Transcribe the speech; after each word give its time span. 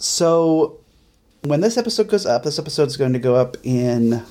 So 0.00 0.80
when 1.42 1.60
this 1.60 1.76
episode 1.76 2.08
goes 2.08 2.26
up, 2.26 2.42
this 2.42 2.58
episode 2.58 2.88
is 2.88 2.96
going 2.96 3.12
to 3.12 3.18
go 3.18 3.36
up 3.36 3.56
in 3.62 4.22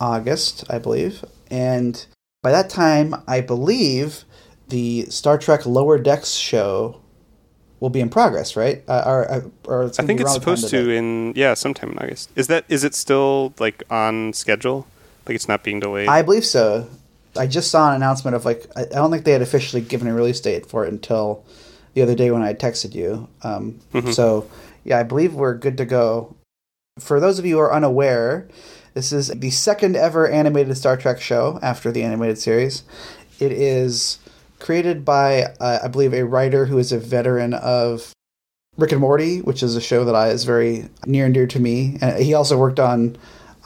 August, 0.00 0.64
I 0.68 0.78
believe. 0.78 1.24
And 1.50 2.04
by 2.42 2.50
that 2.50 2.68
time, 2.68 3.14
I 3.26 3.40
believe 3.40 4.24
the 4.68 5.06
Star 5.06 5.38
Trek 5.38 5.66
Lower 5.66 5.98
Decks 5.98 6.32
show 6.32 7.00
will 7.78 7.90
be 7.90 8.00
in 8.00 8.08
progress, 8.08 8.56
right? 8.56 8.82
Uh, 8.88 9.02
or, 9.06 9.52
or 9.64 9.82
it's 9.84 10.00
I 10.00 10.04
think 10.04 10.20
it's 10.20 10.30
around 10.30 10.40
the 10.40 10.46
time 10.46 10.56
supposed 10.56 10.70
to 10.70 10.90
in 10.90 11.32
yeah 11.36 11.54
sometime 11.54 11.90
in 11.92 11.98
August. 11.98 12.30
Is 12.34 12.48
that 12.48 12.64
is 12.68 12.82
it 12.82 12.94
still 12.94 13.54
like 13.58 13.84
on 13.90 14.32
schedule? 14.32 14.86
Like 15.26 15.36
it's 15.36 15.48
not 15.48 15.62
being 15.62 15.80
delayed. 15.80 16.08
I 16.08 16.22
believe 16.22 16.44
so. 16.44 16.88
I 17.36 17.46
just 17.46 17.70
saw 17.70 17.90
an 17.90 17.96
announcement 17.96 18.34
of 18.34 18.44
like 18.44 18.66
I 18.76 18.82
I 18.82 18.84
don't 18.84 19.10
think 19.12 19.24
they 19.24 19.32
had 19.32 19.42
officially 19.42 19.82
given 19.82 20.08
a 20.08 20.14
release 20.14 20.40
date 20.40 20.66
for 20.66 20.84
it 20.84 20.92
until 20.92 21.44
the 21.94 22.02
other 22.02 22.14
day 22.14 22.30
when 22.30 22.42
I 22.42 22.52
texted 22.54 22.94
you. 22.94 23.28
Um, 23.42 23.80
So 24.12 24.48
yeah, 24.84 24.98
I 24.98 25.02
believe 25.02 25.34
we're 25.34 25.54
good 25.54 25.76
to 25.78 25.84
go. 25.84 26.36
For 26.98 27.18
those 27.18 27.38
of 27.38 27.46
you 27.46 27.56
who 27.56 27.60
are 27.60 27.72
unaware, 27.74 28.48
this 28.94 29.12
is 29.12 29.28
the 29.28 29.50
second 29.50 29.96
ever 29.96 30.28
animated 30.28 30.76
Star 30.76 30.96
Trek 30.96 31.20
show 31.20 31.58
after 31.62 31.90
the 31.90 32.02
animated 32.02 32.38
series. 32.38 32.84
It 33.40 33.50
is 33.50 34.18
created 34.60 35.04
by 35.04 35.42
uh, 35.60 35.80
I 35.82 35.88
believe 35.88 36.14
a 36.14 36.24
writer 36.24 36.66
who 36.66 36.78
is 36.78 36.92
a 36.92 36.98
veteran 36.98 37.54
of 37.54 38.12
Rick 38.76 38.92
and 38.92 39.00
Morty, 39.00 39.40
which 39.40 39.62
is 39.62 39.76
a 39.76 39.80
show 39.80 40.04
that 40.04 40.14
I 40.14 40.28
is 40.28 40.44
very 40.44 40.88
near 41.06 41.26
and 41.26 41.34
dear 41.34 41.46
to 41.48 41.60
me. 41.60 41.98
And 42.00 42.22
he 42.22 42.34
also 42.34 42.56
worked 42.56 42.80
on 42.80 43.16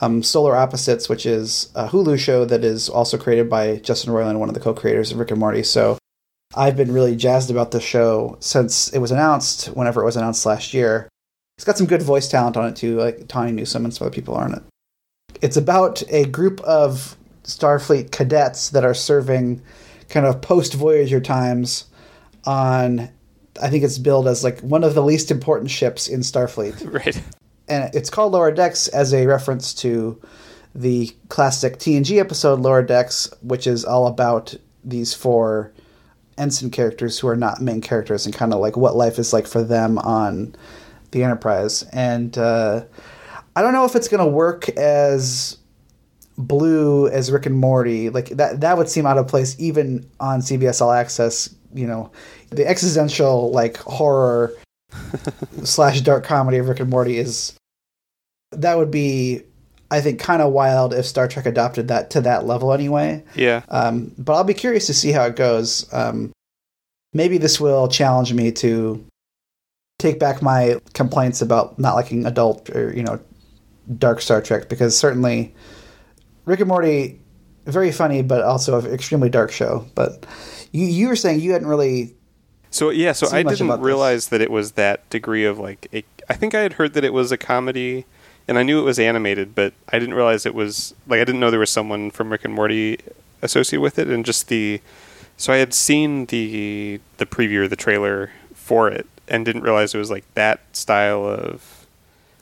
um, 0.01 0.23
Solar 0.23 0.55
Opposites, 0.55 1.09
which 1.09 1.25
is 1.25 1.71
a 1.75 1.87
Hulu 1.87 2.17
show 2.17 2.45
that 2.45 2.63
is 2.63 2.89
also 2.89 3.17
created 3.17 3.49
by 3.49 3.77
Justin 3.77 4.13
Roiland, 4.13 4.39
one 4.39 4.49
of 4.49 4.55
the 4.55 4.61
co-creators 4.61 5.11
of 5.11 5.19
Rick 5.19 5.31
and 5.31 5.39
Morty. 5.39 5.63
So 5.63 5.97
I've 6.55 6.77
been 6.77 6.93
really 6.93 7.15
jazzed 7.15 7.51
about 7.51 7.71
the 7.71 7.79
show 7.81 8.37
since 8.39 8.89
it 8.89 8.99
was 8.99 9.11
announced. 9.11 9.67
Whenever 9.67 10.01
it 10.01 10.05
was 10.05 10.15
announced 10.15 10.45
last 10.45 10.73
year, 10.73 11.07
it's 11.59 11.65
got 11.65 11.77
some 11.77 11.87
good 11.87 12.01
voice 12.01 12.29
talent 12.29 12.55
on 12.55 12.69
it 12.69 12.77
too, 12.77 12.95
like 12.95 13.27
Tawny 13.27 13.51
Newsome 13.51 13.83
and 13.83 13.93
some 13.93 14.07
other 14.07 14.15
people 14.15 14.33
are 14.33 14.45
on 14.45 14.53
it. 14.53 14.63
It's 15.41 15.57
about 15.57 16.01
a 16.07 16.23
group 16.23 16.61
of 16.61 17.17
Starfleet 17.43 18.11
cadets 18.11 18.69
that 18.69 18.85
are 18.85 18.93
serving 18.93 19.61
kind 20.07 20.25
of 20.25 20.39
post 20.39 20.73
Voyager 20.75 21.19
times 21.19 21.83
on. 22.45 23.09
I 23.61 23.69
think 23.69 23.83
it's 23.83 23.97
billed 23.97 24.29
as 24.29 24.41
like 24.41 24.61
one 24.61 24.85
of 24.85 24.95
the 24.95 25.03
least 25.03 25.31
important 25.31 25.69
ships 25.69 26.07
in 26.07 26.21
Starfleet 26.21 26.93
right. 27.05 27.21
and 27.67 27.93
it's 27.93 28.09
called 28.09 28.31
Lower 28.31 28.53
Decks 28.53 28.87
as 28.87 29.13
a 29.13 29.27
reference 29.27 29.73
to 29.73 30.17
the 30.73 31.13
classic 31.27 31.75
TNG 31.77 32.21
episode 32.21 32.61
Lower 32.61 32.83
Decks, 32.83 33.29
which 33.41 33.67
is 33.67 33.83
all 33.83 34.07
about 34.07 34.55
these 34.85 35.13
four 35.13 35.73
ensign 36.37 36.71
characters 36.71 37.19
who 37.19 37.27
are 37.27 37.35
not 37.35 37.59
main 37.59 37.81
characters 37.81 38.25
and 38.25 38.33
kind 38.33 38.53
of 38.53 38.61
like 38.61 38.77
what 38.77 38.95
life 38.95 39.19
is 39.19 39.33
like 39.33 39.45
for 39.45 39.61
them 39.61 39.97
on 39.97 40.55
the 41.11 41.23
Enterprise. 41.23 41.83
And 41.91 42.37
uh, 42.37 42.85
I 43.55 43.61
don't 43.61 43.73
know 43.73 43.85
if 43.85 43.95
it's 43.95 44.07
going 44.07 44.23
to 44.23 44.31
work 44.31 44.69
as 44.69 45.57
blue 46.37 47.07
as 47.09 47.31
Rick 47.31 47.45
and 47.45 47.55
Morty. 47.57 48.09
Like 48.09 48.29
that 48.29 48.61
that 48.61 48.77
would 48.77 48.89
seem 48.89 49.05
out 49.05 49.17
of 49.17 49.27
place 49.27 49.55
even 49.59 50.09
on 50.19 50.41
CBS 50.41 50.81
All 50.81 50.91
Access. 50.91 51.53
You 51.73 51.85
know, 51.85 52.11
the 52.49 52.67
existential 52.67 53.51
like 53.51 53.77
horror 53.77 54.53
slash 55.63 56.01
dark 56.01 56.23
comedy 56.23 56.57
of 56.57 56.67
Rick 56.67 56.79
and 56.79 56.89
Morty 56.89 57.17
is 57.17 57.55
that 58.51 58.77
would 58.77 58.91
be 58.91 59.43
I 59.91 60.01
think 60.01 60.19
kind 60.19 60.41
of 60.41 60.53
wild 60.53 60.93
if 60.93 61.05
Star 61.05 61.27
Trek 61.27 61.45
adopted 61.45 61.87
that 61.87 62.09
to 62.11 62.21
that 62.21 62.45
level 62.45 62.73
anyway. 62.73 63.23
Yeah. 63.35 63.63
Um, 63.69 64.13
but 64.17 64.33
I'll 64.33 64.43
be 64.43 64.53
curious 64.53 64.85
to 64.87 64.93
see 64.93 65.11
how 65.11 65.25
it 65.25 65.35
goes. 65.35 65.91
Um, 65.91 66.31
maybe 67.13 67.37
this 67.37 67.59
will 67.59 67.87
challenge 67.87 68.33
me 68.33 68.51
to 68.53 69.03
take 69.99 70.17
back 70.17 70.41
my 70.41 70.81
complaints 70.93 71.41
about 71.41 71.77
not 71.77 71.93
liking 71.93 72.25
adult 72.25 72.69
or 72.71 72.91
you 72.95 73.03
know 73.03 73.19
dark 73.97 74.21
Star 74.21 74.41
Trek 74.41 74.67
because 74.67 74.97
certainly 74.97 75.53
Rick 76.45 76.59
and 76.61 76.67
Morty 76.67 77.21
very 77.65 77.91
funny 77.91 78.23
but 78.23 78.41
also 78.41 78.79
an 78.79 78.91
extremely 78.91 79.29
dark 79.29 79.51
show. 79.51 79.85
But 79.93 80.25
you 80.71 80.85
you 80.85 81.07
were 81.07 81.15
saying 81.15 81.41
you 81.41 81.51
hadn't 81.51 81.67
really 81.67 82.15
So 82.71 82.89
yeah, 82.89 83.11
so 83.11 83.27
I 83.27 83.43
didn't 83.43 83.67
about 83.67 83.77
this. 83.77 83.85
realize 83.85 84.29
that 84.29 84.41
it 84.41 84.51
was 84.51 84.73
that 84.73 85.07
degree 85.09 85.45
of 85.45 85.59
like. 85.59 85.87
A, 85.93 86.03
I 86.29 86.33
think 86.33 86.53
I 86.53 86.61
had 86.61 86.73
heard 86.73 86.93
that 86.93 87.03
it 87.03 87.13
was 87.13 87.31
a 87.31 87.37
comedy, 87.37 88.05
and 88.47 88.57
I 88.57 88.63
knew 88.63 88.79
it 88.79 88.83
was 88.83 88.99
animated, 88.99 89.55
but 89.55 89.73
I 89.89 89.97
didn't 89.99 90.13
realize 90.13 90.45
it 90.45 90.53
was 90.53 90.93
like 91.07 91.19
I 91.19 91.25
didn't 91.25 91.39
know 91.39 91.49
there 91.51 91.59
was 91.59 91.71
someone 91.71 92.11
from 92.11 92.31
Rick 92.31 92.45
and 92.45 92.53
Morty 92.53 92.99
associated 93.41 93.81
with 93.81 93.99
it, 93.99 94.07
and 94.07 94.25
just 94.25 94.47
the. 94.47 94.81
So 95.37 95.53
I 95.53 95.57
had 95.57 95.73
seen 95.73 96.25
the 96.27 96.99
the 97.17 97.25
preview 97.25 97.59
or 97.59 97.67
the 97.67 97.75
trailer 97.75 98.31
for 98.53 98.87
it, 98.89 99.07
and 99.29 99.45
didn't 99.45 99.61
realize 99.61 99.93
it 99.93 99.97
was 99.97 100.11
like 100.11 100.25
that 100.33 100.59
style 100.73 101.25
of 101.25 101.85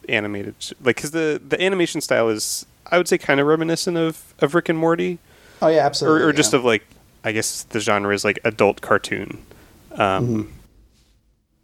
animated, 0.09 0.56
like 0.81 0.96
because 0.96 1.12
the 1.12 1.42
the 1.48 1.62
animation 1.62 2.02
style 2.02 2.30
is 2.30 2.66
I 2.90 2.98
would 2.98 3.08
say 3.08 3.18
kind 3.18 3.40
of 3.40 3.48
reminiscent 3.48 3.98
of 3.98 4.34
of 4.40 4.56
Rick 4.56 4.70
and 4.70 4.80
Morty 4.80 5.20
oh 5.62 5.68
yeah 5.68 5.86
absolutely 5.86 6.24
or, 6.24 6.30
or 6.30 6.34
just 6.34 6.53
yeah. 6.53 6.59
of 6.59 6.66
like 6.66 6.84
I 7.24 7.31
guess 7.31 7.64
the 7.64 7.80
genre 7.80 8.14
is 8.14 8.24
like 8.24 8.40
adult 8.44 8.81
cartoon. 8.81 9.44
Um, 9.92 10.28
Mm-hmm. 10.28 10.52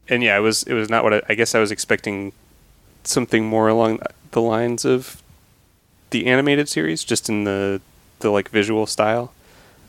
And 0.09 0.21
yeah, 0.21 0.37
it 0.37 0.41
was 0.41 0.63
it 0.63 0.73
was 0.73 0.89
not 0.89 1.03
what 1.03 1.13
I, 1.13 1.21
I 1.29 1.35
guess 1.35 1.55
I 1.55 1.59
was 1.59 1.71
expecting 1.71 2.33
something 3.03 3.45
more 3.45 3.69
along 3.69 4.01
the 4.31 4.41
lines 4.41 4.83
of 4.83 5.21
the 6.09 6.27
animated 6.27 6.67
series, 6.67 7.03
just 7.03 7.29
in 7.29 7.45
the 7.45 7.79
the 8.19 8.29
like 8.29 8.49
visual 8.49 8.85
style. 8.85 9.31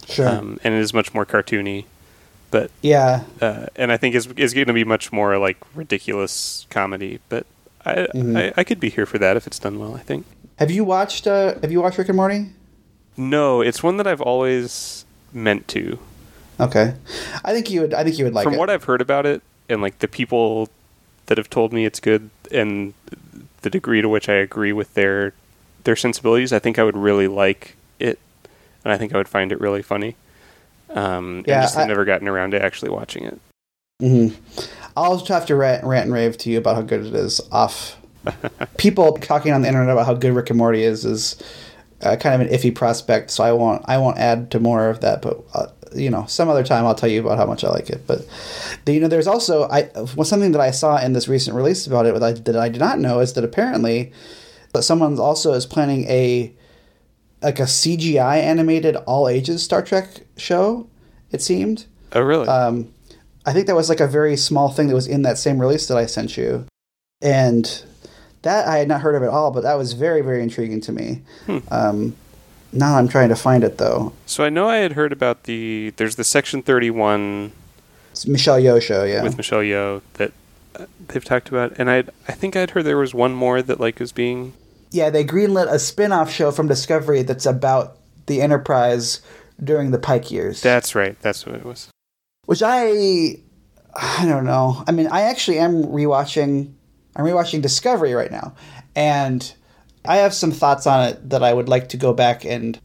sure 0.06 0.28
Um, 0.28 0.60
and 0.62 0.74
it 0.74 0.80
is 0.80 0.94
much 0.94 1.14
more 1.14 1.26
cartoony, 1.26 1.86
but 2.54 2.70
yeah 2.82 3.24
uh, 3.40 3.66
and 3.74 3.90
I 3.90 3.96
think 3.96 4.14
is 4.14 4.28
is 4.36 4.54
going 4.54 4.68
to 4.68 4.72
be 4.72 4.84
much 4.84 5.10
more 5.10 5.38
like 5.38 5.58
ridiculous 5.74 6.66
comedy. 6.70 7.18
But 7.28 7.46
I, 7.84 7.92
Mm-hmm. 8.14 8.36
I 8.36 8.52
I 8.56 8.62
could 8.68 8.78
be 8.78 8.90
here 8.96 9.06
for 9.06 9.18
that 9.18 9.36
if 9.36 9.46
it's 9.48 9.58
done 9.58 9.76
well. 9.82 9.94
I 9.96 10.04
think. 10.08 10.24
have 10.62 10.70
you 10.70 10.84
watched 10.84 11.26
uh, 11.26 11.54
have 11.62 11.72
you 11.72 11.80
watched 11.82 11.98
Rick 11.98 12.08
and 12.08 12.16
Morty 12.16 12.40
No, 13.16 13.60
it's 13.60 13.82
one 13.82 13.96
that 13.98 14.06
I've 14.06 14.20
always 14.32 15.04
meant 15.32 15.66
to. 15.74 15.98
okay 16.60 16.94
I 17.44 17.50
think 17.54 17.70
you 17.72 17.80
would 17.82 17.92
I 17.92 18.04
think 18.04 18.18
you 18.18 18.24
would 18.26 18.34
like 18.38 18.44
from 18.46 18.54
it 18.54 18.58
what 18.62 18.70
I've 18.70 18.84
heard 18.90 19.02
about 19.08 19.26
it, 19.26 19.42
and 19.68 19.82
like 19.82 19.98
the 19.98 20.08
people 20.20 20.68
that 21.26 21.36
have 21.38 21.50
told 21.50 21.72
me 21.72 21.84
it's 21.90 21.98
good, 22.00 22.30
and 22.52 22.94
the 23.62 23.70
degree 23.78 24.00
to 24.00 24.08
which 24.08 24.28
I 24.28 24.38
agree 24.48 24.72
with 24.80 24.94
their 24.94 25.32
their 25.82 25.96
sensibilities, 25.96 26.52
I 26.52 26.60
think 26.60 26.78
I 26.78 26.84
would 26.88 26.96
really 27.08 27.26
like 27.26 27.74
it, 27.98 28.16
and 28.84 28.92
I 28.94 28.96
think 28.98 29.12
I 29.12 29.18
would 29.18 29.28
find 29.36 29.50
it 29.50 29.58
really 29.60 29.82
funny. 29.82 30.14
Um, 30.94 31.44
Yeah, 31.46 31.54
and 31.56 31.62
just 31.64 31.76
I- 31.76 31.86
never 31.86 32.04
gotten 32.04 32.28
around 32.28 32.52
to 32.52 32.62
actually 32.64 32.90
watching 32.90 33.24
it. 33.24 33.38
hmm 34.00 34.28
I'll 34.96 35.16
just 35.16 35.28
have 35.28 35.46
to 35.46 35.56
rant, 35.56 35.84
rant 35.84 36.04
and 36.04 36.14
rave 36.14 36.38
to 36.38 36.50
you 36.50 36.58
about 36.58 36.76
how 36.76 36.82
good 36.82 37.04
it 37.04 37.14
is 37.14 37.40
off. 37.50 37.96
People 38.78 39.12
talking 39.14 39.52
on 39.52 39.62
the 39.62 39.68
internet 39.68 39.90
about 39.90 40.06
how 40.06 40.14
good 40.14 40.34
Rick 40.34 40.50
and 40.50 40.58
Morty 40.58 40.82
is 40.84 41.04
is 41.04 41.42
uh, 42.02 42.16
kind 42.16 42.40
of 42.40 42.46
an 42.46 42.54
iffy 42.54 42.72
prospect, 42.74 43.30
so 43.30 43.42
I 43.44 43.52
won't 43.52 43.82
I 43.86 43.98
won't 43.98 44.18
add 44.18 44.50
to 44.52 44.60
more 44.60 44.88
of 44.88 45.00
that. 45.00 45.20
But 45.20 45.42
uh, 45.52 45.66
you 45.94 46.10
know, 46.10 46.24
some 46.26 46.48
other 46.48 46.62
time 46.64 46.86
I'll 46.86 46.94
tell 46.94 47.08
you 47.10 47.20
about 47.20 47.38
how 47.38 47.46
much 47.46 47.64
I 47.64 47.70
like 47.70 47.90
it. 47.90 48.06
But 48.06 48.26
the, 48.84 48.92
you 48.94 49.00
know, 49.00 49.08
there's 49.08 49.26
also 49.26 49.64
I 49.68 49.90
well, 50.16 50.24
something 50.24 50.52
that 50.52 50.60
I 50.60 50.70
saw 50.70 50.96
in 50.98 51.12
this 51.12 51.26
recent 51.28 51.56
release 51.56 51.86
about 51.86 52.06
it 52.06 52.14
that 52.14 52.22
I, 52.22 52.32
that 52.32 52.56
I 52.56 52.68
did 52.68 52.80
not 52.80 52.98
know 53.00 53.18
is 53.20 53.32
that 53.34 53.44
apparently 53.44 54.12
that 54.72 54.82
someone 54.84 55.18
also 55.18 55.52
is 55.54 55.66
planning 55.66 56.04
a 56.08 56.52
like 57.44 57.60
a 57.60 57.64
CGI 57.64 58.38
animated 58.38 58.96
all 58.96 59.28
ages 59.28 59.62
Star 59.62 59.82
Trek 59.82 60.22
show. 60.36 60.88
It 61.30 61.42
seemed. 61.42 61.86
Oh, 62.12 62.22
really? 62.22 62.48
Um, 62.48 62.92
I 63.46 63.52
think 63.52 63.66
that 63.66 63.76
was 63.76 63.88
like 63.88 64.00
a 64.00 64.08
very 64.08 64.36
small 64.36 64.70
thing 64.70 64.88
that 64.88 64.94
was 64.94 65.06
in 65.06 65.22
that 65.22 65.36
same 65.36 65.60
release 65.60 65.86
that 65.88 65.98
I 65.98 66.06
sent 66.06 66.36
you, 66.36 66.66
and 67.20 67.84
that 68.42 68.66
I 68.66 68.78
had 68.78 68.88
not 68.88 69.02
heard 69.02 69.14
of 69.14 69.22
at 69.22 69.28
all. 69.28 69.50
But 69.50 69.62
that 69.62 69.74
was 69.74 69.92
very, 69.92 70.22
very 70.22 70.42
intriguing 70.42 70.80
to 70.82 70.92
me. 70.92 71.22
Um, 71.70 72.16
now 72.72 72.96
I'm 72.96 73.08
trying 73.08 73.28
to 73.28 73.36
find 73.36 73.62
it 73.62 73.78
though. 73.78 74.12
so 74.26 74.42
I 74.42 74.48
know 74.48 74.68
I 74.68 74.78
had 74.78 74.92
heard 74.92 75.12
about 75.12 75.44
the 75.44 75.92
there's 75.96 76.16
the 76.16 76.24
Section 76.24 76.62
Thirty 76.62 76.90
One 76.90 77.52
Michelle 78.26 78.58
Yeoh 78.58 78.80
show, 78.80 79.04
yeah. 79.04 79.22
with 79.22 79.36
Michelle 79.36 79.60
Yeoh 79.60 80.00
that 80.14 80.32
uh, 80.76 80.86
they've 81.08 81.24
talked 81.24 81.48
about, 81.48 81.74
and 81.78 81.90
I 81.90 82.04
I 82.26 82.32
think 82.32 82.56
I'd 82.56 82.70
heard 82.70 82.84
there 82.84 82.96
was 82.96 83.14
one 83.14 83.34
more 83.34 83.60
that 83.60 83.78
like 83.78 84.00
was 84.00 84.12
being 84.12 84.54
yeah, 84.94 85.10
they 85.10 85.24
greenlit 85.24 85.70
a 85.70 85.78
spin-off 85.78 86.30
show 86.30 86.50
from 86.52 86.68
Discovery 86.68 87.22
that's 87.22 87.46
about 87.46 87.98
the 88.26 88.40
Enterprise 88.40 89.20
during 89.62 89.90
the 89.90 89.98
Pike 89.98 90.30
years. 90.30 90.60
that's 90.62 90.94
right, 90.94 91.18
that's 91.20 91.44
what 91.44 91.56
it 91.56 91.64
was. 91.64 91.90
which 92.46 92.62
I 92.62 93.36
I 93.94 94.24
don't 94.26 94.44
know. 94.44 94.82
I 94.86 94.92
mean, 94.92 95.08
I 95.08 95.22
actually 95.22 95.58
am 95.58 95.84
rewatching. 95.84 96.72
I'm 97.16 97.24
rewatching 97.24 97.60
Discovery 97.62 98.14
right 98.14 98.30
now, 98.30 98.54
and 98.96 99.52
I 100.04 100.16
have 100.18 100.34
some 100.34 100.50
thoughts 100.52 100.86
on 100.86 101.08
it 101.08 101.30
that 101.30 101.42
I 101.42 101.52
would 101.52 101.68
like 101.68 101.88
to 101.90 101.96
go 101.96 102.12
back 102.12 102.44
and 102.44 102.78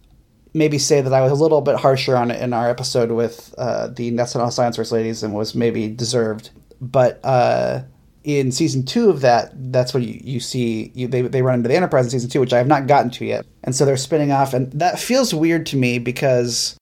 maybe 0.54 0.80
say 0.80 1.02
that 1.02 1.14
I 1.14 1.22
was 1.22 1.32
a 1.32 1.36
little 1.36 1.62
bit 1.62 1.76
harsher 1.76 2.18
on 2.18 2.32
it 2.32 2.42
in 2.42 2.54
our 2.54 2.70
episode 2.70 3.12
with 3.12 3.54
uh, 3.58 3.88
the 3.88 4.10
National 4.12 4.50
Science 4.52 4.78
First 4.78 4.92
Ladies 4.92 5.22
and 5.22 5.34
was 5.34 5.54
maybe 5.54 5.88
deserved. 5.90 6.50
But 6.82 7.20
uh, 7.24 7.82
in 8.24 8.52
season 8.52 8.86
two 8.86 9.10
of 9.10 9.22
that, 9.22 9.52
that's 9.72 9.94
what 9.94 10.04
you, 10.04 10.20
you 10.24 10.40
see. 10.40 10.92
You, 10.94 11.08
they 11.08 11.22
they 11.22 11.42
run 11.42 11.56
into 11.56 11.70
the 11.70 11.76
Enterprise 11.76 12.06
in 12.06 12.12
season 12.12 12.30
two, 12.30 12.40
which 12.40 12.54
I 12.54 12.58
have 12.58 12.68
not 12.68 12.88
gotten 12.88 13.12
to 13.12 13.26
yet, 13.26 13.46
and 13.64 13.76
so 13.76 13.86
they're 13.86 13.98
spinning 13.98 14.32
off, 14.32 14.54
and 14.54 14.72
that 14.74 15.00
feels 15.00 15.34
weird 15.34 15.66
to 15.68 15.78
me 15.78 16.00
because 16.00 16.78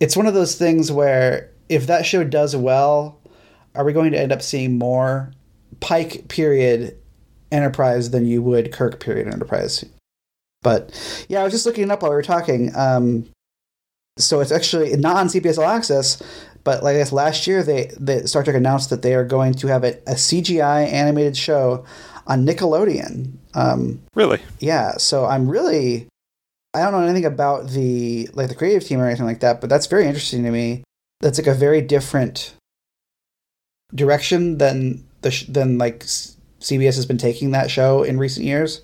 it's 0.00 0.16
one 0.16 0.26
of 0.26 0.34
those 0.34 0.56
things 0.56 0.90
where 0.90 1.50
if 1.68 1.86
that 1.86 2.06
show 2.06 2.24
does 2.24 2.56
well, 2.56 3.20
are 3.74 3.84
we 3.84 3.92
going 3.92 4.12
to 4.12 4.20
end 4.20 4.32
up 4.32 4.42
seeing 4.42 4.78
more 4.78 5.32
Pike 5.80 6.28
period 6.28 6.96
Enterprise 7.52 8.10
than 8.10 8.26
you 8.26 8.42
would 8.42 8.72
Kirk 8.72 9.00
period 9.00 9.26
Enterprise. 9.26 9.84
But 10.62 11.26
yeah, 11.28 11.40
I 11.40 11.44
was 11.44 11.52
just 11.52 11.66
looking 11.66 11.84
it 11.84 11.90
up 11.90 12.02
while 12.02 12.10
we 12.10 12.16
were 12.16 12.22
talking. 12.22 12.70
Um, 12.76 13.28
so 14.18 14.40
it's 14.40 14.52
actually 14.52 14.94
not 14.96 15.16
on 15.16 15.28
CBS 15.28 15.58
All 15.58 15.64
Access, 15.64 16.22
but 16.64 16.82
like 16.82 16.96
I 16.96 16.98
guess 16.98 17.12
last 17.12 17.46
year 17.46 17.62
they, 17.62 17.90
they 17.98 18.22
Star 18.22 18.42
Trek 18.42 18.56
announced 18.56 18.90
that 18.90 19.02
they 19.02 19.14
are 19.14 19.24
going 19.24 19.54
to 19.54 19.66
have 19.68 19.84
a, 19.84 19.94
a 20.06 20.14
CGI 20.14 20.86
animated 20.90 21.36
show 21.36 21.84
on 22.26 22.46
Nickelodeon. 22.46 23.32
Um, 23.54 24.02
really? 24.14 24.40
Yeah. 24.58 24.92
So 24.98 25.24
I'm 25.24 25.48
really 25.48 26.08
I 26.72 26.82
don't 26.82 26.92
know 26.92 27.02
anything 27.02 27.24
about 27.24 27.68
the 27.70 28.28
like 28.34 28.48
the 28.48 28.54
creative 28.54 28.86
team 28.86 29.00
or 29.00 29.06
anything 29.06 29.26
like 29.26 29.40
that, 29.40 29.60
but 29.60 29.68
that's 29.68 29.86
very 29.86 30.06
interesting 30.06 30.44
to 30.44 30.50
me. 30.50 30.84
That's 31.20 31.38
like 31.38 31.48
a 31.48 31.54
very 31.54 31.80
different 31.80 32.54
direction 33.94 34.58
than 34.58 35.04
the 35.22 35.30
sh- 35.30 35.46
than 35.46 35.78
like 35.78 36.04
CBS 36.60 36.96
has 36.96 37.06
been 37.06 37.18
taking 37.18 37.50
that 37.50 37.70
show 37.70 38.02
in 38.02 38.18
recent 38.18 38.46
years, 38.46 38.82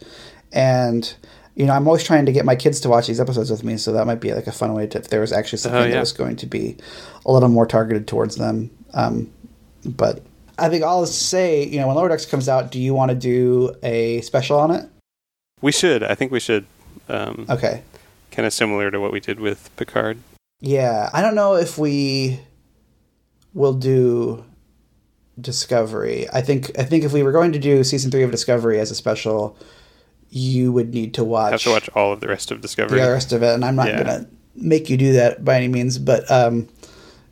and 0.53 1.15
you 1.57 1.65
know, 1.65 1.73
I'm 1.73 1.87
always 1.87 2.05
trying 2.05 2.27
to 2.27 2.33
get 2.33 2.45
my 2.45 2.55
kids 2.55 2.81
to 2.81 2.89
watch 2.91 3.07
these 3.07 3.19
episodes 3.19 3.51
with 3.51 3.65
me, 3.65 3.79
so 3.79 3.93
that 3.93 4.07
might 4.07 4.21
be 4.21 4.33
like 4.35 4.47
a 4.47 4.53
fun 4.53 4.75
way 4.75 4.87
to 4.89 4.99
if 4.99 5.09
there 5.09 5.21
was 5.21 5.33
actually 5.33 5.59
something 5.59 5.81
oh, 5.81 5.85
yeah. 5.87 5.95
that 5.95 6.01
was 6.01 6.13
going 6.13 6.37
to 6.37 6.47
be 6.47 6.77
a 7.25 7.33
little 7.33 7.49
more 7.49 7.67
targeted 7.67 8.07
towards 8.07 8.37
them. 8.37 8.71
Um, 8.93 9.33
but 9.85 10.23
I 10.59 10.69
think 10.69 10.85
I'll 10.85 11.07
say, 11.07 11.65
you 11.65 11.79
know, 11.81 11.87
when 11.87 11.97
Lower 11.97 12.11
Decks 12.11 12.27
comes 12.27 12.49
out, 12.49 12.71
do 12.71 12.79
you 12.79 12.93
want 12.93 13.11
to 13.11 13.15
do 13.15 13.75
a 13.83 14.21
special 14.21 14.59
on 14.59 14.71
it? 14.71 14.89
We 15.63 15.73
should. 15.73 16.03
I 16.03 16.15
think 16.15 16.31
we 16.31 16.41
should. 16.41 16.67
Um, 17.09 17.47
okay. 17.49 17.83
Kind 18.31 18.45
of 18.45 18.53
similar 18.53 18.91
to 18.91 19.01
what 19.01 19.11
we 19.11 19.21
did 19.21 19.41
with 19.41 19.75
Picard. 19.77 20.19
Yeah, 20.61 21.09
I 21.13 21.23
don't 21.23 21.35
know 21.35 21.55
if 21.55 21.79
we 21.79 22.41
will 23.55 23.75
do 23.75 24.45
Discovery. 25.41 26.27
I 26.33 26.41
think 26.41 26.79
I 26.79 26.85
think 26.85 27.05
if 27.05 27.13
we 27.13 27.23
were 27.23 27.33
going 27.33 27.53
to 27.53 27.59
do 27.59 27.85
season 27.85 28.11
three 28.11 28.23
of 28.23 28.31
Discovery 28.31 28.81
as 28.81 28.91
a 28.91 28.95
special, 28.95 29.57
you 30.37 30.71
would 30.71 30.93
need 30.93 31.15
to 31.15 31.25
watch. 31.25 31.53
Have 31.53 31.63
to 31.63 31.71
watch 31.71 31.89
all 31.95 32.13
of 32.13 32.21
the 32.21 32.29
rest 32.29 32.51
of 32.51 32.61
Discovery. 32.61 33.01
The 33.01 33.09
rest 33.09 33.33
of 33.33 33.43
it, 33.43 33.55
and 33.55 33.65
I'm 33.65 33.75
not 33.75 33.89
yeah. 33.89 34.03
gonna 34.03 34.27
make 34.55 34.91
you 34.91 34.99
do 34.99 35.15
that 35.15 35.45
by 35.45 35.57
any 35.57 35.69
means. 35.69 35.99
But 35.99 36.31
um, 36.31 36.69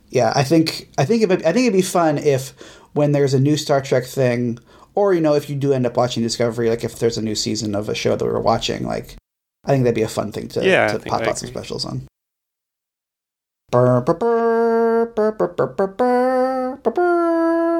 yeah, 0.09 0.33
I 0.35 0.43
think 0.43 0.89
I 0.97 1.05
think 1.05 1.21
it 1.21 1.31
I 1.31 1.53
think 1.53 1.67
it'd 1.67 1.73
be 1.73 1.83
fun 1.83 2.17
if 2.17 2.49
when 2.93 3.11
there's 3.11 3.35
a 3.35 3.39
new 3.39 3.57
Star 3.57 3.79
Trek 3.79 4.05
thing, 4.05 4.57
or 4.95 5.13
you 5.13 5.21
know, 5.21 5.35
if 5.35 5.51
you 5.51 5.55
do 5.55 5.71
end 5.71 5.85
up 5.85 5.95
watching 5.95 6.23
Discovery, 6.23 6.67
like 6.67 6.83
if 6.83 6.97
there's 6.97 7.17
a 7.17 7.21
new 7.21 7.35
season 7.35 7.75
of 7.75 7.89
a 7.89 7.95
show 7.95 8.15
that 8.15 8.25
we're 8.25 8.39
watching, 8.39 8.87
like 8.87 9.17
I 9.65 9.69
think 9.69 9.83
that'd 9.83 9.93
be 9.93 10.01
a 10.01 10.07
fun 10.07 10.31
thing 10.31 10.47
to, 10.49 10.65
yeah, 10.65 10.87
to 10.87 10.99
pop 10.99 11.21
out 11.21 11.37
some 11.37 11.49
specials 11.49 11.85
on. 11.85 12.07
Burr, 13.71 14.01
burr, 14.01 15.13
burr, 15.15 17.74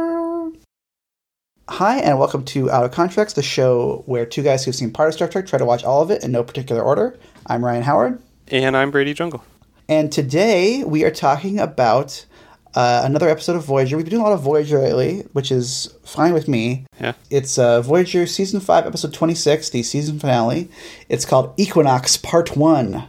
Hi, 1.67 1.97
and 1.97 2.19
welcome 2.19 2.45
to 2.45 2.69
Out 2.69 2.85
of 2.85 2.91
Contracts, 2.91 3.33
the 3.33 3.41
show 3.41 4.03
where 4.05 4.23
two 4.23 4.43
guys 4.43 4.63
who've 4.63 4.75
seen 4.75 4.91
part 4.91 5.09
of 5.09 5.15
Star 5.15 5.27
Trek 5.27 5.47
try 5.47 5.57
to 5.57 5.65
watch 5.65 5.83
all 5.83 6.03
of 6.03 6.11
it 6.11 6.23
in 6.23 6.31
no 6.31 6.43
particular 6.43 6.79
order. 6.79 7.17
I'm 7.47 7.65
Ryan 7.65 7.81
Howard. 7.81 8.21
And 8.49 8.77
I'm 8.77 8.91
Brady 8.91 9.15
Jungle. 9.15 9.43
And 9.89 10.11
today 10.11 10.83
we 10.83 11.03
are 11.03 11.11
talking 11.11 11.59
about 11.59 12.27
uh, 12.75 13.01
another 13.03 13.27
episode 13.27 13.55
of 13.55 13.65
Voyager. 13.65 13.97
We've 13.97 14.05
been 14.05 14.11
doing 14.11 14.21
a 14.21 14.25
lot 14.25 14.33
of 14.33 14.41
Voyager 14.41 14.77
lately, 14.79 15.21
which 15.33 15.51
is 15.51 15.91
fine 16.03 16.33
with 16.35 16.47
me. 16.47 16.85
Yeah. 17.01 17.13
It's 17.31 17.57
uh, 17.57 17.81
Voyager 17.81 18.27
Season 18.27 18.59
5, 18.59 18.85
Episode 18.85 19.13
26, 19.15 19.71
the 19.71 19.81
season 19.81 20.19
finale. 20.19 20.69
It's 21.09 21.25
called 21.25 21.55
Equinox 21.57 22.15
Part 22.15 22.55
1. 22.55 23.07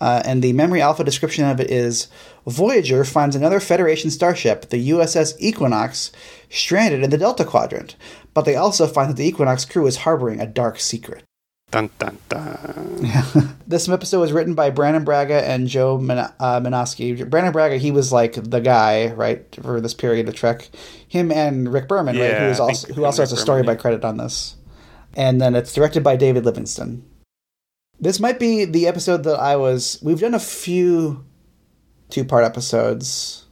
Uh, 0.00 0.22
and 0.24 0.40
the 0.40 0.52
memory 0.52 0.80
alpha 0.80 1.02
description 1.02 1.44
of 1.46 1.58
it 1.58 1.68
is 1.68 2.06
Voyager 2.48 3.04
finds 3.04 3.36
another 3.36 3.60
Federation 3.60 4.10
starship, 4.10 4.70
the 4.70 4.90
USS 4.90 5.34
Equinox, 5.38 6.10
stranded 6.48 7.02
in 7.02 7.10
the 7.10 7.18
Delta 7.18 7.44
Quadrant, 7.44 7.94
but 8.32 8.44
they 8.44 8.56
also 8.56 8.86
find 8.86 9.10
that 9.10 9.16
the 9.16 9.26
Equinox 9.26 9.64
crew 9.64 9.86
is 9.86 9.98
harboring 9.98 10.40
a 10.40 10.46
dark 10.46 10.80
secret. 10.80 11.24
Dun 11.70 11.90
dun 11.98 12.16
dun. 12.30 13.54
This 13.66 13.86
episode 13.86 14.20
was 14.20 14.32
written 14.32 14.54
by 14.54 14.70
Brannon 14.70 15.04
Braga 15.04 15.46
and 15.46 15.68
Joe 15.68 15.98
Min- 15.98 16.16
uh, 16.16 16.60
Menosky. 16.60 17.28
Brannon 17.28 17.52
Braga, 17.52 17.76
he 17.76 17.90
was 17.90 18.10
like 18.10 18.32
the 18.32 18.60
guy, 18.60 19.12
right, 19.12 19.44
for 19.62 19.78
this 19.82 19.92
period 19.92 20.26
of 20.26 20.34
Trek. 20.34 20.70
Him 21.06 21.30
and 21.30 21.70
Rick 21.70 21.86
Berman, 21.86 22.16
yeah, 22.16 22.28
right, 22.28 22.40
who 22.40 22.46
is 22.46 22.60
also 22.60 22.94
who 22.94 23.04
also 23.04 23.20
has 23.20 23.32
a 23.32 23.36
story 23.36 23.62
by 23.62 23.74
credit 23.74 24.02
on 24.06 24.16
this. 24.16 24.56
And 25.12 25.38
then 25.38 25.54
it's 25.54 25.74
directed 25.74 26.02
by 26.02 26.16
David 26.16 26.46
Livingston. 26.46 27.04
This 28.00 28.20
might 28.20 28.38
be 28.38 28.64
the 28.64 28.86
episode 28.86 29.24
that 29.24 29.38
I 29.38 29.56
was. 29.56 29.98
We've 30.02 30.20
done 30.20 30.34
a 30.34 30.40
few 30.40 31.26
two-part 32.10 32.44
episodes. 32.44 33.44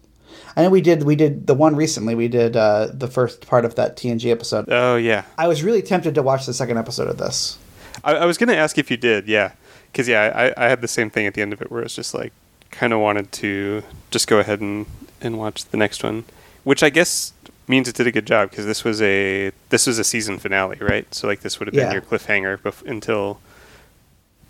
I 0.57 0.63
know 0.63 0.71
we 0.71 0.81
did. 0.81 1.03
We 1.03 1.17
did 1.17 1.47
the 1.47 1.55
one 1.55 1.77
recently. 1.77 2.15
We 2.15 2.29
did 2.29 2.57
uh, 2.57 2.89
the 2.93 3.09
first 3.09 3.47
part 3.47 3.65
of 3.67 3.75
that 3.75 3.97
TNG 3.97 4.31
episode. 4.31 4.67
Oh 4.69 4.97
yeah. 4.97 5.25
I 5.37 5.49
was 5.49 5.63
really 5.63 5.83
tempted 5.83 6.15
to 6.15 6.23
watch 6.23 6.47
the 6.47 6.55
second 6.55 6.79
episode 6.79 7.09
of 7.09 7.19
this. 7.19 7.59
I, 8.03 8.15
I 8.15 8.25
was 8.25 8.39
going 8.39 8.49
to 8.49 8.57
ask 8.57 8.79
if 8.79 8.91
you 8.91 8.97
did. 8.97 9.29
Yeah, 9.29 9.53
because 9.93 10.09
yeah, 10.09 10.53
I, 10.57 10.65
I 10.65 10.69
had 10.69 10.81
the 10.81 10.89
same 10.89 11.11
thing 11.11 11.27
at 11.27 11.35
the 11.35 11.43
end 11.43 11.53
of 11.53 11.61
it 11.61 11.71
where 11.71 11.83
it's 11.83 11.95
just 11.95 12.15
like 12.15 12.33
kind 12.71 12.93
of 12.93 13.01
wanted 13.01 13.33
to 13.33 13.83
just 14.11 14.29
go 14.29 14.39
ahead 14.39 14.61
and 14.61 14.87
and 15.21 15.39
watch 15.39 15.65
the 15.67 15.77
next 15.77 16.03
one, 16.03 16.25
which 16.65 16.83
I 16.83 16.91
guess 16.91 17.33
means 17.69 17.89
it 17.89 17.97
did 17.97 18.07
a 18.07 18.13
good 18.13 18.27
job 18.27 18.51
because 18.51 18.65
this 18.67 18.85
was 18.85 19.03
a 19.03 19.53
this 19.69 19.87
was 19.87 19.99
a 19.99 20.05
season 20.05 20.39
finale, 20.39 20.79
right? 20.81 21.13
So 21.15 21.27
like 21.27 21.41
this 21.41 21.59
would 21.59 21.69
have 21.69 21.75
been 21.75 21.87
yeah. 21.87 21.93
your 21.93 22.03
cliffhanger 22.03 22.59
bef- 22.59 22.87
until 22.87 23.41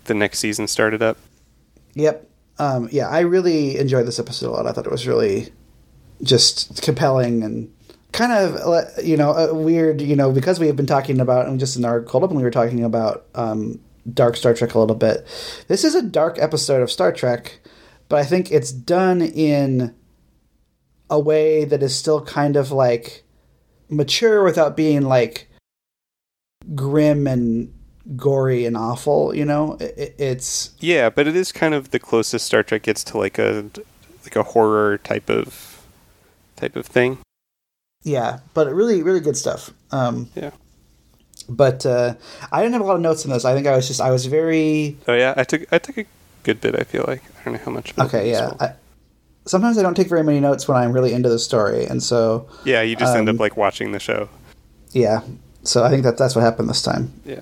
the 0.05 0.13
next 0.13 0.39
season 0.39 0.67
started 0.67 1.01
up. 1.01 1.17
Yep. 1.95 2.29
Um, 2.59 2.89
yeah, 2.91 3.07
I 3.07 3.21
really 3.21 3.77
enjoyed 3.77 4.07
this 4.07 4.19
episode 4.19 4.49
a 4.49 4.51
lot. 4.51 4.67
I 4.67 4.71
thought 4.71 4.85
it 4.85 4.91
was 4.91 5.07
really 5.07 5.49
just 6.23 6.81
compelling 6.81 7.43
and 7.43 7.71
kind 8.11 8.31
of 8.31 9.05
you 9.05 9.17
know 9.17 9.31
uh, 9.31 9.53
weird. 9.53 10.01
You 10.01 10.15
know 10.15 10.31
because 10.31 10.59
we 10.59 10.67
have 10.67 10.75
been 10.75 10.87
talking 10.87 11.19
about 11.19 11.47
and 11.47 11.59
just 11.59 11.77
in 11.77 11.85
our 11.85 12.01
cold 12.01 12.23
open 12.23 12.37
we 12.37 12.43
were 12.43 12.51
talking 12.51 12.83
about 12.83 13.25
um, 13.35 13.79
dark 14.11 14.35
Star 14.35 14.53
Trek 14.53 14.73
a 14.73 14.79
little 14.79 14.95
bit. 14.95 15.25
This 15.67 15.83
is 15.83 15.95
a 15.95 16.01
dark 16.01 16.37
episode 16.39 16.81
of 16.81 16.91
Star 16.91 17.11
Trek, 17.11 17.59
but 18.09 18.19
I 18.19 18.23
think 18.23 18.51
it's 18.51 18.71
done 18.71 19.21
in 19.21 19.93
a 21.09 21.19
way 21.19 21.63
that 21.63 21.83
is 21.83 21.95
still 21.95 22.23
kind 22.23 22.55
of 22.55 22.71
like 22.71 23.23
mature 23.89 24.43
without 24.43 24.75
being 24.75 25.03
like 25.03 25.49
grim 26.75 27.27
and 27.27 27.73
gory 28.15 28.65
and 28.65 28.77
awful. 28.77 29.35
You 29.35 29.45
know, 29.45 29.77
it, 29.79 30.15
it's 30.17 30.71
yeah, 30.79 31.09
but 31.09 31.27
it 31.27 31.35
is 31.35 31.51
kind 31.51 31.73
of 31.73 31.91
the 31.91 31.99
closest 31.99 32.45
Star 32.45 32.63
Trek 32.63 32.83
gets 32.83 33.03
to 33.05 33.17
like 33.17 33.37
a 33.37 33.65
like 34.23 34.35
a 34.35 34.43
horror 34.43 34.97
type 34.99 35.29
of 35.29 35.83
type 36.55 36.75
of 36.75 36.85
thing. 36.85 37.19
Yeah, 38.03 38.39
but 38.53 38.71
really, 38.73 39.03
really 39.03 39.19
good 39.19 39.37
stuff. 39.37 39.71
Um, 39.91 40.29
yeah. 40.35 40.51
But 41.49 41.85
uh, 41.85 42.15
I 42.51 42.61
didn't 42.61 42.73
have 42.73 42.81
a 42.81 42.85
lot 42.85 42.95
of 42.95 43.01
notes 43.01 43.23
in 43.25 43.31
this. 43.31 43.45
I 43.45 43.53
think 43.53 43.67
I 43.67 43.75
was 43.75 43.87
just 43.87 44.01
I 44.01 44.11
was 44.11 44.25
very. 44.25 44.97
Oh 45.07 45.13
yeah, 45.13 45.33
I 45.37 45.43
took 45.43 45.71
I 45.71 45.77
took 45.77 45.97
a 45.97 46.05
good 46.43 46.61
bit. 46.61 46.75
I 46.79 46.83
feel 46.83 47.05
like 47.07 47.23
I 47.41 47.43
don't 47.45 47.53
know 47.55 47.59
how 47.63 47.71
much. 47.71 47.97
Okay, 47.97 48.29
yeah. 48.29 48.53
I, 48.59 48.73
sometimes 49.45 49.77
I 49.77 49.81
don't 49.81 49.95
take 49.95 50.09
very 50.09 50.23
many 50.23 50.39
notes 50.39 50.67
when 50.67 50.77
I'm 50.77 50.91
really 50.91 51.13
into 51.13 51.29
the 51.29 51.39
story, 51.39 51.85
and 51.85 52.01
so. 52.01 52.47
Yeah, 52.65 52.81
you 52.81 52.95
just 52.95 53.13
um, 53.13 53.19
end 53.19 53.29
up 53.29 53.33
um, 53.33 53.37
like 53.37 53.55
watching 53.55 53.91
the 53.91 53.99
show. 53.99 54.29
Yeah, 54.91 55.21
so 55.63 55.83
I 55.83 55.89
think 55.89 56.03
that 56.03 56.17
that's 56.17 56.35
what 56.35 56.41
happened 56.41 56.69
this 56.69 56.81
time. 56.81 57.13
Yeah 57.25 57.41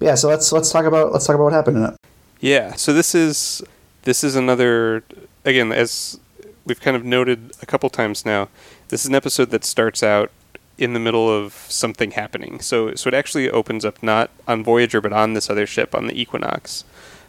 yeah, 0.00 0.14
so 0.14 0.28
let's 0.28 0.50
let's 0.50 0.72
talk 0.72 0.86
about 0.86 1.12
let's 1.12 1.26
talk 1.26 1.34
about 1.34 1.44
what 1.44 1.52
happened 1.52 1.76
in 1.76 1.84
it. 1.84 1.96
Yeah, 2.40 2.74
so 2.74 2.92
this 2.92 3.14
is 3.14 3.62
this 4.02 4.24
is 4.24 4.34
another 4.34 5.04
again 5.44 5.72
as 5.72 6.18
we've 6.64 6.80
kind 6.80 6.96
of 6.96 7.04
noted 7.04 7.52
a 7.62 7.66
couple 7.66 7.88
times 7.90 8.24
now. 8.24 8.48
This 8.88 9.02
is 9.02 9.06
an 9.06 9.14
episode 9.14 9.50
that 9.50 9.64
starts 9.64 10.02
out 10.02 10.30
in 10.78 10.94
the 10.94 11.00
middle 11.00 11.28
of 11.28 11.52
something 11.68 12.12
happening. 12.12 12.60
So 12.60 12.94
so 12.94 13.08
it 13.08 13.14
actually 13.14 13.50
opens 13.50 13.84
up 13.84 14.02
not 14.02 14.30
on 14.48 14.64
Voyager 14.64 15.00
but 15.00 15.12
on 15.12 15.34
this 15.34 15.50
other 15.50 15.66
ship 15.66 15.94
on 15.94 16.06
the 16.06 16.18
Equinox, 16.18 16.84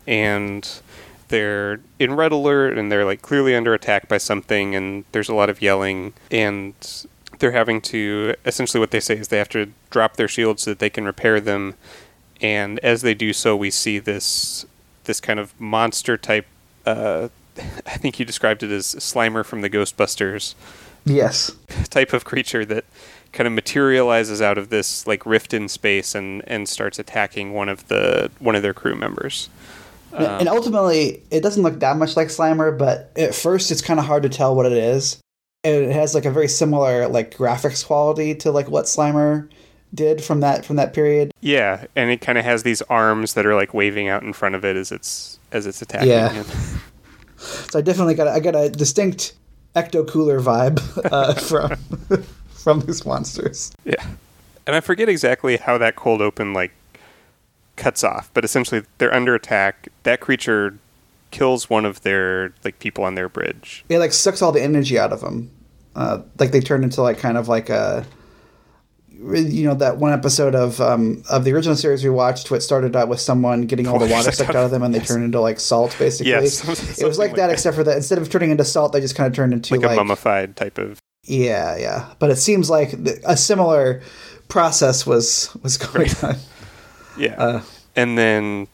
and 0.08 0.68
they're 1.28 1.80
in 2.00 2.14
red 2.14 2.32
alert 2.32 2.78
and 2.78 2.92
they're 2.92 3.06
like 3.06 3.22
clearly 3.22 3.56
under 3.56 3.74
attack 3.74 4.08
by 4.08 4.18
something 4.18 4.76
and 4.76 5.06
there's 5.12 5.30
a 5.30 5.34
lot 5.34 5.50
of 5.50 5.62
yelling 5.62 6.14
and 6.30 7.06
they're 7.40 7.54
having 7.54 7.82
to 7.82 8.36
essentially 8.46 8.80
what 8.80 8.92
they 8.92 9.00
say 9.00 9.18
is 9.18 9.30
they 9.30 9.38
have 9.38 9.50
to 9.50 9.72
drop 9.90 10.18
their 10.18 10.28
shields 10.28 10.64
so 10.64 10.72
that 10.72 10.80
they 10.80 10.90
can 10.90 11.06
repair 11.06 11.40
them 11.40 11.74
and 12.42 12.80
as 12.80 13.04
they 13.04 13.14
do 13.14 13.34
so, 13.34 13.56
we 13.56 13.72
see 13.72 14.00
this 14.00 14.66
this 15.06 15.22
kind 15.22 15.40
of 15.40 15.60
monster 15.60 16.18
type. 16.18 16.48
Uh, 16.86 17.30
I 17.58 17.98
think 17.98 18.20
you 18.20 18.26
described 18.26 18.64
it 18.64 18.72
as 18.72 18.96
Slimer 18.96 19.46
from 19.46 19.62
the 19.62 19.70
Ghostbusters. 19.70 20.56
Yes. 21.06 21.52
Type 21.90 22.14
of 22.14 22.26
creature 22.26 22.64
that 22.66 22.86
kind 23.32 23.48
of 23.48 23.54
materializes 23.54 24.42
out 24.42 24.58
of 24.58 24.70
this 24.70 25.08
like 25.08 25.26
rift 25.26 25.54
in 25.54 25.70
space 25.70 26.16
and 26.16 26.44
and 26.48 26.68
starts 26.68 27.00
attacking 27.00 27.54
one 27.54 27.70
of 27.70 27.88
the 27.88 28.32
one 28.40 28.56
of 28.56 28.62
their 28.62 28.74
crew 28.74 28.96
members. 28.96 29.50
Um, 30.14 30.26
and 30.26 30.50
ultimately, 30.50 31.24
it 31.32 31.42
doesn't 31.42 31.64
look 31.64 31.80
that 31.80 31.96
much 31.96 32.18
like 32.18 32.28
Slimer, 32.28 32.78
but 32.78 33.12
at 33.16 33.34
first, 33.34 33.72
it's 33.72 33.82
kind 33.82 34.00
of 34.00 34.06
hard 34.06 34.24
to 34.24 34.30
tell 34.30 34.56
what 34.56 34.66
it 34.66 34.74
is. 34.74 35.22
And 35.64 35.76
it 35.76 35.94
has 35.94 36.14
like 36.14 36.26
a 36.26 36.32
very 36.32 36.48
similar 36.50 37.08
like 37.08 37.36
graphics 37.36 37.86
quality 37.86 38.36
to 38.36 38.52
like 38.52 38.68
what 38.68 38.86
Slimer 38.86 39.48
did 39.94 40.24
from 40.24 40.40
that 40.40 40.66
from 40.66 40.76
that 40.78 40.94
period. 40.94 41.32
Yeah, 41.42 41.86
and 41.96 42.10
it 42.10 42.22
kind 42.22 42.38
of 42.38 42.46
has 42.46 42.64
these 42.64 42.82
arms 42.84 43.34
that 43.34 43.46
are 43.46 43.56
like 43.56 43.74
waving 43.74 44.08
out 44.08 44.24
in 44.24 44.34
front 44.34 44.56
of 44.56 44.64
it 44.66 44.76
as 44.76 44.92
it's 44.92 45.40
as 45.52 45.66
it's 45.68 45.82
attacking. 45.82 46.10
Yeah. 46.10 46.44
so 47.38 47.80
I 47.80 47.82
definitely 47.82 48.16
got 48.16 48.28
a, 48.28 48.32
I 48.32 48.40
got 48.40 48.56
a 48.56 48.70
distinct 48.70 49.34
ecto 49.76 50.08
cooler 50.08 50.40
vibe 50.40 50.82
uh, 51.12 51.34
from 52.10 52.24
from 52.50 52.80
these 52.82 53.06
monsters. 53.06 53.72
Yeah. 53.84 54.06
and 54.68 54.76
I 54.76 54.80
forget 54.80 55.10
exactly 55.10 55.58
how 55.58 55.78
that 55.78 55.96
cold 55.96 56.22
open 56.22 56.54
like 56.54 56.72
cuts 57.76 58.04
off, 58.04 58.30
but 58.34 58.46
essentially 58.46 58.84
they're 58.98 59.14
under 59.14 59.36
attack. 59.36 59.90
That 60.04 60.20
creature 60.20 60.78
kills 61.32 61.70
one 61.70 61.86
of 61.86 62.02
their 62.02 62.54
like 62.64 62.80
people 62.80 63.04
on 63.04 63.16
their 63.16 63.30
bridge. 63.30 63.84
It 63.90 64.00
like 64.00 64.14
sucks 64.14 64.42
all 64.42 64.52
the 64.52 64.62
energy 64.62 65.00
out 65.00 65.12
of 65.12 65.22
them. 65.22 65.50
Uh, 65.96 66.22
like 66.40 66.52
they 66.52 66.62
turn 66.62 66.84
into 66.84 67.02
like 67.02 67.18
kind 67.18 67.38
of 67.38 67.50
like 67.50 67.70
a 67.70 68.06
you 69.22 69.64
know 69.64 69.76
that 69.76 69.98
one 69.98 70.12
episode 70.14 70.56
of 70.56 70.82
um, 70.82 71.24
of 71.30 71.44
the 71.44 71.54
original 71.54 71.76
series 71.76 72.04
we 72.04 72.10
watched 72.10 72.50
what 72.50 72.64
started 72.64 72.96
out 72.96 73.08
with 73.08 73.20
someone 73.20 73.68
getting 73.68 73.88
all 73.88 74.00
the 74.00 74.06
water 74.12 74.32
sucked 74.32 74.50
out 74.50 74.66
of 74.66 74.72
them 74.72 74.84
and 74.84 74.94
they 74.94 75.00
yes. 75.00 75.08
turned 75.08 75.24
into 75.24 75.40
like 75.40 75.60
salt 75.60 75.96
basically 76.00 76.32
yes, 76.32 76.64
it 77.00 77.06
was 77.06 77.18
like, 77.18 77.30
like 77.30 77.38
that, 77.38 77.48
that, 77.48 77.54
except 77.54 77.76
for 77.76 77.84
that 77.84 77.98
instead 77.98 78.18
of 78.18 78.30
turning 78.30 78.52
into 78.52 78.66
salt 78.66 78.94
they 78.94 79.00
just 79.00 79.16
kind 79.16 79.28
of 79.28 79.34
turned 79.34 79.54
into 79.54 79.76
like, 79.76 79.86
like 79.86 79.94
a 79.94 79.96
mummified 79.96 80.56
type 80.56 80.78
of 80.78 81.00
yeah 81.24 81.78
yeah 81.78 82.14
but 82.20 82.30
it 82.30 82.38
seems 82.38 82.70
like 82.70 82.94
a 83.26 83.38
similar 83.38 84.02
process 84.48 85.06
was 85.06 85.56
was 85.62 85.78
going 85.78 86.08
right. 86.08 86.24
on 86.24 86.36
yeah 87.18 87.36
uh, 87.36 87.62
and 87.96 88.18
then 88.18 88.68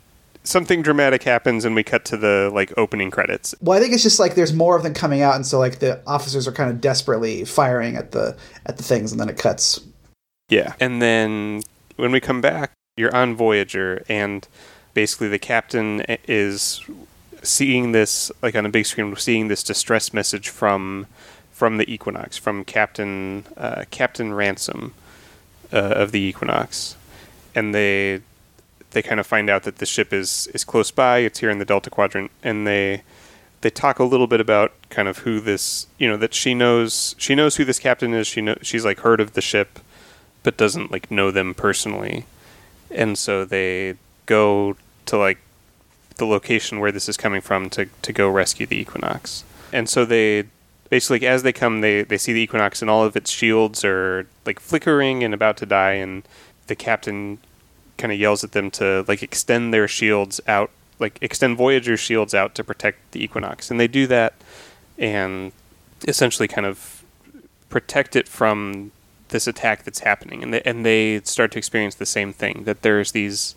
something 0.47 0.81
dramatic 0.81 1.23
happens 1.23 1.65
and 1.65 1.75
we 1.75 1.83
cut 1.83 2.05
to 2.05 2.17
the 2.17 2.49
like 2.53 2.73
opening 2.77 3.11
credits. 3.11 3.53
Well, 3.61 3.77
I 3.77 3.81
think 3.81 3.93
it's 3.93 4.03
just 4.03 4.19
like 4.19 4.35
there's 4.35 4.53
more 4.53 4.77
of 4.77 4.83
them 4.83 4.93
coming 4.93 5.21
out 5.21 5.35
and 5.35 5.45
so 5.45 5.59
like 5.59 5.79
the 5.79 6.01
officers 6.07 6.47
are 6.47 6.51
kind 6.51 6.69
of 6.71 6.79
desperately 6.81 7.43
firing 7.45 7.97
at 7.97 8.11
the 8.11 8.37
at 8.65 8.77
the 8.77 8.83
things 8.83 9.11
and 9.11 9.19
then 9.19 9.29
it 9.29 9.37
cuts. 9.37 9.79
Yeah. 10.49 10.73
And 10.79 11.01
then 11.01 11.63
when 11.95 12.11
we 12.11 12.19
come 12.19 12.41
back, 12.41 12.71
you're 12.95 13.15
on 13.15 13.35
Voyager 13.35 14.03
and 14.09 14.47
basically 14.93 15.27
the 15.27 15.39
captain 15.39 16.03
is 16.27 16.81
seeing 17.43 17.91
this 17.91 18.31
like 18.41 18.55
on 18.55 18.65
a 18.65 18.69
big 18.69 18.85
screen 18.85 19.15
seeing 19.15 19.47
this 19.47 19.61
distress 19.61 20.11
message 20.13 20.49
from 20.49 21.05
from 21.51 21.77
the 21.77 21.91
Equinox 21.91 22.37
from 22.37 22.63
Captain 22.63 23.45
uh, 23.55 23.85
Captain 23.91 24.33
Ransom 24.33 24.93
uh, 25.71 25.77
of 25.77 26.11
the 26.11 26.19
Equinox 26.19 26.95
and 27.53 27.75
they 27.75 28.21
they 28.91 29.01
kind 29.01 29.19
of 29.19 29.27
find 29.27 29.49
out 29.49 29.63
that 29.63 29.77
the 29.77 29.85
ship 29.85 30.13
is 30.13 30.47
is 30.53 30.63
close 30.63 30.91
by. 30.91 31.19
It's 31.19 31.39
here 31.39 31.49
in 31.49 31.59
the 31.59 31.65
Delta 31.65 31.89
Quadrant, 31.89 32.31
and 32.43 32.65
they 32.65 33.03
they 33.61 33.69
talk 33.69 33.99
a 33.99 34.03
little 34.03 34.27
bit 34.27 34.39
about 34.39 34.73
kind 34.89 35.07
of 35.07 35.19
who 35.19 35.39
this 35.39 35.87
you 35.97 36.07
know 36.07 36.17
that 36.17 36.33
she 36.33 36.53
knows 36.53 37.15
she 37.17 37.35
knows 37.35 37.57
who 37.57 37.65
this 37.65 37.79
captain 37.79 38.13
is. 38.13 38.27
She 38.27 38.41
know 38.41 38.57
she's 38.61 38.85
like 38.85 38.99
heard 38.99 39.19
of 39.19 39.33
the 39.33 39.41
ship, 39.41 39.79
but 40.47 40.55
doesn't 40.55 40.93
like 40.93 41.11
know 41.11 41.29
them 41.29 41.53
personally, 41.53 42.25
and 42.89 43.17
so 43.17 43.43
they 43.43 43.95
go 44.25 44.77
to 45.05 45.17
like 45.17 45.39
the 46.15 46.25
location 46.25 46.79
where 46.79 46.89
this 46.89 47.09
is 47.09 47.17
coming 47.17 47.41
from 47.41 47.69
to 47.69 47.87
to 48.01 48.13
go 48.13 48.29
rescue 48.29 48.65
the 48.65 48.77
Equinox, 48.77 49.43
and 49.73 49.89
so 49.89 50.05
they 50.05 50.45
basically 50.89 51.27
as 51.27 51.43
they 51.43 51.51
come 51.51 51.81
they 51.81 52.01
they 52.03 52.17
see 52.17 52.31
the 52.31 52.39
Equinox 52.39 52.81
and 52.81 52.89
all 52.89 53.03
of 53.03 53.17
its 53.17 53.29
shields 53.29 53.83
are 53.83 54.25
like 54.45 54.61
flickering 54.61 55.21
and 55.21 55.33
about 55.33 55.57
to 55.57 55.65
die. 55.65 55.95
And 55.95 56.23
the 56.67 56.77
captain 56.77 57.39
kind 57.97 58.13
of 58.13 58.17
yells 58.17 58.41
at 58.45 58.53
them 58.53 58.71
to 58.71 59.03
like 59.05 59.21
extend 59.21 59.73
their 59.73 59.89
shields 59.89 60.39
out, 60.47 60.71
like 60.97 61.19
extend 61.21 61.57
Voyager 61.57 61.97
shields 61.97 62.33
out 62.33 62.55
to 62.55 62.63
protect 62.63 63.11
the 63.11 63.21
Equinox, 63.21 63.69
and 63.69 63.81
they 63.81 63.89
do 63.89 64.07
that, 64.07 64.33
and 64.97 65.51
essentially 66.07 66.47
kind 66.47 66.65
of 66.65 67.03
protect 67.67 68.15
it 68.15 68.29
from 68.29 68.93
this 69.29 69.47
attack 69.47 69.83
that's 69.83 69.99
happening, 69.99 70.43
and 70.43 70.53
they, 70.53 70.61
and 70.61 70.85
they 70.85 71.21
start 71.21 71.51
to 71.51 71.57
experience 71.57 71.95
the 71.95 72.05
same 72.05 72.33
thing 72.33 72.63
that 72.63 72.81
there's 72.81 73.11
these 73.11 73.55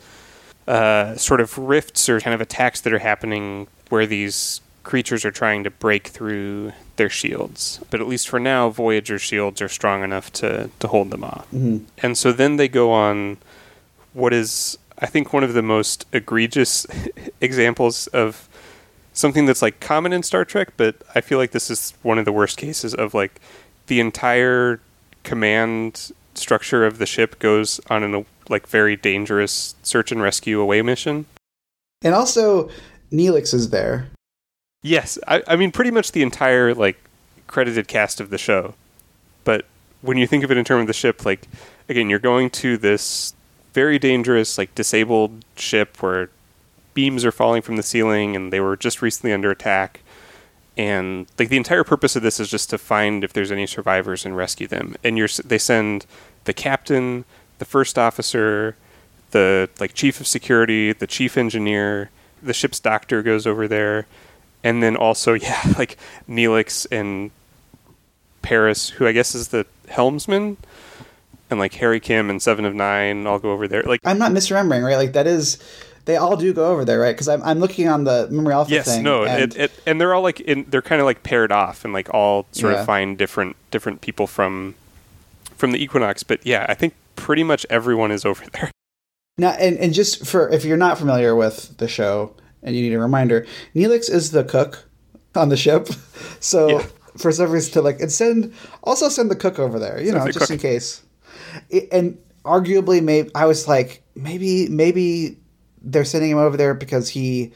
uh, 0.66 1.16
sort 1.16 1.40
of 1.40 1.56
rifts 1.58 2.08
or 2.08 2.20
kind 2.20 2.34
of 2.34 2.40
attacks 2.40 2.80
that 2.82 2.92
are 2.92 2.98
happening 2.98 3.66
where 3.88 4.06
these 4.06 4.60
creatures 4.82 5.24
are 5.24 5.30
trying 5.30 5.64
to 5.64 5.70
break 5.70 6.08
through 6.08 6.72
their 6.96 7.08
shields. 7.08 7.80
But 7.90 8.00
at 8.00 8.08
least 8.08 8.28
for 8.28 8.40
now, 8.40 8.70
Voyager 8.70 9.18
shields 9.18 9.60
are 9.60 9.68
strong 9.68 10.02
enough 10.02 10.32
to, 10.34 10.70
to 10.78 10.88
hold 10.88 11.10
them 11.10 11.24
off. 11.24 11.46
Mm-hmm. 11.52 11.84
And 11.98 12.16
so 12.16 12.32
then 12.32 12.56
they 12.56 12.68
go 12.68 12.90
on 12.92 13.38
what 14.12 14.32
is 14.32 14.78
I 15.00 15.06
think 15.06 15.32
one 15.32 15.42
of 15.42 15.54
the 15.54 15.62
most 15.62 16.06
egregious 16.12 16.86
examples 17.40 18.06
of 18.08 18.48
something 19.12 19.46
that's 19.46 19.62
like 19.62 19.80
common 19.80 20.12
in 20.12 20.22
Star 20.22 20.44
Trek, 20.44 20.74
but 20.76 20.96
I 21.14 21.20
feel 21.20 21.38
like 21.38 21.52
this 21.52 21.70
is 21.70 21.94
one 22.02 22.18
of 22.18 22.24
the 22.24 22.32
worst 22.32 22.56
cases 22.56 22.94
of 22.94 23.14
like 23.14 23.40
the 23.86 24.00
entire 24.00 24.80
command 25.24 26.12
structure 26.34 26.84
of 26.84 26.98
the 26.98 27.06
ship 27.06 27.38
goes 27.38 27.80
on 27.90 28.14
a 28.14 28.24
like 28.48 28.66
very 28.66 28.96
dangerous 28.96 29.74
search 29.82 30.10
and 30.12 30.22
rescue 30.22 30.60
away 30.60 30.82
mission. 30.82 31.26
And 32.02 32.14
also 32.14 32.70
Neelix 33.12 33.52
is 33.54 33.70
there. 33.70 34.08
Yes, 34.82 35.18
I, 35.28 35.42
I 35.46 35.56
mean 35.56 35.72
pretty 35.72 35.90
much 35.90 36.12
the 36.12 36.22
entire 36.22 36.74
like 36.74 36.98
credited 37.46 37.88
cast 37.88 38.20
of 38.20 38.30
the 38.30 38.38
show. 38.38 38.74
But 39.44 39.66
when 40.02 40.16
you 40.16 40.26
think 40.26 40.44
of 40.44 40.50
it 40.50 40.56
in 40.56 40.64
terms 40.64 40.82
of 40.82 40.86
the 40.86 40.92
ship, 40.92 41.24
like 41.24 41.46
again, 41.88 42.08
you're 42.08 42.18
going 42.18 42.50
to 42.50 42.76
this 42.76 43.34
very 43.72 43.98
dangerous, 43.98 44.58
like 44.58 44.74
disabled 44.74 45.44
ship 45.56 46.02
where 46.02 46.30
beams 46.94 47.24
are 47.24 47.32
falling 47.32 47.62
from 47.62 47.76
the 47.76 47.82
ceiling 47.82 48.34
and 48.34 48.52
they 48.52 48.60
were 48.60 48.76
just 48.76 49.02
recently 49.02 49.32
under 49.32 49.50
attack. 49.50 50.00
And 50.80 51.26
like 51.38 51.50
the 51.50 51.58
entire 51.58 51.84
purpose 51.84 52.16
of 52.16 52.22
this 52.22 52.40
is 52.40 52.48
just 52.48 52.70
to 52.70 52.78
find 52.78 53.22
if 53.22 53.34
there's 53.34 53.52
any 53.52 53.66
survivors 53.66 54.24
and 54.24 54.34
rescue 54.34 54.66
them. 54.66 54.96
And 55.04 55.18
you're 55.18 55.28
they 55.44 55.58
send 55.58 56.06
the 56.44 56.54
captain, 56.54 57.26
the 57.58 57.66
first 57.66 57.98
officer, 57.98 58.76
the 59.32 59.68
like 59.78 59.92
chief 59.92 60.20
of 60.20 60.26
security, 60.26 60.94
the 60.94 61.06
chief 61.06 61.36
engineer, 61.36 62.08
the 62.42 62.54
ship's 62.54 62.80
doctor 62.80 63.22
goes 63.22 63.46
over 63.46 63.68
there, 63.68 64.06
and 64.64 64.82
then 64.82 64.96
also 64.96 65.34
yeah, 65.48 65.60
like 65.76 65.98
Neelix 66.26 66.86
and 66.90 67.30
Paris, 68.40 68.88
who 68.88 69.06
I 69.06 69.12
guess 69.12 69.34
is 69.34 69.48
the 69.48 69.66
helmsman 69.88 70.56
and 71.50 71.60
like 71.60 71.74
Harry 71.74 72.00
Kim 72.00 72.30
and 72.30 72.40
Seven 72.40 72.64
of 72.64 72.74
Nine 72.74 73.26
all 73.26 73.38
go 73.38 73.52
over 73.52 73.68
there. 73.68 73.82
Like 73.82 74.00
I'm 74.06 74.16
not 74.16 74.32
misremembering, 74.32 74.82
right? 74.82 74.96
Like 74.96 75.12
that 75.12 75.26
is 75.26 75.58
they 76.04 76.16
all 76.16 76.36
do 76.36 76.52
go 76.52 76.72
over 76.72 76.84
there, 76.84 76.98
right? 76.98 77.14
Because 77.14 77.28
I'm, 77.28 77.42
I'm 77.42 77.58
looking 77.58 77.88
on 77.88 78.04
the 78.04 78.28
memory 78.30 78.54
alpha 78.54 78.72
yes, 78.72 78.86
thing. 78.86 79.02
no, 79.02 79.24
and, 79.24 79.54
it, 79.54 79.56
it, 79.56 79.72
and 79.86 80.00
they're 80.00 80.14
all 80.14 80.22
like 80.22 80.40
in, 80.40 80.64
they're 80.68 80.82
kind 80.82 81.00
of 81.00 81.04
like 81.04 81.22
paired 81.22 81.52
off 81.52 81.84
and 81.84 81.92
like 81.92 82.12
all 82.12 82.46
sort 82.52 82.74
yeah. 82.74 82.80
of 82.80 82.86
find 82.86 83.18
different 83.18 83.56
different 83.70 84.00
people 84.00 84.26
from 84.26 84.74
from 85.56 85.72
the 85.72 85.82
Equinox. 85.82 86.22
But 86.22 86.44
yeah, 86.44 86.66
I 86.68 86.74
think 86.74 86.94
pretty 87.16 87.42
much 87.42 87.66
everyone 87.70 88.10
is 88.10 88.24
over 88.24 88.44
there. 88.52 88.70
Now, 89.38 89.50
and 89.50 89.76
and 89.78 89.92
just 89.92 90.26
for 90.26 90.48
if 90.48 90.64
you're 90.64 90.76
not 90.76 90.98
familiar 90.98 91.34
with 91.34 91.76
the 91.78 91.88
show 91.88 92.34
and 92.62 92.74
you 92.74 92.82
need 92.82 92.94
a 92.94 93.00
reminder, 93.00 93.46
Neelix 93.74 94.10
is 94.10 94.32
the 94.32 94.44
cook 94.44 94.84
on 95.34 95.48
the 95.48 95.56
ship, 95.56 95.88
so. 96.40 96.80
Yeah. 96.80 96.86
For 97.16 97.32
some 97.32 97.50
reason 97.50 97.72
to 97.72 97.82
like 97.82 98.00
and 98.00 98.10
send 98.10 98.54
also 98.84 99.08
send 99.08 99.32
the 99.32 99.36
cook 99.36 99.58
over 99.58 99.80
there, 99.80 100.00
you 100.00 100.12
send 100.12 100.18
know, 100.18 100.26
just 100.26 100.38
cook. 100.38 100.50
in 100.50 100.58
case 100.58 101.02
and 101.92 102.18
arguably, 102.44 103.02
maybe 103.02 103.30
I 103.34 103.46
was 103.46 103.68
like, 103.68 104.02
maybe 104.14 104.68
maybe 104.68 105.38
they're 105.82 106.04
sending 106.04 106.30
him 106.30 106.38
over 106.38 106.56
there 106.56 106.74
because 106.74 107.08
he. 107.08 107.52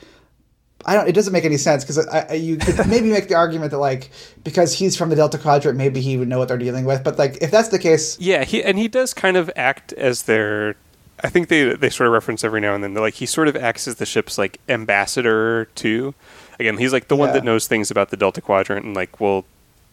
I 0.86 0.94
don't. 0.94 1.08
It 1.08 1.12
doesn't 1.12 1.32
make 1.32 1.44
any 1.44 1.56
sense 1.56 1.84
because 1.84 1.98
you 2.38 2.56
could 2.56 2.86
maybe 2.88 3.10
make 3.10 3.28
the 3.28 3.34
argument 3.34 3.70
that 3.70 3.78
like 3.78 4.10
because 4.42 4.72
he's 4.74 4.96
from 4.96 5.08
the 5.08 5.16
Delta 5.16 5.38
Quadrant, 5.38 5.78
maybe 5.78 6.00
he 6.00 6.16
would 6.16 6.28
know 6.28 6.38
what 6.38 6.48
they're 6.48 6.58
dealing 6.58 6.84
with. 6.84 7.02
But 7.02 7.18
like 7.18 7.38
if 7.40 7.50
that's 7.50 7.68
the 7.68 7.78
case, 7.78 8.18
yeah, 8.20 8.44
he 8.44 8.62
and 8.62 8.78
he 8.78 8.88
does 8.88 9.14
kind 9.14 9.36
of 9.36 9.50
act 9.56 9.92
as 9.94 10.24
their. 10.24 10.76
I 11.22 11.30
think 11.30 11.48
they 11.48 11.74
they 11.74 11.90
sort 11.90 12.08
of 12.08 12.12
reference 12.12 12.44
every 12.44 12.60
now 12.60 12.74
and 12.74 12.84
then. 12.84 12.92
Like 12.94 13.14
he 13.14 13.26
sort 13.26 13.48
of 13.48 13.56
acts 13.56 13.88
as 13.88 13.96
the 13.96 14.06
ship's 14.06 14.36
like 14.36 14.60
ambassador 14.68 15.66
too. 15.74 16.14
Again, 16.58 16.76
he's 16.76 16.92
like 16.92 17.08
the 17.08 17.16
one 17.16 17.32
that 17.32 17.44
knows 17.44 17.66
things 17.66 17.90
about 17.90 18.10
the 18.10 18.16
Delta 18.16 18.40
Quadrant 18.40 18.84
and 18.84 18.94
like 18.94 19.20
will 19.20 19.44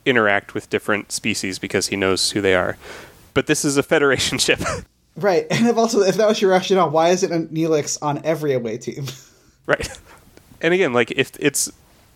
interact 0.06 0.54
with 0.54 0.70
different 0.70 1.12
species 1.12 1.58
because 1.58 1.88
he 1.88 1.96
knows 1.96 2.32
who 2.32 2.42
they 2.42 2.56
are 2.56 2.78
but 3.34 3.48
this 3.48 3.66
is 3.66 3.78
a 3.78 3.84
Federation 3.84 4.38
ship. 4.38 4.60
Right, 5.16 5.48
and 5.52 5.68
if 5.68 5.78
also 5.78 6.02
if 6.02 6.16
that 6.16 6.28
was 6.28 6.42
your 6.42 6.52
rationale, 6.52 6.90
why 6.90 7.10
isn't 7.10 7.54
Neelix 7.54 7.98
on 8.02 8.24
every 8.24 8.54
away 8.54 8.78
team? 8.78 9.06
right, 9.66 10.00
and 10.62 10.74
again, 10.74 10.94
like 10.94 11.12
if 11.12 11.32
it's 11.40 11.72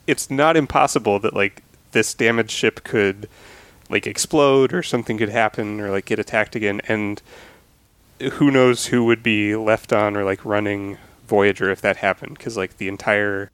it's 0.08 0.30
not 0.30 0.58
impossible 0.58 1.20
that 1.20 1.34
like 1.34 1.64
this 1.92 2.14
damaged 2.14 2.52
ship 2.52 2.84
could 2.84 3.30
like 3.90 4.08
explode 4.08 4.74
or 4.74 4.84
something 4.84 5.18
could 5.18 5.30
happen 5.30 5.80
or 5.80 5.90
like 5.92 6.06
get 6.06 6.20
attacked 6.20 6.56
again, 6.56 6.82
and 6.88 7.22
who 8.34 8.52
knows 8.52 8.88
who 8.88 9.06
would 9.06 9.22
be 9.22 9.56
left 9.56 9.92
on 9.92 10.16
or 10.16 10.24
like 10.24 10.44
running 10.46 10.98
Voyager 11.28 11.72
if 11.72 11.82
that 11.82 11.98
happened 11.98 12.38
because 12.38 12.56
like 12.56 12.78
the 12.78 12.88
entire 12.88 13.50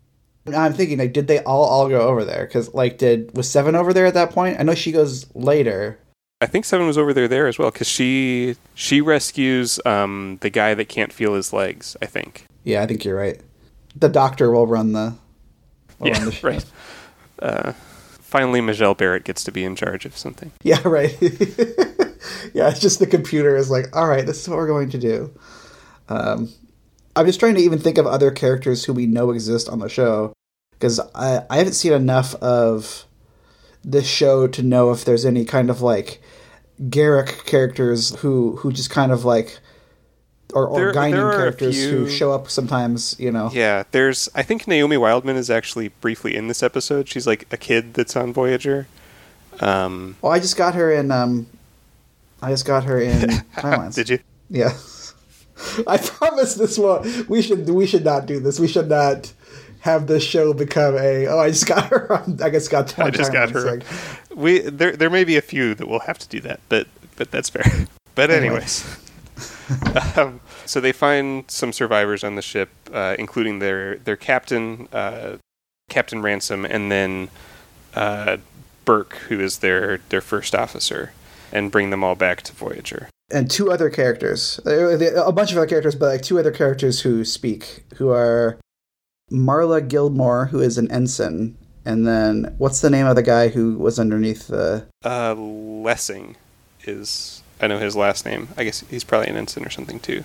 I'm 0.48 0.74
thinking 0.74 0.98
like, 0.98 1.13
did 1.13 1.27
they 1.27 1.39
all 1.43 1.65
all 1.65 1.88
go 1.88 2.01
over 2.01 2.25
there? 2.25 2.45
Because 2.45 2.74
like, 2.74 2.98
did 2.98 3.36
was 3.36 3.50
Seven 3.50 3.75
over 3.75 3.93
there 3.93 4.05
at 4.05 4.15
that 4.15 4.31
point? 4.31 4.60
I 4.60 4.63
know 4.63 4.74
she 4.74 4.91
goes 4.91 5.27
later, 5.36 6.00
I 6.41 6.48
think 6.48 6.65
Seven 6.65 6.88
was 6.88 6.98
over 6.98 7.13
there 7.13 7.27
there 7.27 7.48
as 7.48 7.60
well 7.60 7.69
because 7.69 7.88
she 7.88 8.55
she 8.74 9.00
rescues 9.00 9.79
um, 9.86 10.39
the 10.41 10.50
guy 10.50 10.74
that 10.74 10.89
can't 10.89 11.13
feel 11.13 11.36
his 11.36 11.53
legs. 11.53 11.95
I 12.01 12.07
think. 12.07 12.45
Yeah, 12.63 12.81
I 12.81 12.88
think 12.88 13.05
you're 13.05 13.15
right. 13.15 13.39
The 13.95 14.10
doctor 14.10 14.51
will 14.51 14.67
run 14.67 14.93
the. 14.93 15.15
Will 16.00 16.07
yeah, 16.07 16.17
run 16.17 16.25
the 16.25 16.39
right. 16.43 16.65
Uh, 17.39 17.74
finally, 18.19 18.60
Majel 18.60 18.95
Barrett 18.95 19.24
gets 19.24 19.43
to 19.43 19.51
be 19.51 19.63
in 19.63 19.75
charge 19.75 20.05
of 20.05 20.17
something. 20.17 20.51
Yeah, 20.63 20.81
right. 20.86 21.15
yeah, 22.53 22.69
it's 22.69 22.79
just 22.79 23.00
the 23.00 23.07
computer 23.07 23.55
is 23.55 23.69
like, 23.69 23.95
all 23.95 24.07
right, 24.07 24.25
this 24.25 24.41
is 24.41 24.50
what 24.50 24.57
we're 24.57 24.67
going 24.67 24.89
to 24.89 24.98
do. 24.98 25.31
Um, 26.10 26.50
I'm 27.15 27.25
just 27.25 27.39
trying 27.39 27.55
to 27.55 27.62
even 27.62 27.77
think 27.77 27.98
of 27.98 28.07
other 28.07 28.31
characters 28.31 28.86
who 28.86 28.93
we 28.93 29.05
know 29.05 29.31
exist 29.31 29.69
on 29.69 29.79
the 29.79 29.89
show 29.89 30.33
because 30.71 31.00
I 31.13 31.43
I 31.50 31.57
haven't 31.57 31.74
seen 31.74 31.93
enough 31.93 32.33
of 32.36 33.05
this 33.83 34.07
show 34.07 34.47
to 34.47 34.61
know 34.61 34.91
if 34.91 35.03
there's 35.05 35.25
any 35.25 35.43
kind 35.45 35.69
of 35.69 35.81
like 35.81 36.21
Garak 36.81 37.45
characters 37.45 38.15
who 38.17 38.55
who 38.57 38.71
just 38.71 38.89
kind 38.89 39.11
of 39.11 39.23
like 39.25 39.59
or, 40.53 40.67
or 40.67 40.79
There- 40.79 40.93
Guinan 40.93 41.11
there 41.11 41.25
are 41.27 41.31
a 41.31 41.38
characters 41.38 41.83
who 41.83 42.09
show 42.09 42.31
up 42.33 42.50
sometimes, 42.50 43.15
you 43.19 43.31
know. 43.31 43.50
Yeah, 43.53 43.83
there's. 43.91 44.27
I 44.35 44.43
think 44.43 44.67
Naomi 44.67 44.97
Wildman 44.97 45.38
is 45.38 45.50
actually 45.50 45.88
briefly 45.88 46.35
in 46.35 46.47
this 46.50 46.61
episode. 46.61 47.07
She's 47.07 47.25
like 47.25 47.47
a 47.53 47.57
kid 47.57 47.93
that's 47.93 48.15
on 48.17 48.33
Voyager. 48.33 48.88
Um, 49.61 50.15
Well, 50.21 50.31
I 50.33 50.39
just 50.39 50.57
got 50.57 50.75
her 50.75 50.91
in. 50.91 51.09
Um, 51.11 51.47
I 52.41 52.50
just 52.51 52.65
got 52.65 52.83
her 52.83 53.00
in 53.00 53.29
Timelines. 53.57 53.95
did 53.95 54.09
you? 54.09 54.19
Yeah. 54.50 54.73
I 55.88 55.97
promise 55.97 56.55
this 56.55 56.77
won't. 56.77 57.29
We 57.29 57.41
should. 57.41 57.69
We 57.69 57.85
should 57.88 58.03
not 58.03 58.25
do 58.25 58.39
this. 58.39 58.59
We 58.59 58.67
should 58.67 58.89
not 58.89 59.31
have 59.81 60.07
this 60.07 60.23
show 60.23 60.53
become 60.53 60.95
a. 60.95 61.27
Oh, 61.27 61.39
I 61.39 61.50
just 61.50 61.67
got 61.67 61.85
her. 61.89 62.11
On, 62.13 62.39
I 62.41 62.50
just 62.50 62.71
got. 62.71 62.97
I 62.97 63.09
just 63.09 63.31
got 63.31 63.50
her. 63.51 63.79
We 64.33 64.59
there 64.59 64.95
there 64.95 65.09
may 65.09 65.23
be 65.23 65.38
a 65.38 65.41
few 65.41 65.75
that 65.75 65.88
will 65.88 66.00
have 66.01 66.17
to 66.19 66.27
do 66.27 66.39
that, 66.41 66.59
but 66.69 66.88
but 67.15 67.31
that's 67.31 67.50
fair. 67.50 67.63
But 68.13 68.29
anyways, 68.29 68.83
um, 70.17 70.41
so 70.65 70.81
they 70.81 70.91
find 70.91 71.45
some 71.50 71.71
survivors 71.71 72.25
on 72.25 72.35
the 72.35 72.41
ship, 72.41 72.69
uh, 72.93 73.15
including 73.17 73.59
their 73.59 73.95
their 74.00 74.17
captain, 74.17 74.89
uh, 74.91 75.38
Captain 75.89 76.21
Ransom, 76.21 76.65
and 76.65 76.91
then 76.91 77.29
uh, 77.95 78.38
Burke, 78.83 79.13
who 79.29 79.39
is 79.39 79.59
their 79.59 80.00
their 80.09 80.19
first 80.21 80.53
officer, 80.53 81.13
and 81.53 81.71
bring 81.71 81.89
them 81.89 82.03
all 82.03 82.15
back 82.15 82.41
to 82.43 82.53
Voyager. 82.53 83.07
and 83.31 83.50
two 83.50 83.71
other 83.71 83.89
characters. 83.89 84.59
Uh, 84.65 84.97
A 85.25 85.31
bunch 85.31 85.53
of 85.53 85.57
other 85.57 85.67
characters, 85.67 85.95
but 85.95 86.07
like 86.07 86.21
two 86.21 86.38
other 86.38 86.51
characters 86.51 87.00
who 87.01 87.23
speak, 87.23 87.85
who 87.95 88.09
are 88.09 88.57
Marla 89.31 89.88
Gilmore, 89.88 90.47
who 90.47 90.59
is 90.59 90.77
an 90.77 90.91
ensign, 90.91 91.55
and 91.85 92.05
then 92.05 92.53
what's 92.57 92.81
the 92.81 92.89
name 92.89 93.05
of 93.07 93.15
the 93.15 93.23
guy 93.23 93.47
who 93.47 93.77
was 93.77 94.00
underneath 94.00 94.47
the? 94.47 94.85
Uh, 95.03 95.33
Lessing 95.35 96.35
is 96.83 97.41
I 97.61 97.67
know 97.67 97.77
his 97.79 97.95
last 97.95 98.25
name. 98.25 98.50
I 98.57 98.63
guess 98.63 98.81
he's 98.89 99.03
probably 99.03 99.29
an 99.29 99.38
ensign 99.38 99.65
or 99.65 99.69
something 99.69 100.00
too. 100.00 100.23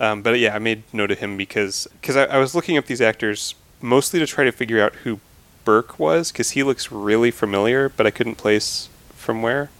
Um, 0.00 0.22
but 0.22 0.38
yeah, 0.38 0.54
I 0.54 0.58
made 0.60 0.82
note 0.92 1.10
of 1.10 1.18
him 1.18 1.36
because 1.36 1.88
because 2.00 2.16
I, 2.16 2.24
I 2.24 2.38
was 2.38 2.54
looking 2.54 2.76
up 2.76 2.86
these 2.86 3.00
actors 3.00 3.54
mostly 3.80 4.20
to 4.20 4.26
try 4.26 4.44
to 4.44 4.52
figure 4.52 4.80
out 4.82 4.94
who 4.96 5.20
Burke 5.64 5.98
was 5.98 6.32
because 6.32 6.52
he 6.52 6.62
looks 6.62 6.90
really 6.90 7.30
familiar, 7.30 7.88
but 7.88 8.06
I 8.06 8.10
couldn't 8.10 8.36
place 8.36 8.88
from 9.14 9.42
where. 9.42 9.70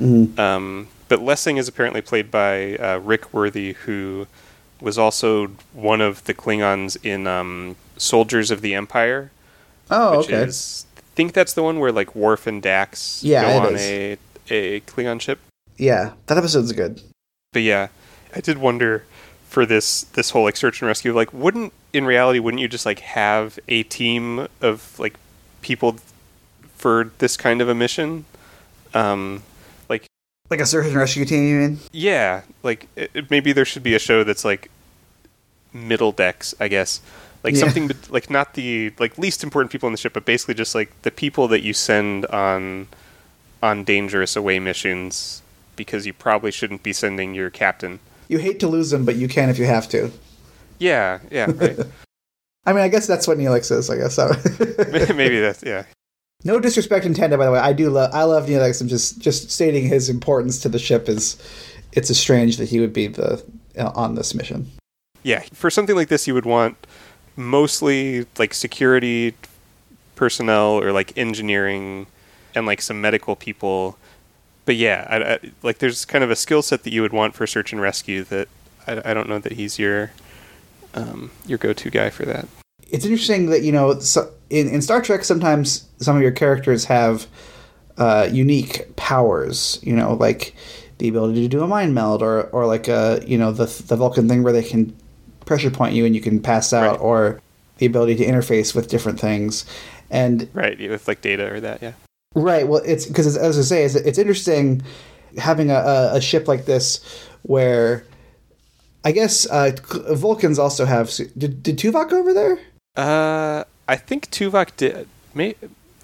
Mhm. 0.00 0.38
Um, 0.38 0.88
but 1.08 1.22
Lessing 1.22 1.56
is 1.56 1.68
apparently 1.68 2.00
played 2.00 2.30
by 2.30 2.76
uh, 2.76 2.98
Rick 2.98 3.32
Worthy, 3.32 3.74
who 3.74 4.26
was 4.80 4.98
also 4.98 5.48
one 5.72 6.00
of 6.00 6.24
the 6.24 6.34
Klingons 6.34 6.96
in 7.04 7.26
um, 7.26 7.76
Soldiers 7.96 8.50
of 8.50 8.60
the 8.60 8.74
Empire, 8.74 9.30
Oh, 9.90 10.20
okay. 10.20 10.34
is 10.44 10.84
I 10.96 11.00
think 11.16 11.32
that's 11.32 11.52
the 11.54 11.62
one 11.62 11.78
where 11.78 11.92
like 11.92 12.14
Worf 12.14 12.46
and 12.46 12.62
Dax 12.62 13.22
Yeah, 13.24 13.42
go 13.60 13.66
on 13.68 13.74
is. 13.76 13.80
a 13.80 14.18
a 14.50 14.80
Klingon 14.80 15.20
ship. 15.20 15.38
Yeah, 15.76 16.12
that 16.26 16.38
episode's 16.38 16.72
good. 16.72 17.00
But 17.52 17.62
yeah, 17.62 17.88
I 18.34 18.40
did 18.40 18.58
wonder 18.58 19.04
for 19.48 19.64
this 19.64 20.02
this 20.02 20.30
whole 20.30 20.44
like 20.44 20.56
search 20.56 20.80
and 20.82 20.86
rescue, 20.88 21.12
like 21.14 21.32
wouldn't 21.32 21.72
in 21.92 22.04
reality 22.04 22.38
wouldn't 22.38 22.60
you 22.60 22.68
just 22.68 22.84
like 22.86 23.00
have 23.00 23.58
a 23.68 23.82
team 23.84 24.46
of 24.60 24.98
like 24.98 25.14
people 25.62 25.96
for 26.76 27.10
this 27.18 27.36
kind 27.36 27.60
of 27.62 27.68
a 27.68 27.74
mission? 27.74 28.24
Um, 28.94 29.42
like 29.88 30.06
Like 30.50 30.60
a 30.60 30.66
search 30.66 30.86
and 30.86 30.96
rescue 30.96 31.24
team, 31.24 31.44
you 31.48 31.56
mean? 31.68 31.78
yeah, 31.92 32.42
like 32.62 32.86
it- 32.96 33.30
maybe 33.30 33.52
there 33.52 33.64
should 33.64 33.82
be 33.82 33.94
a 33.94 33.98
show 33.98 34.22
that's 34.24 34.44
like 34.44 34.70
middle 35.72 36.12
decks, 36.12 36.54
I 36.60 36.68
guess. 36.68 37.00
Like 37.44 37.54
Yeah. 37.54 37.60
something 37.60 37.90
like 38.10 38.30
not 38.30 38.54
the 38.54 38.92
like 38.98 39.18
least 39.18 39.44
important 39.44 39.70
people 39.70 39.86
on 39.86 39.92
the 39.92 39.98
ship, 39.98 40.12
but 40.12 40.24
basically 40.24 40.54
just 40.54 40.74
like 40.74 40.90
the 41.02 41.10
people 41.10 41.48
that 41.48 41.62
you 41.62 41.72
send 41.72 42.26
on 42.26 42.88
on 43.62 43.84
dangerous 43.84 44.36
away 44.36 44.58
missions 44.58 45.42
because 45.76 46.06
you 46.06 46.12
probably 46.12 46.50
shouldn't 46.50 46.82
be 46.82 46.92
sending 46.92 47.34
your 47.34 47.50
captain. 47.50 48.00
You 48.28 48.38
hate 48.38 48.60
to 48.60 48.68
lose 48.68 48.90
them, 48.90 49.04
but 49.04 49.16
you 49.16 49.28
can 49.28 49.48
if 49.50 49.58
you 49.58 49.66
have 49.66 49.88
to. 49.90 50.10
Yeah, 50.78 51.20
yeah, 51.30 51.50
right. 51.54 51.78
I 52.66 52.72
mean, 52.72 52.82
I 52.82 52.88
guess 52.88 53.06
that's 53.06 53.28
what 53.28 53.38
Neelix 53.38 53.70
is. 53.70 53.88
I 53.88 53.96
guess. 53.96 54.18
maybe 55.14 55.38
that's 55.40 55.62
yeah. 55.62 55.84
no 56.44 56.58
disrespect 56.58 57.06
intended, 57.06 57.38
by 57.38 57.46
the 57.46 57.52
way. 57.52 57.60
I 57.60 57.72
do 57.72 57.90
love. 57.90 58.10
I 58.12 58.24
love 58.24 58.46
Neelix. 58.46 58.80
I'm 58.80 58.88
just 58.88 59.20
just 59.20 59.50
stating 59.50 59.86
his 59.86 60.08
importance 60.08 60.60
to 60.60 60.68
the 60.68 60.78
ship 60.78 61.08
is. 61.08 61.36
It's 61.92 62.10
a 62.10 62.14
strange 62.14 62.58
that 62.58 62.68
he 62.68 62.78
would 62.80 62.92
be 62.92 63.06
the 63.06 63.42
uh, 63.78 63.90
on 63.94 64.16
this 64.16 64.34
mission. 64.34 64.70
Yeah, 65.22 65.42
for 65.54 65.70
something 65.70 65.96
like 65.96 66.08
this, 66.08 66.26
you 66.26 66.34
would 66.34 66.44
want 66.44 66.86
mostly 67.36 68.26
like 68.38 68.54
security 68.54 69.34
personnel 70.14 70.82
or 70.82 70.92
like 70.92 71.16
engineering 71.16 72.06
and 72.54 72.66
like 72.66 72.80
some 72.80 73.00
medical 73.00 73.36
people. 73.36 73.98
But 74.64 74.76
yeah, 74.76 75.06
I, 75.08 75.34
I, 75.34 75.38
like 75.62 75.78
there's 75.78 76.04
kind 76.04 76.24
of 76.24 76.30
a 76.30 76.36
skill 76.36 76.62
set 76.62 76.82
that 76.84 76.92
you 76.92 77.02
would 77.02 77.12
want 77.12 77.34
for 77.34 77.46
search 77.46 77.72
and 77.72 77.80
rescue 77.80 78.24
that 78.24 78.48
I, 78.86 79.10
I 79.10 79.14
don't 79.14 79.28
know 79.28 79.38
that 79.38 79.52
he's 79.52 79.78
your 79.78 80.12
um, 80.94 81.30
your 81.46 81.58
go-to 81.58 81.90
guy 81.90 82.08
for 82.08 82.24
that. 82.24 82.48
it's 82.90 83.04
interesting 83.04 83.50
that 83.50 83.62
you 83.62 83.70
know 83.70 83.98
so 83.98 84.32
in, 84.48 84.68
in 84.68 84.80
Star 84.80 85.02
Trek 85.02 85.24
sometimes 85.24 85.86
some 85.98 86.16
of 86.16 86.22
your 86.22 86.32
characters 86.32 86.86
have 86.86 87.26
uh, 87.98 88.28
unique 88.30 88.94
powers. 88.96 89.78
You 89.82 89.94
know, 89.94 90.14
like 90.14 90.54
the 90.98 91.08
ability 91.08 91.42
to 91.42 91.48
do 91.48 91.62
a 91.62 91.66
mind 91.66 91.94
meld, 91.94 92.22
or 92.22 92.44
or 92.48 92.66
like 92.66 92.88
a 92.88 93.22
you 93.26 93.38
know 93.38 93.52
the 93.52 93.66
the 93.86 93.96
Vulcan 93.96 94.28
thing 94.28 94.42
where 94.42 94.52
they 94.52 94.62
can 94.62 94.96
pressure 95.46 95.70
point 95.70 95.94
you 95.94 96.04
and 96.04 96.14
you 96.14 96.20
can 96.20 96.40
pass 96.40 96.74
out, 96.74 96.92
Right. 96.92 97.00
or 97.00 97.40
the 97.78 97.86
ability 97.86 98.16
to 98.16 98.26
interface 98.26 98.74
with 98.74 98.88
different 98.88 99.18
things. 99.18 99.64
And 100.10 100.48
Right, 100.52 100.78
with 100.78 101.08
like 101.08 101.22
data 101.22 101.50
or 101.50 101.60
that, 101.60 101.80
yeah. 101.80 101.92
Right. 102.34 102.68
Well, 102.68 102.82
it's 102.84 103.06
because 103.06 103.34
as 103.36 103.58
I 103.58 103.62
say, 103.62 103.84
it's, 103.84 103.94
it's 103.94 104.18
interesting 104.18 104.82
having 105.38 105.70
a, 105.70 106.10
a, 106.12 106.20
ship 106.20 106.48
like 106.48 106.66
this 106.66 107.00
where 107.42 108.04
I 109.04 109.12
guess 109.12 109.46
uh, 109.46 109.72
Vulcans 110.10 110.58
also 110.58 110.84
have. 110.84 111.10
Did, 111.38 111.62
did 111.62 111.78
Tuvok 111.78 112.10
go 112.10 112.18
over 112.18 112.34
there? 112.34 112.58
Uh, 112.94 113.64
I 113.88 113.96
think 113.96 114.30
Tuvok 114.30 114.76
did. 114.76 115.08
May, 115.34 115.54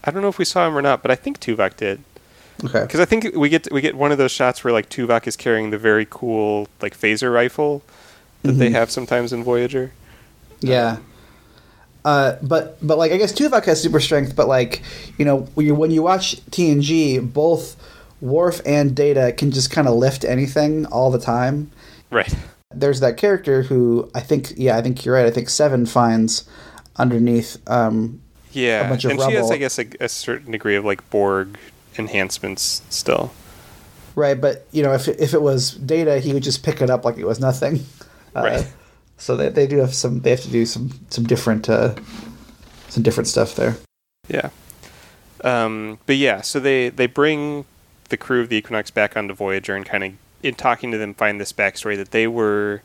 I 0.05 0.11
don't 0.11 0.22
know 0.22 0.28
if 0.28 0.38
we 0.38 0.44
saw 0.44 0.66
him 0.66 0.76
or 0.76 0.83
not, 0.83 1.02
but 1.02 1.11
I 1.11 1.16
think 1.16 1.38
Tuvok 1.38 1.76
did. 1.76 2.02
Okay. 2.64 2.81
Because 2.81 3.00
I 3.00 3.05
think 3.05 3.35
we 3.35 3.48
get 3.48 3.70
we 3.72 3.81
get 3.81 3.94
one 3.94 4.12
of 4.12 4.18
those 4.18 4.33
shots 4.33 4.62
where 4.64 4.72
like 4.72 4.88
Tuvok 4.88 5.26
is 5.26 5.37
carrying 5.37 5.70
the 5.70 5.78
very 5.78 6.07
cool 6.09 6.68
like 6.81 6.96
phaser 6.96 7.33
rifle 7.33 7.83
that 8.42 8.52
they 8.52 8.68
Mhm. 8.70 8.72
have 8.72 8.90
sometimes 8.90 9.33
in 9.33 9.42
Voyager. 9.44 9.92
Yeah. 10.61 10.98
Uh, 12.05 12.37
but 12.42 12.76
but 12.85 12.98
like 12.98 13.12
I 13.12 13.16
guess 13.16 13.33
Tuvok 13.33 13.64
has 13.66 13.81
super 13.81 14.00
strength, 14.00 14.35
but 14.35 14.48
like 14.48 14.83
you 15.18 15.24
know 15.24 15.48
when 15.55 15.66
you 15.66 15.74
when 15.74 15.90
you 15.92 16.02
watch 16.02 16.40
TNG, 16.50 17.18
both 17.20 17.76
Worf 18.20 18.61
and 18.66 18.94
Data 18.94 19.33
can 19.37 19.50
just 19.52 19.70
kind 19.70 19.87
of 19.87 19.94
lift 19.94 20.24
anything 20.24 20.87
all 20.87 21.11
the 21.11 21.18
time. 21.20 21.70
Right. 22.11 22.33
There's 22.74 23.00
that 23.00 23.16
character 23.16 23.62
who 23.62 24.11
I 24.14 24.20
think 24.20 24.52
yeah 24.57 24.76
I 24.76 24.83
think 24.83 25.05
you're 25.05 25.14
right. 25.14 25.26
I 25.26 25.31
think 25.31 25.48
Seven 25.48 25.87
finds 25.87 26.44
underneath. 26.96 27.57
Um, 27.68 28.20
Yeah, 28.52 28.87
A 28.87 28.88
bunch 28.90 29.05
of 29.05 29.12
and 29.12 29.20
she 29.20 29.33
has. 29.33 29.50
I 29.50 29.57
guess, 29.57 29.78
a, 29.78 29.87
a 30.00 30.09
certain 30.09 30.52
degree 30.52 30.74
of 30.76 30.85
like 30.85 31.09
Borg 31.11 31.57
enhancements 31.98 32.83
still. 32.90 33.33
Right, 34.14 34.38
but 34.38 34.66
you 34.72 34.83
know, 34.83 34.92
if 34.92 35.07
if 35.09 35.33
it 35.35 35.40
was 35.40 35.70
data, 35.70 36.18
he 36.18 36.35
would 36.35 36.42
just 36.42 36.62
pick 36.64 36.83
it 36.83 36.90
up 36.90 37.05
like 37.05 37.16
it 37.16 37.26
was 37.26 37.38
nothing. 37.40 37.87
Uh, 38.35 38.42
Right. 38.42 38.73
So 39.18 39.37
they 39.37 39.51
they 39.51 39.66
do 39.68 39.79
have 39.79 39.95
some. 39.95 40.21
They 40.21 40.31
have 40.31 40.40
to 40.42 40.51
do 40.51 40.66
some 40.66 40.90
some 41.11 41.25
different 41.25 41.68
uh, 41.68 41.95
some 42.88 43.03
different 43.03 43.29
stuff 43.29 43.55
there. 43.55 43.77
Yeah. 44.29 44.51
Um, 45.45 45.99
but 46.07 46.16
yeah, 46.16 46.40
so 46.40 46.59
they 46.59 46.88
they 46.88 47.07
bring 47.07 47.64
the 48.09 48.16
crew 48.16 48.40
of 48.40 48.49
the 48.49 48.57
Equinox 48.57 48.90
back 48.90 49.16
onto 49.16 49.35
Voyager 49.35 49.75
and 49.75 49.87
kind 49.87 50.05
of 50.05 50.12
in 50.42 50.55
talking 50.55 50.90
to 50.90 50.99
them 50.99 51.14
find 51.14 51.40
this 51.40 51.53
backstory 51.53 51.97
that 51.97 52.11
they 52.11 52.27
were 52.27 52.83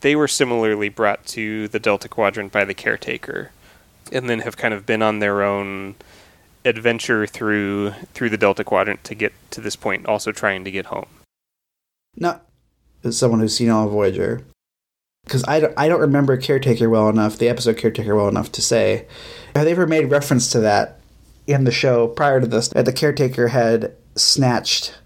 they 0.00 0.16
were 0.16 0.28
similarly 0.28 0.88
brought 0.88 1.24
to 1.26 1.68
the 1.68 1.78
Delta 1.78 2.08
Quadrant 2.08 2.52
by 2.52 2.64
the 2.64 2.74
caretaker, 2.74 3.52
and 4.12 4.28
then 4.28 4.40
have 4.40 4.56
kind 4.56 4.74
of 4.74 4.86
been 4.86 5.02
on 5.02 5.20
their 5.20 5.42
own 5.42 5.94
adventure 6.64 7.26
through 7.26 7.92
through 8.12 8.30
the 8.30 8.36
Delta 8.36 8.64
Quadrant 8.64 9.04
to 9.04 9.14
get 9.14 9.32
to 9.52 9.60
this 9.60 9.76
point, 9.76 10.06
also 10.06 10.32
trying 10.32 10.64
to 10.64 10.70
get 10.70 10.86
home. 10.86 11.06
Not 12.16 12.44
as 13.04 13.16
someone 13.16 13.40
who's 13.40 13.56
seen 13.56 13.70
all 13.70 13.86
of 13.86 13.92
Voyager, 13.92 14.42
because 15.26 15.44
I 15.46 15.60
don't 15.60 15.74
I 15.76 15.88
don't 15.88 16.00
remember 16.00 16.36
Caretaker 16.36 16.88
well 16.88 17.08
enough, 17.08 17.36
the 17.36 17.48
episode 17.48 17.76
Caretaker 17.76 18.14
well 18.14 18.28
enough 18.28 18.50
to 18.52 18.62
say 18.62 19.06
have 19.54 19.64
they 19.64 19.72
ever 19.72 19.86
made 19.86 20.06
reference 20.06 20.50
to 20.52 20.60
that 20.60 21.00
in 21.46 21.64
the 21.64 21.72
show 21.72 22.08
prior 22.08 22.40
to 22.40 22.46
this 22.46 22.68
that 22.68 22.84
the 22.84 22.92
Caretaker 22.92 23.48
had 23.48 23.92
snatched 24.14 24.96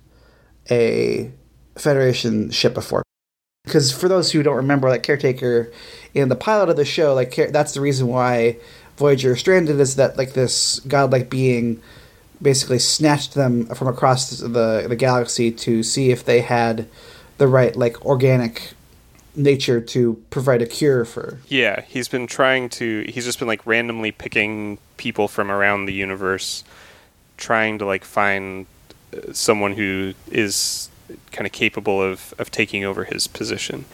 a 0.71 1.33
Federation 1.77 2.51
ship 2.51 2.75
before. 2.75 3.03
Because 3.65 3.93
for 3.93 4.09
those 4.09 4.33
who 4.33 4.43
don't 4.43 4.57
remember, 4.57 4.89
like 4.89 5.03
Caretaker, 5.03 5.73
in 6.15 6.29
the 6.29 6.37
pilot 6.37 6.69
of 6.69 6.77
the 6.77 6.85
show, 6.85 7.15
like 7.15 7.35
that's 7.51 7.73
the 7.73 7.81
reason 7.81 8.07
why 8.07 8.59
Voyager 8.97 9.37
stranded 9.37 9.81
is 9.81 9.97
that 9.97 10.19
like 10.19 10.35
this 10.35 10.81
godlike 10.81 11.31
being 11.31 11.81
basically 12.43 12.79
snatched 12.79 13.35
them 13.35 13.67
from 13.67 13.89
across 13.89 14.31
the 14.31 14.87
the 14.89 14.97
galaxy 14.97 15.51
to 15.51 15.83
see 15.83 16.11
if 16.11 16.25
they 16.25 16.41
had 16.41 16.89
the 17.39 17.47
right 17.47 17.77
like 17.77 18.05
organic 18.05 18.73
nature 19.35 19.81
to 19.81 20.23
provide 20.31 20.63
a 20.63 20.67
cure 20.67 21.05
for. 21.05 21.39
Yeah, 21.49 21.83
he's 21.83 22.09
been 22.09 22.27
trying 22.27 22.69
to. 22.71 23.05
He's 23.09 23.25
just 23.25 23.39
been 23.39 23.49
like 23.49 23.65
randomly 23.67 24.13
picking 24.13 24.79
people 24.97 25.29
from 25.29 25.51
around 25.51 25.87
the 25.87 25.93
universe, 25.93 26.65
trying 27.37 27.79
to 27.79 27.87
like 27.87 28.05
find 28.05 28.67
uh, 29.15 29.33
someone 29.33 29.75
who 29.75 30.15
is 30.31 30.89
kind 31.33 31.47
of 31.47 31.53
capable 31.53 32.03
of 32.03 32.35
of 32.39 32.51
taking 32.51 32.85
over 32.85 33.05
his 33.05 33.27
position. 33.27 33.85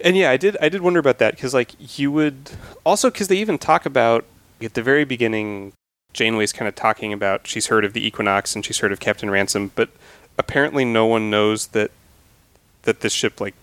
And 0.00 0.16
yeah, 0.16 0.30
I 0.30 0.36
did 0.36 0.56
I 0.60 0.68
did 0.68 0.82
wonder 0.82 1.00
about 1.00 1.18
that 1.18 1.34
because 1.34 1.54
like 1.54 1.98
you 1.98 2.10
would 2.12 2.52
also 2.84 3.10
because 3.10 3.28
they 3.28 3.38
even 3.38 3.58
talk 3.58 3.86
about 3.86 4.24
at 4.62 4.74
the 4.74 4.82
very 4.82 5.04
beginning, 5.04 5.72
Janeway's 6.12 6.52
kind 6.52 6.68
of 6.68 6.74
talking 6.74 7.12
about 7.12 7.46
she's 7.46 7.66
heard 7.68 7.84
of 7.84 7.92
the 7.92 8.06
Equinox 8.06 8.54
and 8.54 8.64
she's 8.64 8.78
heard 8.78 8.92
of 8.92 9.00
Captain 9.00 9.30
Ransom, 9.30 9.72
but 9.74 9.90
apparently 10.38 10.84
no 10.84 11.06
one 11.06 11.30
knows 11.30 11.68
that 11.68 11.90
that 12.82 13.00
this 13.00 13.12
ship 13.12 13.40
like 13.40 13.54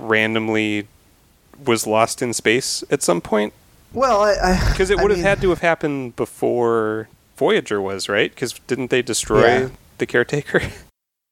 randomly 0.00 0.86
was 1.64 1.86
lost 1.86 2.22
in 2.22 2.32
space 2.32 2.82
at 2.90 3.02
some 3.02 3.20
point. 3.20 3.52
Well, 3.92 4.22
I 4.22 4.70
because 4.70 4.90
it 4.90 4.98
would 4.98 5.10
I 5.10 5.14
have 5.14 5.18
mean, 5.18 5.24
had 5.24 5.40
to 5.42 5.50
have 5.50 5.60
happened 5.60 6.16
before 6.16 7.08
Voyager 7.36 7.80
was 7.80 8.08
right. 8.08 8.30
Because 8.30 8.52
didn't 8.66 8.90
they 8.90 9.02
destroy 9.02 9.46
yeah. 9.46 9.68
the 9.98 10.06
caretaker? 10.06 10.62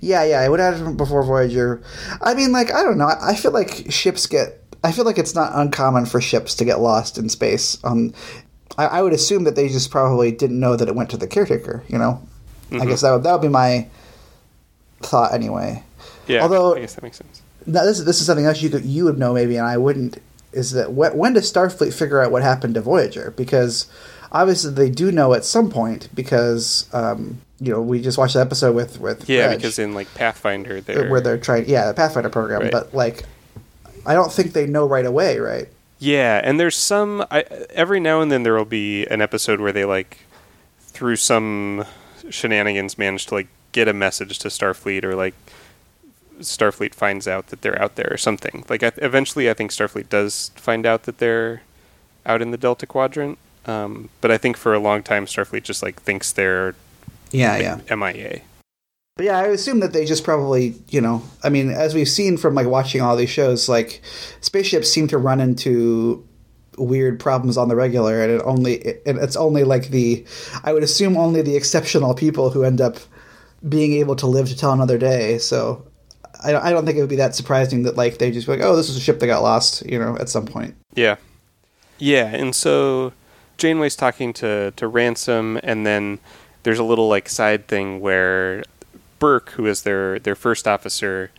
Yeah, 0.00 0.22
yeah, 0.22 0.44
it 0.44 0.48
would 0.48 0.60
have 0.60 0.76
happened 0.76 0.96
before 0.96 1.24
Voyager. 1.24 1.82
I 2.22 2.32
mean, 2.34 2.52
like 2.52 2.72
I 2.72 2.84
don't 2.84 2.98
know. 2.98 3.10
I 3.20 3.34
feel 3.34 3.50
like 3.50 3.90
ships 3.90 4.28
get. 4.28 4.62
I 4.84 4.92
feel 4.92 5.04
like 5.04 5.18
it's 5.18 5.34
not 5.34 5.50
uncommon 5.56 6.06
for 6.06 6.20
ships 6.20 6.54
to 6.54 6.64
get 6.64 6.78
lost 6.78 7.18
in 7.18 7.28
space. 7.28 7.82
Um, 7.82 8.14
I, 8.76 8.86
I 8.86 9.02
would 9.02 9.12
assume 9.12 9.42
that 9.42 9.56
they 9.56 9.68
just 9.68 9.90
probably 9.90 10.30
didn't 10.30 10.60
know 10.60 10.76
that 10.76 10.86
it 10.86 10.94
went 10.94 11.10
to 11.10 11.16
the 11.16 11.26
caretaker. 11.26 11.82
You 11.88 11.98
know, 11.98 12.22
mm-hmm. 12.70 12.80
I 12.80 12.86
guess 12.86 13.00
that 13.00 13.10
would 13.10 13.24
that 13.24 13.32
would 13.32 13.42
be 13.42 13.48
my 13.48 13.88
thought 15.00 15.34
anyway. 15.34 15.82
Yeah, 16.28 16.42
although 16.42 16.76
I 16.76 16.80
guess 16.82 16.94
that 16.94 17.02
makes 17.02 17.16
sense. 17.16 17.42
Now 17.68 17.84
this 17.84 18.00
this 18.00 18.20
is 18.20 18.26
something 18.26 18.46
else 18.46 18.62
you 18.62 18.70
could 18.70 18.84
you 18.84 19.04
would 19.04 19.18
know 19.18 19.32
maybe, 19.32 19.56
and 19.56 19.66
I 19.66 19.76
wouldn't. 19.76 20.20
Is 20.52 20.72
that 20.72 20.92
when 20.92 21.34
does 21.34 21.52
Starfleet 21.52 21.92
figure 21.92 22.22
out 22.22 22.32
what 22.32 22.42
happened 22.42 22.74
to 22.74 22.80
Voyager? 22.80 23.32
Because 23.36 23.86
obviously 24.32 24.72
they 24.72 24.90
do 24.90 25.12
know 25.12 25.34
at 25.34 25.44
some 25.44 25.70
point 25.70 26.08
because 26.14 26.88
um, 26.92 27.40
you 27.60 27.72
know 27.72 27.80
we 27.80 28.00
just 28.00 28.18
watched 28.18 28.34
the 28.34 28.40
episode 28.40 28.74
with 28.74 28.98
with 29.00 29.28
yeah 29.28 29.48
Reg, 29.48 29.58
because 29.58 29.78
in 29.78 29.94
like 29.94 30.12
Pathfinder 30.14 30.80
they're 30.80 31.10
where 31.10 31.20
they're 31.20 31.38
trying 31.38 31.68
yeah 31.68 31.86
the 31.86 31.94
Pathfinder 31.94 32.30
program, 32.30 32.62
right. 32.62 32.72
but 32.72 32.94
like 32.94 33.24
I 34.06 34.14
don't 34.14 34.32
think 34.32 34.52
they 34.52 34.66
know 34.66 34.86
right 34.86 35.06
away, 35.06 35.38
right? 35.38 35.68
Yeah, 35.98 36.40
and 36.42 36.58
there's 36.60 36.76
some 36.76 37.26
I, 37.30 37.42
every 37.70 38.00
now 38.00 38.20
and 38.20 38.30
then 38.30 38.42
there 38.42 38.54
will 38.54 38.64
be 38.64 39.04
an 39.06 39.20
episode 39.20 39.60
where 39.60 39.72
they 39.72 39.84
like 39.84 40.18
through 40.80 41.16
some 41.16 41.84
shenanigans 42.30 42.98
manage 42.98 43.26
to 43.26 43.34
like 43.34 43.48
get 43.72 43.88
a 43.88 43.92
message 43.92 44.38
to 44.40 44.48
Starfleet 44.48 45.04
or 45.04 45.14
like 45.14 45.34
Starfleet 46.40 46.94
finds 46.94 47.26
out 47.26 47.48
that 47.48 47.62
they're 47.62 47.80
out 47.80 47.96
there 47.96 48.08
or 48.10 48.16
something. 48.16 48.64
Like 48.68 48.82
I, 48.82 48.92
eventually, 48.96 49.50
I 49.50 49.54
think 49.54 49.70
Starfleet 49.70 50.08
does 50.08 50.50
find 50.54 50.86
out 50.86 51.04
that 51.04 51.18
they're 51.18 51.62
out 52.26 52.42
in 52.42 52.50
the 52.50 52.58
Delta 52.58 52.86
Quadrant. 52.86 53.38
Um, 53.66 54.08
but 54.20 54.30
I 54.30 54.38
think 54.38 54.56
for 54.56 54.72
a 54.72 54.78
long 54.78 55.02
time, 55.02 55.26
Starfleet 55.26 55.62
just 55.62 55.82
like 55.82 56.00
thinks 56.00 56.32
they're 56.32 56.74
yeah 57.30 57.52
like, 57.52 57.62
yeah 57.88 57.96
MIA. 57.96 58.40
But 59.16 59.26
yeah, 59.26 59.38
I 59.38 59.46
assume 59.48 59.80
that 59.80 59.92
they 59.92 60.04
just 60.04 60.22
probably, 60.22 60.76
you 60.90 61.00
know, 61.00 61.22
I 61.42 61.48
mean, 61.48 61.70
as 61.70 61.92
we've 61.92 62.08
seen 62.08 62.36
from 62.36 62.54
like 62.54 62.68
watching 62.68 63.00
all 63.00 63.16
these 63.16 63.30
shows, 63.30 63.68
like 63.68 64.00
spaceships 64.40 64.88
seem 64.88 65.08
to 65.08 65.18
run 65.18 65.40
into 65.40 66.24
weird 66.78 67.18
problems 67.18 67.56
on 67.56 67.68
the 67.68 67.74
regular, 67.74 68.22
and 68.22 68.30
it 68.30 68.42
only 68.44 68.80
and 69.04 69.18
it's 69.18 69.36
only 69.36 69.64
like 69.64 69.88
the, 69.88 70.24
I 70.62 70.72
would 70.72 70.84
assume 70.84 71.16
only 71.16 71.42
the 71.42 71.56
exceptional 71.56 72.14
people 72.14 72.50
who 72.50 72.62
end 72.62 72.80
up 72.80 72.98
being 73.68 73.94
able 73.94 74.14
to 74.16 74.26
live 74.26 74.48
to 74.48 74.56
tell 74.56 74.72
another 74.72 74.98
day. 74.98 75.38
So 75.38 75.87
I, 76.42 76.54
I 76.56 76.70
don't 76.70 76.84
think 76.84 76.98
it 76.98 77.00
would 77.00 77.10
be 77.10 77.16
that 77.16 77.34
surprising 77.34 77.82
that 77.82 77.96
like 77.96 78.18
they 78.18 78.30
just 78.30 78.46
be 78.46 78.52
like, 78.54 78.62
oh, 78.62 78.76
this 78.76 78.88
is 78.88 78.96
a 78.96 79.00
ship 79.00 79.18
that 79.20 79.26
got 79.26 79.42
lost, 79.42 79.84
you 79.86 79.98
know, 79.98 80.16
at 80.18 80.28
some 80.28 80.46
point. 80.46 80.74
Yeah, 80.94 81.16
yeah, 81.98 82.26
and 82.26 82.54
so 82.54 83.12
Janeway's 83.56 83.96
talking 83.96 84.32
to 84.34 84.72
to 84.72 84.88
Ransom, 84.88 85.58
and 85.62 85.86
then 85.86 86.18
there's 86.62 86.78
a 86.78 86.84
little 86.84 87.08
like 87.08 87.28
side 87.28 87.66
thing 87.66 88.00
where 88.00 88.62
Burke, 89.18 89.50
who 89.50 89.66
is 89.66 89.82
their 89.82 90.18
their 90.18 90.36
first 90.36 90.68
officer, 90.68 91.30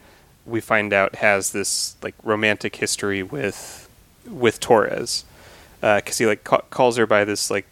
we 0.46 0.62
find 0.62 0.94
out 0.94 1.16
has 1.16 1.52
this 1.52 1.96
like 2.02 2.16
romantic 2.24 2.76
history 2.78 3.24
with 3.24 3.90
with 4.30 4.60
Torres, 4.60 5.24
because 5.80 6.20
uh, 6.20 6.24
he 6.24 6.26
like 6.26 6.44
ca- 6.44 6.62
calls 6.70 6.98
her 6.98 7.06
by 7.06 7.24
this 7.24 7.50
like 7.50 7.66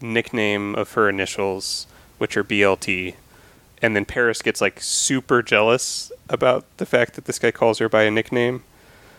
nickname 0.00 0.74
of 0.74 0.92
her 0.92 1.08
initials, 1.08 1.86
which 2.18 2.36
are 2.36 2.44
BLT, 2.44 3.14
and 3.82 3.94
then 3.94 4.04
Paris 4.04 4.42
gets 4.42 4.60
like 4.60 4.80
super 4.80 5.42
jealous 5.42 6.10
about 6.28 6.64
the 6.78 6.86
fact 6.86 7.14
that 7.14 7.24
this 7.26 7.38
guy 7.38 7.50
calls 7.50 7.78
her 7.78 7.88
by 7.88 8.02
a 8.02 8.10
nickname. 8.10 8.62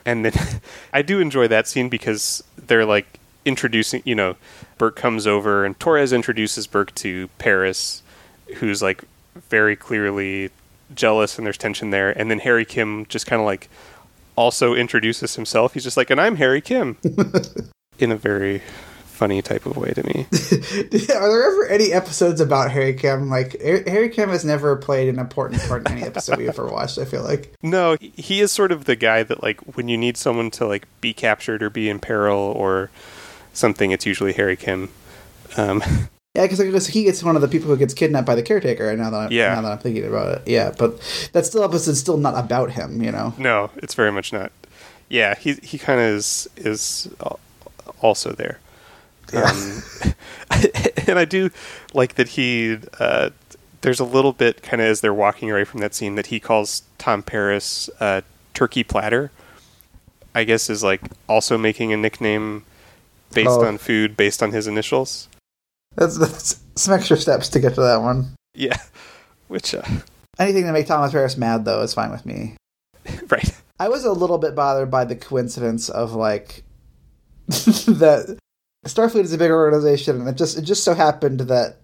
And 0.05 0.25
then 0.25 0.33
I 0.93 1.01
do 1.01 1.19
enjoy 1.19 1.47
that 1.47 1.67
scene 1.67 1.89
because 1.89 2.43
they're 2.57 2.85
like 2.85 3.19
introducing, 3.45 4.01
you 4.05 4.15
know, 4.15 4.35
Burke 4.77 4.95
comes 4.95 5.25
over 5.27 5.65
and 5.65 5.79
Torres 5.79 6.13
introduces 6.13 6.67
Burke 6.67 6.93
to 6.95 7.29
Paris, 7.37 8.03
who's 8.57 8.81
like 8.81 9.03
very 9.49 9.75
clearly 9.75 10.49
jealous 10.93 11.37
and 11.37 11.45
there's 11.45 11.57
tension 11.57 11.91
there. 11.91 12.17
And 12.17 12.29
then 12.29 12.39
Harry 12.39 12.65
Kim 12.65 13.05
just 13.07 13.25
kind 13.25 13.41
of 13.41 13.45
like 13.45 13.69
also 14.35 14.73
introduces 14.73 15.35
himself. 15.35 15.73
He's 15.73 15.83
just 15.83 15.97
like, 15.97 16.09
and 16.09 16.19
I'm 16.19 16.37
Harry 16.37 16.61
Kim 16.61 16.97
in 17.99 18.11
a 18.11 18.15
very 18.15 18.61
funny 19.19 19.41
type 19.41 19.65
of 19.65 19.75
way 19.75 19.91
to 19.91 20.01
me. 20.07 20.25
Are 21.13 21.29
there 21.29 21.51
ever 21.51 21.67
any 21.67 21.91
episodes 21.91 22.39
about 22.39 22.71
Harry 22.71 22.93
Kim? 22.93 23.29
Like 23.29 23.61
Harry 23.61 24.07
Kim 24.07 24.29
has 24.29 24.45
never 24.45 24.77
played 24.77 25.09
an 25.09 25.19
important 25.19 25.61
part 25.63 25.85
in 25.85 25.97
any 25.97 26.03
episode 26.03 26.37
we've 26.37 26.47
ever 26.47 26.67
watched. 26.67 26.97
I 26.97 27.03
feel 27.03 27.21
like 27.21 27.53
no, 27.61 27.97
he 27.99 28.39
is 28.39 28.53
sort 28.53 28.71
of 28.71 28.85
the 28.85 28.95
guy 28.95 29.23
that 29.23 29.43
like 29.43 29.59
when 29.75 29.89
you 29.89 29.97
need 29.97 30.15
someone 30.15 30.49
to 30.51 30.65
like 30.65 30.87
be 31.01 31.11
captured 31.13 31.61
or 31.61 31.69
be 31.69 31.89
in 31.89 31.99
peril 31.99 32.39
or 32.39 32.89
something, 33.51 33.91
it's 33.91 34.05
usually 34.05 34.31
Harry 34.31 34.55
Kim. 34.55 34.87
Um, 35.57 35.83
yeah, 36.33 36.47
because 36.47 36.87
he 36.87 37.03
gets 37.03 37.21
one 37.21 37.35
of 37.35 37.41
the 37.41 37.49
people 37.49 37.67
who 37.67 37.75
gets 37.75 37.93
kidnapped 37.93 38.25
by 38.25 38.35
the 38.35 38.43
caretaker. 38.43 38.95
Now 38.95 39.09
that 39.09 39.17
I'm, 39.17 39.31
yeah. 39.33 39.53
now 39.53 39.63
that 39.63 39.71
I'm 39.73 39.79
thinking 39.79 40.05
about 40.05 40.37
it, 40.37 40.47
yeah, 40.47 40.73
but 40.79 40.97
that 41.33 41.45
still 41.45 41.65
episode's 41.65 41.99
still 41.99 42.17
not 42.17 42.41
about 42.41 42.71
him, 42.71 43.03
you 43.03 43.11
know. 43.11 43.33
No, 43.37 43.69
it's 43.75 43.95
very 43.95 44.13
much 44.13 44.31
not. 44.31 44.53
Yeah, 45.09 45.35
he 45.35 45.55
he 45.55 45.77
kind 45.77 45.99
of 45.99 46.05
is 46.05 46.47
is 46.55 47.09
also 48.01 48.31
there. 48.31 48.59
Yeah. 49.33 49.51
Um, 49.51 50.13
and 51.07 51.19
I 51.19 51.25
do 51.25 51.49
like 51.93 52.15
that 52.15 52.29
he. 52.29 52.77
Uh, 52.99 53.29
there's 53.81 53.99
a 53.99 54.05
little 54.05 54.33
bit 54.33 54.61
kind 54.61 54.81
of 54.81 54.87
as 54.87 55.01
they're 55.01 55.13
walking 55.13 55.49
away 55.49 55.63
from 55.63 55.79
that 55.79 55.95
scene 55.95 56.15
that 56.15 56.27
he 56.27 56.39
calls 56.39 56.83
Tom 56.97 57.23
Paris 57.23 57.89
uh, 57.99 58.21
Turkey 58.53 58.83
Platter. 58.83 59.31
I 60.35 60.43
guess 60.43 60.69
is 60.69 60.83
like 60.83 61.01
also 61.27 61.57
making 61.57 61.91
a 61.91 61.97
nickname 61.97 62.63
based 63.33 63.49
oh. 63.49 63.65
on 63.65 63.77
food 63.77 64.15
based 64.15 64.43
on 64.43 64.51
his 64.51 64.67
initials. 64.67 65.27
That's, 65.95 66.17
that's 66.17 66.59
some 66.75 66.93
extra 66.93 67.17
steps 67.17 67.49
to 67.49 67.59
get 67.59 67.75
to 67.75 67.81
that 67.81 68.01
one. 68.01 68.35
Yeah, 68.53 68.77
which 69.47 69.73
uh, 69.73 69.83
anything 70.37 70.65
to 70.65 70.71
make 70.71 70.87
Thomas 70.87 71.11
Paris 71.11 71.37
mad 71.37 71.65
though 71.65 71.81
is 71.81 71.93
fine 71.93 72.11
with 72.11 72.25
me. 72.25 72.55
right. 73.29 73.51
I 73.79 73.89
was 73.89 74.03
a 74.03 74.11
little 74.11 74.37
bit 74.37 74.55
bothered 74.55 74.91
by 74.91 75.05
the 75.05 75.15
coincidence 75.15 75.89
of 75.89 76.13
like 76.13 76.63
that 77.47 78.37
Starfleet 78.85 79.23
is 79.23 79.33
a 79.33 79.37
big 79.37 79.51
organization, 79.51 80.19
and 80.19 80.29
it 80.29 80.35
just 80.35 80.57
it 80.57 80.61
just 80.61 80.83
so 80.83 80.93
happened 80.93 81.41
that 81.41 81.77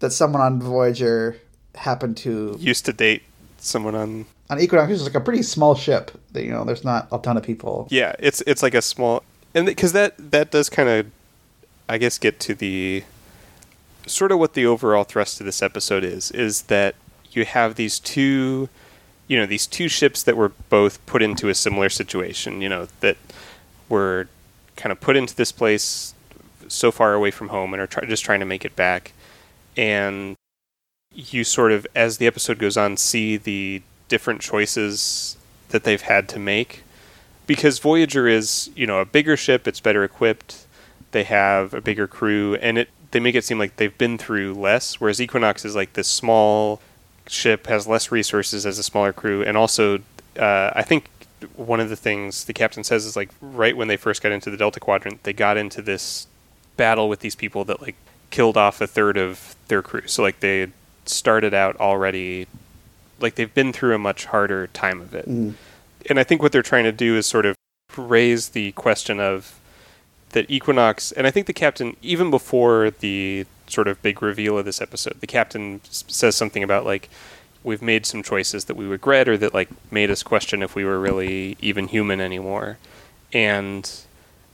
that 0.00 0.12
someone 0.12 0.42
on 0.42 0.60
Voyager 0.60 1.36
happened 1.74 2.16
to 2.18 2.56
used 2.58 2.84
to 2.84 2.92
date 2.92 3.22
someone 3.56 3.94
on 3.94 4.26
on 4.50 4.60
Equinox, 4.60 4.88
which 4.90 4.96
is 4.96 5.04
like 5.04 5.14
a 5.14 5.20
pretty 5.20 5.42
small 5.42 5.74
ship. 5.74 6.10
That 6.32 6.44
you 6.44 6.50
know, 6.50 6.64
there's 6.64 6.84
not 6.84 7.08
a 7.12 7.18
ton 7.18 7.38
of 7.38 7.42
people. 7.42 7.88
Yeah, 7.90 8.14
it's 8.18 8.42
it's 8.46 8.62
like 8.62 8.74
a 8.74 8.82
small, 8.82 9.22
and 9.54 9.64
because 9.64 9.92
that 9.92 10.14
that 10.30 10.50
does 10.50 10.68
kind 10.68 10.88
of, 10.88 11.06
I 11.88 11.96
guess, 11.96 12.18
get 12.18 12.38
to 12.40 12.54
the 12.54 13.04
sort 14.06 14.30
of 14.30 14.38
what 14.38 14.52
the 14.52 14.66
overall 14.66 15.04
thrust 15.04 15.40
of 15.40 15.46
this 15.46 15.62
episode 15.62 16.04
is 16.04 16.30
is 16.30 16.62
that 16.62 16.94
you 17.30 17.46
have 17.46 17.76
these 17.76 17.98
two, 17.98 18.68
you 19.28 19.38
know, 19.38 19.46
these 19.46 19.66
two 19.66 19.88
ships 19.88 20.22
that 20.22 20.36
were 20.36 20.50
both 20.68 21.04
put 21.06 21.22
into 21.22 21.48
a 21.48 21.54
similar 21.54 21.88
situation. 21.88 22.60
You 22.60 22.68
know 22.68 22.88
that 23.00 23.16
were 23.88 24.28
kind 24.76 24.92
of 24.92 25.00
put 25.00 25.16
into 25.16 25.34
this 25.34 25.52
place 25.52 26.14
so 26.68 26.90
far 26.90 27.14
away 27.14 27.30
from 27.30 27.48
home 27.48 27.72
and 27.72 27.82
are 27.82 27.86
try- 27.86 28.04
just 28.04 28.24
trying 28.24 28.40
to 28.40 28.46
make 28.46 28.64
it 28.64 28.76
back. 28.76 29.12
And 29.76 30.36
you 31.12 31.44
sort 31.44 31.72
of, 31.72 31.86
as 31.94 32.18
the 32.18 32.26
episode 32.26 32.58
goes 32.58 32.76
on, 32.76 32.96
see 32.96 33.36
the 33.36 33.82
different 34.08 34.40
choices 34.40 35.36
that 35.70 35.84
they've 35.84 36.02
had 36.02 36.28
to 36.30 36.38
make. 36.38 36.82
Because 37.46 37.78
Voyager 37.78 38.28
is, 38.28 38.70
you 38.76 38.86
know, 38.86 39.00
a 39.00 39.04
bigger 39.04 39.36
ship, 39.36 39.66
it's 39.66 39.80
better 39.80 40.04
equipped, 40.04 40.66
they 41.12 41.24
have 41.24 41.72
a 41.72 41.80
bigger 41.80 42.06
crew, 42.06 42.56
and 42.56 42.78
it 42.78 42.90
they 43.10 43.20
make 43.20 43.34
it 43.34 43.44
seem 43.44 43.58
like 43.58 43.76
they've 43.76 43.96
been 43.96 44.18
through 44.18 44.52
less, 44.52 45.00
whereas 45.00 45.18
Equinox 45.18 45.64
is 45.64 45.74
like 45.74 45.94
this 45.94 46.08
small 46.08 46.82
ship, 47.26 47.66
has 47.66 47.86
less 47.86 48.12
resources 48.12 48.66
as 48.66 48.78
a 48.78 48.82
smaller 48.82 49.14
crew, 49.14 49.42
and 49.42 49.56
also 49.56 50.00
uh, 50.38 50.70
I 50.74 50.82
think 50.82 51.08
one 51.56 51.80
of 51.80 51.88
the 51.88 51.96
things 51.96 52.44
the 52.44 52.52
captain 52.52 52.84
says 52.84 53.06
is 53.06 53.16
like 53.16 53.30
right 53.40 53.76
when 53.76 53.88
they 53.88 53.96
first 53.96 54.22
got 54.22 54.32
into 54.32 54.50
the 54.50 54.56
Delta 54.56 54.80
Quadrant, 54.80 55.22
they 55.22 55.32
got 55.32 55.56
into 55.56 55.80
this 55.80 56.26
battle 56.78 57.10
with 57.10 57.20
these 57.20 57.34
people 57.34 57.66
that 57.66 57.82
like 57.82 57.96
killed 58.30 58.56
off 58.56 58.80
a 58.80 58.86
third 58.86 59.18
of 59.18 59.54
their 59.68 59.82
crew. 59.82 60.06
So 60.06 60.22
like 60.22 60.40
they 60.40 60.68
started 61.04 61.52
out 61.52 61.76
already 61.76 62.46
like 63.20 63.34
they've 63.34 63.52
been 63.52 63.72
through 63.72 63.94
a 63.94 63.98
much 63.98 64.24
harder 64.26 64.68
time 64.68 65.02
of 65.02 65.14
it. 65.14 65.28
Mm. 65.28 65.54
And 66.08 66.18
I 66.18 66.24
think 66.24 66.40
what 66.40 66.52
they're 66.52 66.62
trying 66.62 66.84
to 66.84 66.92
do 66.92 67.16
is 67.16 67.26
sort 67.26 67.44
of 67.44 67.54
raise 67.96 68.50
the 68.50 68.72
question 68.72 69.20
of 69.20 69.60
that 70.30 70.50
Equinox 70.50 71.12
and 71.12 71.26
I 71.26 71.30
think 71.30 71.46
the 71.46 71.52
captain 71.52 71.96
even 72.00 72.30
before 72.30 72.90
the 72.90 73.44
sort 73.66 73.88
of 73.88 74.00
big 74.00 74.22
reveal 74.22 74.56
of 74.56 74.64
this 74.64 74.80
episode, 74.80 75.20
the 75.20 75.26
captain 75.26 75.80
says 75.84 76.36
something 76.36 76.62
about 76.62 76.86
like 76.86 77.10
we've 77.64 77.82
made 77.82 78.06
some 78.06 78.22
choices 78.22 78.66
that 78.66 78.76
we 78.76 78.86
regret 78.86 79.28
or 79.28 79.36
that 79.36 79.52
like 79.52 79.68
made 79.90 80.10
us 80.10 80.22
question 80.22 80.62
if 80.62 80.74
we 80.74 80.84
were 80.84 81.00
really 81.00 81.56
even 81.60 81.88
human 81.88 82.20
anymore. 82.20 82.78
And 83.32 83.90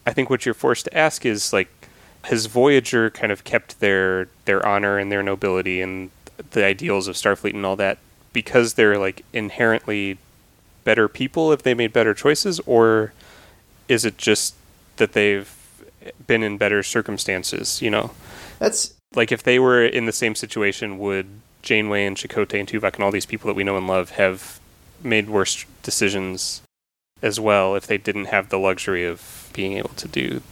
I 0.06 0.12
think 0.12 0.30
what 0.30 0.44
you're 0.44 0.54
forced 0.54 0.86
to 0.86 0.96
ask 0.96 1.24
is 1.24 1.52
like 1.52 1.83
has 2.24 2.46
Voyager 2.46 3.10
kind 3.10 3.32
of 3.32 3.44
kept 3.44 3.80
their 3.80 4.28
their 4.44 4.64
honor 4.66 4.98
and 4.98 5.10
their 5.10 5.22
nobility 5.22 5.80
and 5.80 6.10
the 6.50 6.64
ideals 6.64 7.08
of 7.08 7.16
Starfleet 7.16 7.54
and 7.54 7.64
all 7.64 7.76
that 7.76 7.98
because 8.32 8.74
they're 8.74 8.98
like 8.98 9.24
inherently 9.32 10.18
better 10.84 11.08
people 11.08 11.52
if 11.52 11.62
they 11.62 11.74
made 11.74 11.92
better 11.92 12.14
choices 12.14 12.60
or 12.60 13.12
is 13.88 14.04
it 14.04 14.18
just 14.18 14.54
that 14.96 15.12
they've 15.12 15.52
been 16.26 16.42
in 16.42 16.58
better 16.58 16.82
circumstances, 16.82 17.80
you 17.80 17.90
know? 17.90 18.10
That's 18.58 18.94
like 19.14 19.32
if 19.32 19.42
they 19.42 19.58
were 19.58 19.84
in 19.84 20.06
the 20.06 20.12
same 20.12 20.34
situation 20.34 20.98
would 20.98 21.26
Janeway 21.62 22.04
and 22.04 22.16
Chakotay 22.16 22.60
and 22.60 22.68
Tuvok 22.68 22.94
and 22.94 23.04
all 23.04 23.10
these 23.10 23.26
people 23.26 23.48
that 23.48 23.54
we 23.54 23.64
know 23.64 23.76
and 23.76 23.86
love 23.86 24.10
have 24.10 24.60
made 25.02 25.28
worse 25.28 25.64
decisions 25.82 26.62
as 27.22 27.38
well 27.40 27.74
if 27.74 27.86
they 27.86 27.98
didn't 27.98 28.26
have 28.26 28.48
the 28.48 28.58
luxury 28.58 29.04
of 29.04 29.50
being 29.54 29.74
able 29.78 29.90
to 29.90 30.08
do 30.08 30.42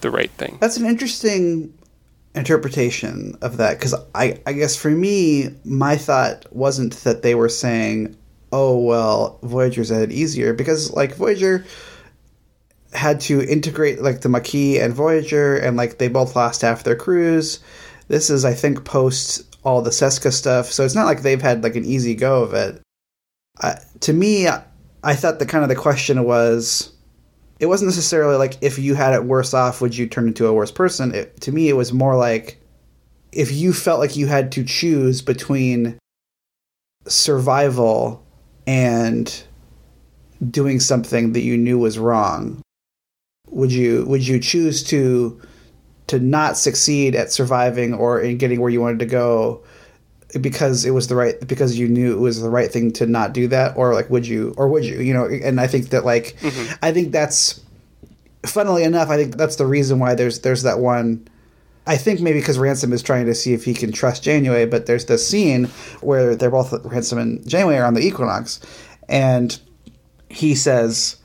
the 0.00 0.10
right 0.10 0.30
thing. 0.32 0.58
That's 0.60 0.76
an 0.76 0.86
interesting 0.86 1.72
interpretation 2.34 3.36
of 3.42 3.56
that 3.56 3.78
because 3.78 3.94
I, 4.14 4.40
I 4.46 4.52
guess 4.52 4.76
for 4.76 4.90
me, 4.90 5.48
my 5.64 5.96
thought 5.96 6.46
wasn't 6.54 6.94
that 7.04 7.22
they 7.22 7.34
were 7.34 7.48
saying, 7.48 8.16
oh, 8.52 8.78
well, 8.78 9.38
Voyager's 9.42 9.90
had 9.90 10.02
it 10.02 10.12
easier 10.12 10.52
because, 10.52 10.92
like, 10.92 11.14
Voyager 11.14 11.64
had 12.92 13.20
to 13.20 13.40
integrate, 13.42 14.02
like, 14.02 14.22
the 14.22 14.28
Maquis 14.28 14.80
and 14.80 14.92
Voyager, 14.92 15.56
and, 15.56 15.76
like, 15.76 15.98
they 15.98 16.08
both 16.08 16.34
lost 16.34 16.62
half 16.62 16.82
their 16.82 16.96
crews. 16.96 17.60
This 18.08 18.28
is, 18.28 18.44
I 18.44 18.54
think, 18.54 18.84
post 18.84 19.56
all 19.64 19.82
the 19.82 19.90
Seska 19.90 20.32
stuff, 20.32 20.66
so 20.66 20.84
it's 20.84 20.96
not 20.96 21.06
like 21.06 21.22
they've 21.22 21.40
had, 21.40 21.62
like, 21.62 21.76
an 21.76 21.84
easy 21.84 22.14
go 22.16 22.42
of 22.42 22.54
it. 22.54 22.80
Uh, 23.60 23.76
to 24.00 24.12
me, 24.12 24.48
I 24.48 25.14
thought 25.14 25.38
the 25.38 25.46
kind 25.46 25.62
of 25.62 25.68
the 25.68 25.76
question 25.76 26.24
was 26.24 26.92
it 27.60 27.66
wasn't 27.66 27.88
necessarily 27.88 28.36
like 28.36 28.56
if 28.62 28.78
you 28.78 28.94
had 28.94 29.12
it 29.12 29.24
worse 29.24 29.52
off, 29.52 29.82
would 29.82 29.96
you 29.96 30.06
turn 30.06 30.26
into 30.26 30.46
a 30.46 30.52
worse 30.52 30.72
person? 30.72 31.14
It, 31.14 31.40
to 31.42 31.52
me, 31.52 31.68
it 31.68 31.76
was 31.76 31.92
more 31.92 32.16
like 32.16 32.58
if 33.32 33.52
you 33.52 33.74
felt 33.74 34.00
like 34.00 34.16
you 34.16 34.26
had 34.26 34.50
to 34.52 34.64
choose 34.64 35.20
between 35.20 35.98
survival 37.06 38.24
and 38.66 39.42
doing 40.50 40.80
something 40.80 41.34
that 41.34 41.42
you 41.42 41.58
knew 41.58 41.78
was 41.78 41.98
wrong, 41.98 42.62
would 43.50 43.70
you 43.70 44.06
would 44.06 44.26
you 44.26 44.40
choose 44.40 44.82
to 44.84 45.40
to 46.06 46.18
not 46.18 46.56
succeed 46.56 47.14
at 47.14 47.30
surviving 47.30 47.92
or 47.92 48.20
in 48.20 48.38
getting 48.38 48.60
where 48.60 48.70
you 48.70 48.80
wanted 48.80 48.98
to 49.00 49.06
go 49.06 49.62
because 50.40 50.84
it 50.84 50.90
was 50.90 51.08
the 51.08 51.16
right 51.16 51.46
because 51.46 51.78
you 51.78 51.88
knew 51.88 52.12
it 52.12 52.20
was 52.20 52.40
the 52.40 52.50
right 52.50 52.70
thing 52.70 52.92
to 52.92 53.06
not 53.06 53.32
do 53.32 53.48
that 53.48 53.76
or 53.76 53.94
like 53.94 54.08
would 54.10 54.26
you 54.26 54.54
or 54.56 54.68
would 54.68 54.84
you 54.84 55.00
you 55.00 55.12
know 55.12 55.26
and 55.26 55.60
i 55.60 55.66
think 55.66 55.88
that 55.90 56.04
like 56.04 56.36
mm-hmm. 56.40 56.74
i 56.82 56.92
think 56.92 57.12
that's 57.12 57.60
funnily 58.44 58.84
enough 58.84 59.08
i 59.08 59.16
think 59.16 59.36
that's 59.36 59.56
the 59.56 59.66
reason 59.66 59.98
why 59.98 60.14
there's 60.14 60.40
there's 60.40 60.62
that 60.62 60.78
one 60.78 61.26
i 61.86 61.96
think 61.96 62.20
maybe 62.20 62.38
because 62.38 62.58
ransom 62.58 62.92
is 62.92 63.02
trying 63.02 63.26
to 63.26 63.34
see 63.34 63.52
if 63.52 63.64
he 63.64 63.74
can 63.74 63.92
trust 63.92 64.22
janeway 64.22 64.64
but 64.64 64.86
there's 64.86 65.06
this 65.06 65.26
scene 65.26 65.64
where 66.00 66.36
they're 66.36 66.50
both 66.50 66.72
ransom 66.84 67.18
and 67.18 67.46
janeway 67.48 67.76
are 67.76 67.84
on 67.84 67.94
the 67.94 68.06
equinox 68.06 68.60
and 69.08 69.60
he 70.28 70.54
says 70.54 71.19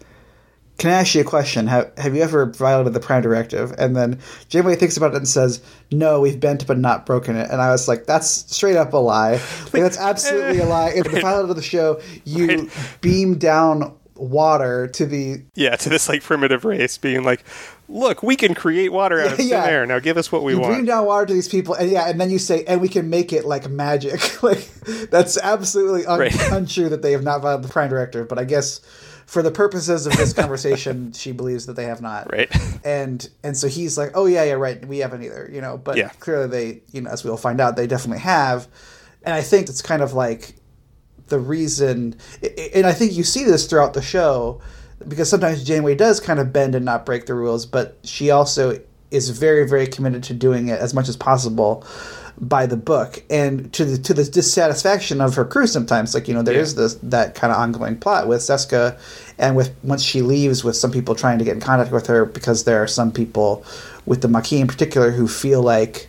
can 0.78 0.92
I 0.92 1.00
ask 1.00 1.16
you 1.16 1.22
a 1.22 1.26
question? 1.26 1.68
Have, 1.68 1.98
have 1.98 2.16
you 2.16 2.22
ever 2.22 2.48
violated 2.48 2.94
the 2.94 3.00
Prime 3.00 3.22
Directive? 3.22 3.74
And 3.78 3.96
then 3.96 4.20
Janeway 4.50 4.76
thinks 4.76 4.98
about 4.98 5.14
it 5.14 5.18
and 5.18 5.28
says, 5.28 5.62
No, 5.92 6.20
we've 6.20 6.40
bent 6.40 6.68
but 6.68 6.78
not 6.78 7.06
broken 7.06 7.38
it. 7.38 7.50
And 7.50 7.62
I 7.62 7.72
was 7.72 7.88
like, 7.88 8.06
That's 8.06 8.28
straight 8.28 8.76
up 8.76 8.94
a 8.94 8.98
lie. 8.98 9.40
Like, 9.74 9.84
that's 9.84 9.98
absolutely 9.98 10.60
a 10.60 10.66
lie. 10.66 10.92
In 10.92 11.04
the 11.04 11.20
pilot 11.22 11.50
of 11.50 11.56
the 11.56 11.62
show, 11.62 12.00
you 12.24 12.48
right. 12.48 12.98
beam 13.02 13.38
down 13.38 13.98
water 14.16 14.88
to 14.88 15.06
the 15.06 15.42
yeah 15.56 15.76
to 15.76 15.90
this 15.90 16.08
like 16.08 16.24
primitive 16.24 16.64
race 16.64 16.98
being 16.98 17.24
like 17.26 17.44
look 17.90 18.24
we 18.24 18.38
can 18.38 18.54
create 18.54 18.94
water 18.94 19.20
out 19.20 19.34
of 19.34 19.38
thin 19.38 19.48
yeah. 19.50 19.66
air 19.66 19.86
now 19.86 20.00
give 20.00 20.16
us 20.16 20.32
what 20.32 20.42
we 20.42 20.54
you 20.54 20.60
want 20.60 20.74
beam 20.74 20.86
down 20.86 21.06
water 21.06 21.26
to 21.26 21.34
these 21.34 21.50
people 21.50 21.74
and 21.74 21.92
yeah 21.92 22.08
and 22.08 22.22
then 22.22 22.30
you 22.30 22.40
say 22.40 22.64
and 22.64 22.80
we 22.80 22.88
can 22.88 23.10
make 23.10 23.34
it 23.34 23.44
like 23.44 23.70
magic 23.70 24.42
like 24.44 24.70
that's 25.10 25.38
absolutely 25.38 26.06
un- 26.06 26.20
right. 26.20 26.52
untrue 26.52 26.88
that 26.88 27.02
they 27.02 27.12
have 27.12 27.24
not 27.24 27.42
violated 27.42 27.68
the 27.68 27.74
prime 27.74 27.90
directive 27.90 28.30
but 28.30 28.40
i 28.40 28.46
guess 28.46 28.80
for 29.26 29.42
the 29.42 29.52
purposes 29.52 30.06
of 30.06 30.14
this 30.18 30.34
conversation, 30.34 31.12
she 31.14 31.32
believes 31.32 31.66
that 31.66 31.76
they 31.76 31.86
have 31.86 32.02
not. 32.02 32.32
Right. 32.32 32.50
And 32.86 33.28
and 33.44 33.58
so 33.58 33.68
he's 33.68 33.98
like, 33.98 34.12
oh 34.14 34.26
yeah, 34.26 34.44
yeah, 34.44 34.54
right. 34.54 34.86
We 34.86 35.00
haven't 35.00 35.24
either. 35.24 35.50
You 35.52 35.62
know, 35.62 35.78
but 35.78 35.98
yeah. 35.98 36.10
clearly 36.20 36.48
they, 36.48 36.82
you 36.92 37.02
know, 37.02 37.10
as 37.10 37.24
we'll 37.24 37.38
find 37.38 37.60
out, 37.60 37.76
they 37.76 37.88
definitely 37.88 38.22
have. 38.22 38.68
And 39.24 39.34
I 39.34 39.42
think 39.42 39.70
it's 39.70 39.82
kind 39.82 40.04
of 40.04 40.14
like 40.14 40.56
the 41.28 41.40
reason, 41.40 42.16
and 42.76 42.86
I 42.86 42.94
think 42.94 43.14
you 43.14 43.24
see 43.24 43.44
this 43.44 43.66
throughout 43.66 43.96
the 43.96 44.02
show, 44.02 44.62
because 45.08 45.30
sometimes 45.30 45.64
Janeway 45.64 45.96
does 45.96 46.20
kind 46.20 46.40
of 46.40 46.54
bend 46.54 46.76
and 46.76 46.86
not 46.86 47.06
break 47.06 47.26
the 47.26 47.34
rules, 47.34 47.66
but 47.66 47.98
she 48.04 48.30
also 48.30 48.80
is 49.10 49.30
very, 49.30 49.68
very 49.68 49.88
committed 49.88 50.24
to 50.26 50.34
doing 50.34 50.68
it 50.68 50.80
as 50.80 50.94
much 50.94 51.10
as 51.10 51.18
possible 51.18 51.84
by 52.40 52.66
the 52.66 52.76
book 52.76 53.24
and 53.30 53.72
to 53.74 53.86
the 53.86 53.98
to 53.98 54.14
the 54.14 54.24
dissatisfaction 54.24 55.22
of 55.22 55.36
her 55.36 55.46
crew 55.46 55.66
sometimes 55.66 56.14
like 56.14 56.28
you 56.28 56.34
know 56.34 56.42
there 56.42 56.56
yeah. 56.56 56.62
is 56.62 56.76
this 56.76 56.96
that 56.96 57.34
kind 57.34 57.52
of 57.52 57.58
ongoing 57.58 57.98
plot 57.98 58.28
with 58.28 58.42
Seska 58.42 59.00
and 59.38 59.56
with 59.56 59.74
once 59.84 60.04
she 60.04 60.22
leaves 60.22 60.64
with 60.64 60.76
some 60.76 60.92
people 60.92 61.16
trying 61.16 61.40
to 61.40 61.46
get 61.46 61.54
in 61.54 61.62
contact 61.62 61.92
with 61.92 62.08
her 62.08 62.26
because 62.26 62.66
there 62.66 62.82
are 62.84 62.88
some 62.88 63.12
people 63.12 63.64
with 64.06 64.22
the 64.22 64.28
Maquis 64.28 64.60
in 64.60 64.68
particular 64.68 65.12
who 65.12 65.28
feel 65.28 65.62
like 65.62 66.08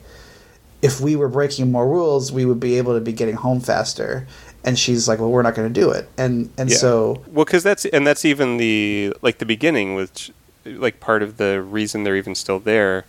if 0.83 1.01
we 1.01 1.15
were 1.15 1.29
breaking 1.29 1.71
more 1.71 1.89
rules 1.89 2.33
we 2.33 2.45
would 2.45 2.61
be 2.61 2.77
able 2.77 2.95
to 2.95 3.01
be 3.01 3.13
getting 3.13 3.37
home 3.37 3.61
faster 3.61 4.27
and 4.65 4.77
she's 4.77 5.07
like 5.07 5.21
well 5.21 5.31
we're 5.31 5.43
not 5.43 5.55
going 5.55 5.73
to 5.73 5.81
do 5.81 5.91
it 5.91 6.09
and 6.19 6.51
and 6.59 6.71
yeah. 6.71 6.77
so 6.77 7.23
well 7.29 7.45
cuz 7.45 7.63
that's 7.63 7.85
and 7.85 8.05
that's 8.05 8.25
even 8.25 8.57
the 8.57 9.15
like 9.23 9.39
the 9.39 9.47
beginning 9.47 9.95
which 9.95 10.33
like 10.65 10.99
part 10.99 11.23
of 11.23 11.37
the 11.37 11.63
reason 11.63 12.03
they're 12.03 12.17
even 12.17 12.35
still 12.35 12.59
there 12.59 13.05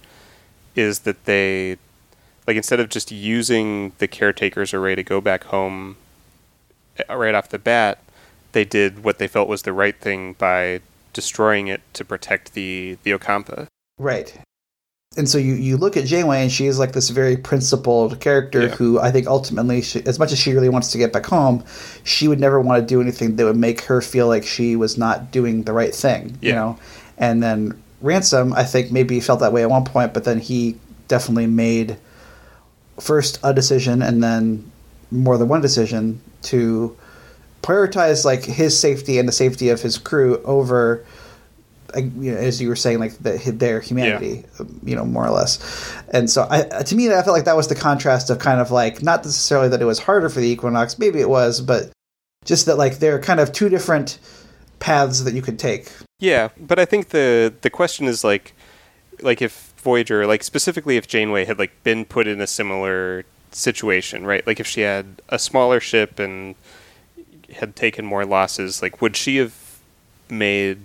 is 0.75 0.99
that 0.99 1.25
they 1.25 1.77
like 2.47 2.55
instead 2.55 2.79
of 2.79 2.89
just 2.89 3.11
using 3.11 3.91
the 3.97 4.07
caretaker's 4.07 4.73
array 4.73 4.95
to 4.95 5.03
go 5.03 5.19
back 5.19 5.43
home 5.45 5.97
uh, 7.09 7.15
right 7.15 7.35
off 7.35 7.49
the 7.49 7.59
bat, 7.59 7.99
they 8.53 8.63
did 8.63 9.03
what 9.03 9.19
they 9.19 9.27
felt 9.27 9.49
was 9.49 9.63
the 9.63 9.73
right 9.73 9.99
thing 9.99 10.33
by 10.33 10.79
destroying 11.13 11.67
it 11.67 11.81
to 11.93 12.05
protect 12.05 12.53
the 12.53 12.97
the 13.03 13.11
Ocampa. 13.11 13.67
Right. 13.99 14.39
And 15.15 15.27
so 15.27 15.39
you, 15.39 15.53
you 15.55 15.77
look 15.77 15.97
at 15.97 16.05
Janeway, 16.05 16.43
and 16.43 16.51
she 16.51 16.67
is 16.67 16.77
like 16.77 16.91
this 16.91 17.09
very 17.09 17.37
principled 17.37 18.19
character 18.19 18.63
yeah. 18.63 18.75
who 18.75 18.99
I 18.99 19.09
think 19.09 19.25
ultimately, 19.25 19.81
she, 19.81 20.05
as 20.05 20.19
much 20.19 20.31
as 20.31 20.37
she 20.37 20.53
really 20.53 20.69
wants 20.69 20.91
to 20.91 20.97
get 20.99 21.11
back 21.11 21.25
home, 21.25 21.63
she 22.03 22.27
would 22.27 22.39
never 22.39 22.61
want 22.61 22.81
to 22.81 22.85
do 22.85 23.01
anything 23.01 23.35
that 23.37 23.45
would 23.45 23.57
make 23.57 23.81
her 23.81 23.99
feel 23.99 24.27
like 24.27 24.45
she 24.45 24.75
was 24.75 24.95
not 24.97 25.31
doing 25.31 25.63
the 25.63 25.73
right 25.73 25.93
thing. 25.93 26.37
Yeah. 26.41 26.49
You 26.49 26.55
know, 26.55 26.79
and 27.17 27.41
then 27.41 27.81
Ransom, 28.01 28.53
I 28.53 28.63
think 28.63 28.91
maybe 28.91 29.19
felt 29.19 29.39
that 29.39 29.51
way 29.51 29.63
at 29.63 29.71
one 29.71 29.85
point, 29.85 30.13
but 30.13 30.23
then 30.23 30.39
he 30.39 30.77
definitely 31.07 31.47
made 31.47 31.97
first 32.99 33.39
a 33.43 33.53
decision 33.53 34.01
and 34.01 34.23
then 34.23 34.71
more 35.11 35.37
than 35.37 35.47
one 35.47 35.61
decision 35.61 36.21
to 36.41 36.95
prioritize 37.61 38.25
like 38.25 38.43
his 38.43 38.77
safety 38.77 39.19
and 39.19 39.27
the 39.27 39.33
safety 39.33 39.69
of 39.69 39.81
his 39.81 39.97
crew 39.97 40.41
over 40.43 41.05
you 41.95 42.31
know, 42.31 42.37
as 42.37 42.61
you 42.61 42.67
were 42.67 42.75
saying, 42.75 42.99
like 42.99 43.17
the, 43.19 43.37
their 43.51 43.79
humanity, 43.79 44.43
yeah. 44.59 44.65
you 44.83 44.95
know, 44.95 45.05
more 45.05 45.25
or 45.25 45.31
less. 45.31 45.93
And 46.09 46.29
so, 46.29 46.47
I, 46.49 46.63
to 46.63 46.95
me, 46.95 47.07
I 47.07 47.21
felt 47.23 47.29
like 47.29 47.45
that 47.45 47.55
was 47.55 47.67
the 47.67 47.75
contrast 47.75 48.29
of 48.29 48.39
kind 48.39 48.59
of 48.59 48.71
like 48.71 49.01
not 49.01 49.23
necessarily 49.23 49.69
that 49.69 49.81
it 49.81 49.85
was 49.85 49.99
harder 49.99 50.29
for 50.29 50.39
the 50.39 50.47
Equinox, 50.47 50.99
maybe 50.99 51.19
it 51.19 51.29
was, 51.29 51.61
but 51.61 51.91
just 52.45 52.65
that 52.65 52.77
like 52.77 52.99
there 52.99 53.15
are 53.15 53.19
kind 53.19 53.39
of 53.39 53.51
two 53.51 53.69
different 53.69 54.19
paths 54.79 55.23
that 55.23 55.33
you 55.33 55.41
could 55.41 55.59
take. 55.59 55.91
Yeah, 56.19 56.49
but 56.59 56.79
I 56.79 56.85
think 56.85 57.09
the 57.09 57.53
the 57.61 57.69
question 57.69 58.05
is 58.05 58.23
like, 58.23 58.53
like 59.21 59.41
if 59.41 59.66
Voyager, 59.87 60.27
like 60.27 60.43
specifically 60.43 60.97
if 60.97 61.07
Janeway 61.07 61.45
had 61.45 61.57
like 61.57 61.71
been 61.83 62.03
put 62.03 62.27
in 62.27 62.41
a 62.41 62.47
similar 62.47 63.23
situation, 63.51 64.25
right? 64.25 64.45
Like 64.45 64.59
if 64.59 64.67
she 64.67 64.81
had 64.81 65.21
a 65.29 65.39
smaller 65.39 65.79
ship 65.79 66.19
and 66.19 66.55
had 67.55 67.73
taken 67.73 68.05
more 68.05 68.25
losses, 68.25 68.81
like 68.81 69.01
would 69.01 69.15
she 69.15 69.37
have 69.37 69.55
made 70.29 70.79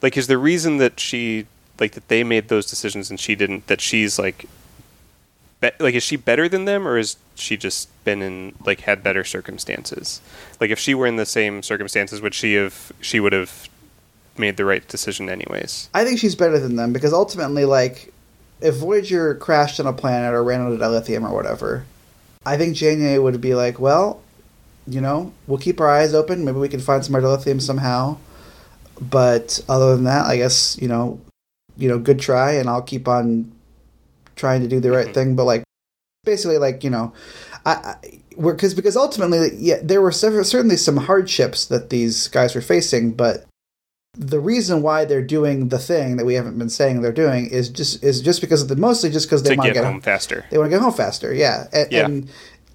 like 0.00 0.16
is 0.16 0.28
the 0.28 0.38
reason 0.38 0.76
that 0.76 1.00
she 1.00 1.46
like 1.80 1.92
that 1.94 2.06
they 2.06 2.22
made 2.22 2.46
those 2.46 2.66
decisions 2.66 3.10
and 3.10 3.18
she 3.18 3.34
didn't 3.34 3.66
that 3.66 3.80
she's 3.80 4.16
like 4.16 4.46
be, 5.60 5.70
like 5.80 5.96
is 5.96 6.04
she 6.04 6.14
better 6.14 6.48
than 6.48 6.66
them 6.66 6.86
or 6.86 6.98
is 6.98 7.16
she 7.34 7.56
just 7.56 7.88
been 8.04 8.22
in 8.22 8.54
like 8.64 8.82
had 8.82 9.02
better 9.02 9.24
circumstances? 9.24 10.20
Like 10.60 10.70
if 10.70 10.78
she 10.78 10.94
were 10.94 11.08
in 11.08 11.16
the 11.16 11.26
same 11.26 11.64
circumstances 11.64 12.22
would 12.22 12.34
she 12.34 12.54
have 12.54 12.92
she 13.00 13.18
would 13.18 13.32
have 13.32 13.68
made 14.38 14.56
the 14.56 14.64
right 14.64 14.86
decision 14.86 15.28
anyways? 15.28 15.90
I 15.92 16.04
think 16.04 16.20
she's 16.20 16.36
better 16.36 16.60
than 16.60 16.76
them 16.76 16.92
because 16.92 17.12
ultimately 17.12 17.64
like 17.64 18.09
if 18.60 18.76
Voyager 18.76 19.34
crashed 19.34 19.80
on 19.80 19.86
a 19.86 19.92
planet 19.92 20.34
or 20.34 20.42
ran 20.42 20.60
out 20.60 20.72
of 20.72 20.78
dilithium 20.78 21.28
or 21.28 21.34
whatever, 21.34 21.84
I 22.44 22.56
think 22.56 22.76
Janeway 22.76 23.18
would 23.18 23.40
be 23.40 23.54
like, 23.54 23.78
well, 23.78 24.22
you 24.86 25.00
know, 25.00 25.32
we'll 25.46 25.58
keep 25.58 25.80
our 25.80 25.90
eyes 25.90 26.14
open. 26.14 26.44
Maybe 26.44 26.58
we 26.58 26.68
can 26.68 26.80
find 26.80 27.04
some 27.04 27.12
more 27.12 27.20
dilithium 27.20 27.60
somehow. 27.60 28.18
But 29.00 29.60
other 29.68 29.94
than 29.94 30.04
that, 30.04 30.26
I 30.26 30.36
guess 30.36 30.76
you 30.80 30.88
know, 30.88 31.20
you 31.76 31.88
know, 31.88 31.98
good 31.98 32.20
try, 32.20 32.52
and 32.52 32.68
I'll 32.68 32.82
keep 32.82 33.08
on 33.08 33.50
trying 34.36 34.62
to 34.62 34.68
do 34.68 34.80
the 34.80 34.90
right 34.90 35.06
mm-hmm. 35.06 35.14
thing. 35.14 35.36
But 35.36 35.44
like, 35.44 35.64
basically 36.24 36.58
like 36.58 36.84
you 36.84 36.90
know, 36.90 37.12
I, 37.64 37.72
I 37.72 37.96
because 38.40 38.74
because 38.74 38.96
ultimately, 38.96 39.50
yeah, 39.56 39.78
there 39.82 40.02
were 40.02 40.12
several, 40.12 40.44
certainly 40.44 40.76
some 40.76 40.98
hardships 40.98 41.66
that 41.66 41.90
these 41.90 42.28
guys 42.28 42.54
were 42.54 42.60
facing, 42.60 43.12
but 43.12 43.46
the 44.14 44.40
reason 44.40 44.82
why 44.82 45.04
they're 45.04 45.22
doing 45.22 45.68
the 45.68 45.78
thing 45.78 46.16
that 46.16 46.26
we 46.26 46.34
haven't 46.34 46.58
been 46.58 46.68
saying 46.68 47.00
they're 47.02 47.12
doing 47.12 47.46
is 47.46 47.68
just 47.68 48.02
is 48.02 48.20
just 48.20 48.40
because 48.40 48.60
of 48.62 48.68
the 48.68 48.76
mostly 48.76 49.10
just 49.10 49.26
because 49.28 49.42
they 49.42 49.54
want 49.56 49.68
to 49.68 49.74
get 49.74 49.84
home 49.84 50.00
faster. 50.00 50.44
They 50.50 50.58
want 50.58 50.70
to 50.70 50.76
get 50.76 50.82
home 50.82 50.92
faster, 50.92 51.32
yeah. 51.32 51.66
And, 51.72 51.92
Yeah. 51.92 52.04
and 52.06 52.30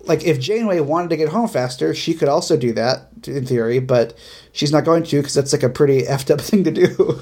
like 0.06 0.24
if 0.24 0.40
Janeway 0.40 0.80
wanted 0.80 1.10
to 1.10 1.18
get 1.18 1.30
home 1.30 1.48
faster, 1.50 1.94
she 1.94 2.14
could 2.14 2.30
also 2.30 2.56
do 2.56 2.72
that 2.74 3.08
in 3.28 3.46
theory, 3.46 3.80
but 3.80 4.18
she's 4.54 4.72
not 4.72 4.86
going 4.86 5.04
to 5.04 5.18
because 5.18 5.34
that's 5.34 5.52
like 5.52 5.64
a 5.64 5.70
pretty 5.70 6.04
effed 6.08 6.32
up 6.32 6.40
thing 6.40 6.64
to 6.64 6.72
do. 6.72 7.20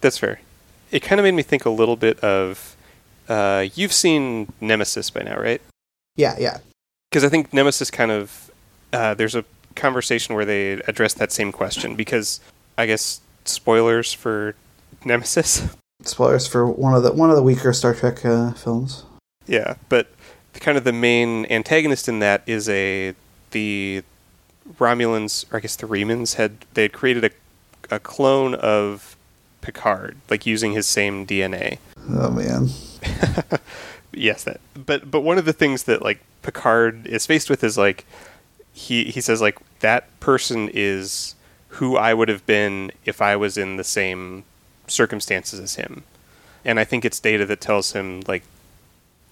That's 0.00 0.18
fair. 0.18 0.40
It 0.90 1.00
kind 1.00 1.18
of 1.18 1.24
made 1.24 1.32
me 1.32 1.42
think 1.42 1.64
a 1.64 1.70
little 1.70 1.96
bit 1.96 2.20
of. 2.20 2.76
Uh, 3.28 3.66
you've 3.74 3.92
seen 3.92 4.52
Nemesis 4.60 5.10
by 5.10 5.22
now, 5.22 5.36
right? 5.40 5.60
yeah, 6.16 6.36
yeah. 6.38 6.58
Because 7.10 7.24
I 7.24 7.28
think 7.28 7.52
Nemesis 7.52 7.90
kind 7.90 8.10
of. 8.10 8.50
Uh, 8.92 9.14
there's 9.14 9.34
a 9.34 9.44
conversation 9.74 10.34
where 10.34 10.44
they 10.44 10.72
address 10.86 11.14
that 11.14 11.32
same 11.32 11.50
question 11.52 11.96
because 11.96 12.40
I 12.78 12.86
guess 12.86 13.20
spoilers 13.48 14.12
for 14.12 14.54
Nemesis. 15.04 15.68
Spoilers 16.02 16.46
for 16.46 16.66
one 16.66 16.94
of 16.94 17.02
the 17.02 17.12
one 17.12 17.30
of 17.30 17.36
the 17.36 17.42
weaker 17.42 17.72
Star 17.72 17.94
Trek 17.94 18.24
uh, 18.24 18.52
films. 18.52 19.04
Yeah, 19.46 19.74
but 19.88 20.08
the, 20.52 20.60
kind 20.60 20.76
of 20.76 20.84
the 20.84 20.92
main 20.92 21.46
antagonist 21.46 22.08
in 22.08 22.18
that 22.20 22.42
is 22.46 22.68
a 22.68 23.14
the 23.52 24.02
Romulans, 24.78 25.50
or 25.52 25.58
I 25.58 25.60
guess 25.60 25.76
the 25.76 25.86
Remans 25.86 26.34
had 26.34 26.64
they 26.74 26.82
had 26.82 26.92
created 26.92 27.24
a 27.24 27.30
a 27.94 27.98
clone 27.98 28.54
of 28.54 29.16
Picard, 29.60 30.16
like 30.28 30.46
using 30.46 30.72
his 30.72 30.86
same 30.86 31.26
DNA. 31.26 31.78
Oh 32.10 32.30
man. 32.30 32.68
Yes, 34.16 34.44
that. 34.44 34.60
But 34.74 35.10
but 35.10 35.20
one 35.20 35.38
of 35.38 35.44
the 35.44 35.52
things 35.52 35.84
that 35.84 36.02
like 36.02 36.20
Picard 36.42 37.06
is 37.06 37.26
faced 37.26 37.50
with 37.50 37.62
is 37.62 37.76
like 37.76 38.06
he 38.72 39.04
he 39.04 39.20
says 39.20 39.40
like 39.42 39.58
that 39.80 40.18
person 40.20 40.70
is 40.72 41.34
who 41.76 41.96
I 41.96 42.14
would 42.14 42.28
have 42.28 42.44
been 42.46 42.90
if 43.04 43.20
I 43.20 43.36
was 43.36 43.56
in 43.56 43.76
the 43.76 43.84
same 43.84 44.44
circumstances 44.86 45.60
as 45.60 45.74
him. 45.74 46.04
And 46.64 46.80
I 46.80 46.84
think 46.84 47.04
it's 47.04 47.20
data 47.20 47.46
that 47.46 47.60
tells 47.60 47.92
him 47.92 48.22
like 48.26 48.42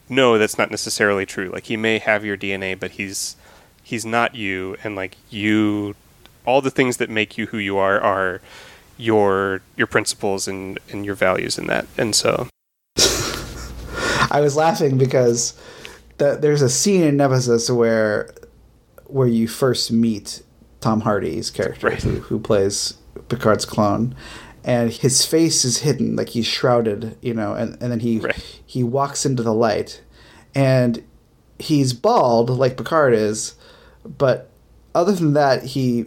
no, 0.09 0.37
that's 0.37 0.59
not 0.59 0.71
necessarily 0.71 1.25
true. 1.25 1.49
Like 1.49 1.65
he 1.65 1.79
may 1.79 1.99
have 1.99 2.25
your 2.25 2.37
DNA, 2.37 2.79
but 2.79 2.93
he's 2.93 3.37
he's 3.83 4.05
not 4.05 4.35
you 4.35 4.77
and 4.85 4.95
like 4.97 5.17
you 5.31 5.95
all 6.47 6.61
the 6.61 6.71
things 6.71 6.99
that 6.99 7.09
make 7.09 7.39
you 7.39 7.47
who 7.47 7.59
you 7.59 7.79
are 7.79 8.01
are 8.01 8.41
your 8.99 9.63
your 9.77 9.87
principles 9.87 10.47
and 10.47 10.79
and 10.91 11.05
your 11.05 11.15
values 11.15 11.59
in 11.59 11.67
that. 11.69 11.87
And 11.97 12.15
so 12.15 12.49
I 14.31 14.41
was 14.41 14.57
laughing 14.57 14.99
because 14.99 15.59
the, 16.19 16.37
there's 16.41 16.63
a 16.63 16.69
scene 16.69 17.03
in 17.03 17.17
Nemesis 17.17 17.71
where 17.71 18.31
where 19.07 19.29
you 19.29 19.49
first 19.49 19.91
meet 19.91 20.43
Tom 20.85 21.01
Hardy's 21.01 21.51
character 21.51 21.89
Right. 21.89 22.03
who, 22.03 22.21
who 22.21 22.39
plays 22.39 22.95
Picard's 23.31 23.65
clone 23.65 24.15
and 24.63 24.91
his 24.91 25.25
face 25.25 25.65
is 25.65 25.79
hidden 25.79 26.15
like 26.15 26.29
he's 26.31 26.47
shrouded 26.47 27.17
you 27.23 27.33
know 27.33 27.55
and, 27.55 27.81
and 27.83 27.91
then 27.91 28.01
he 28.01 28.19
Right. 28.19 28.61
he 28.67 28.85
walks 28.85 29.25
into 29.25 29.43
the 29.43 29.55
light 29.55 30.03
and 30.55 31.03
he's 31.59 31.95
bald 31.95 32.51
like 32.51 32.77
Picard 32.77 33.15
is 33.15 33.55
but 34.05 34.51
other 34.95 35.13
than 35.13 35.33
that 35.33 35.63
he 35.65 36.05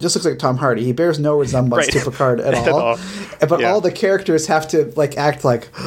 just 0.00 0.16
looks 0.16 0.24
like 0.26 0.38
Tom 0.38 0.56
Hardy. 0.56 0.84
He 0.84 0.92
bears 0.92 1.18
no 1.18 1.36
resemblance 1.38 1.86
Right. 1.94 2.02
to 2.02 2.10
Picard 2.10 2.40
at 2.48 2.54
At 2.54 2.68
all. 2.68 2.80
all. 2.80 2.98
But 3.48 3.60
Yeah. 3.60 3.70
all 3.70 3.80
the 3.80 3.92
characters 3.92 4.46
have 4.46 4.66
to 4.68 4.92
like 4.96 5.16
act 5.16 5.44
like 5.44 5.68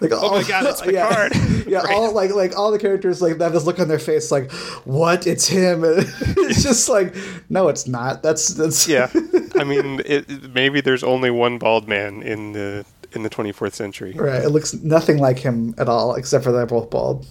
like 0.00 0.10
oh 0.12 0.30
my 0.32 0.42
God, 0.48 0.66
it's 0.66 0.84
yeah, 0.86 1.08
Picard. 1.08 1.66
yeah, 1.66 1.78
Right. 1.82 1.94
all 1.94 2.12
like 2.12 2.30
like 2.34 2.56
all 2.58 2.70
the 2.72 2.78
characters 2.78 3.22
like 3.22 3.40
have 3.40 3.52
this 3.52 3.64
look 3.64 3.78
on 3.78 3.88
their 3.88 3.98
face 3.98 4.30
like 4.32 4.50
what? 4.84 5.26
It's 5.26 5.46
him. 5.46 5.82
it's 5.84 6.62
just 6.62 6.88
like 6.88 7.14
no, 7.48 7.68
it's 7.68 7.86
not. 7.86 8.22
That's 8.22 8.48
that's 8.48 8.88
yeah 8.88 9.10
i 9.56 9.64
mean 9.64 10.00
it- 10.06 10.52
maybe 10.54 10.80
there's 10.80 11.04
only 11.04 11.30
one 11.30 11.58
bald 11.58 11.86
man 11.86 12.22
in 12.22 12.52
the 12.52 12.84
in 13.12 13.22
the 13.22 13.28
24th 13.30 13.74
century 13.74 14.12
right. 14.16 14.42
It 14.42 14.48
looks 14.48 14.72
nothing 14.74 15.18
like 15.18 15.38
him 15.38 15.74
at 15.76 15.88
all 15.88 16.14
except 16.14 16.42
for 16.44 16.50
they're 16.52 16.64
both 16.64 16.88
bald. 16.88 17.26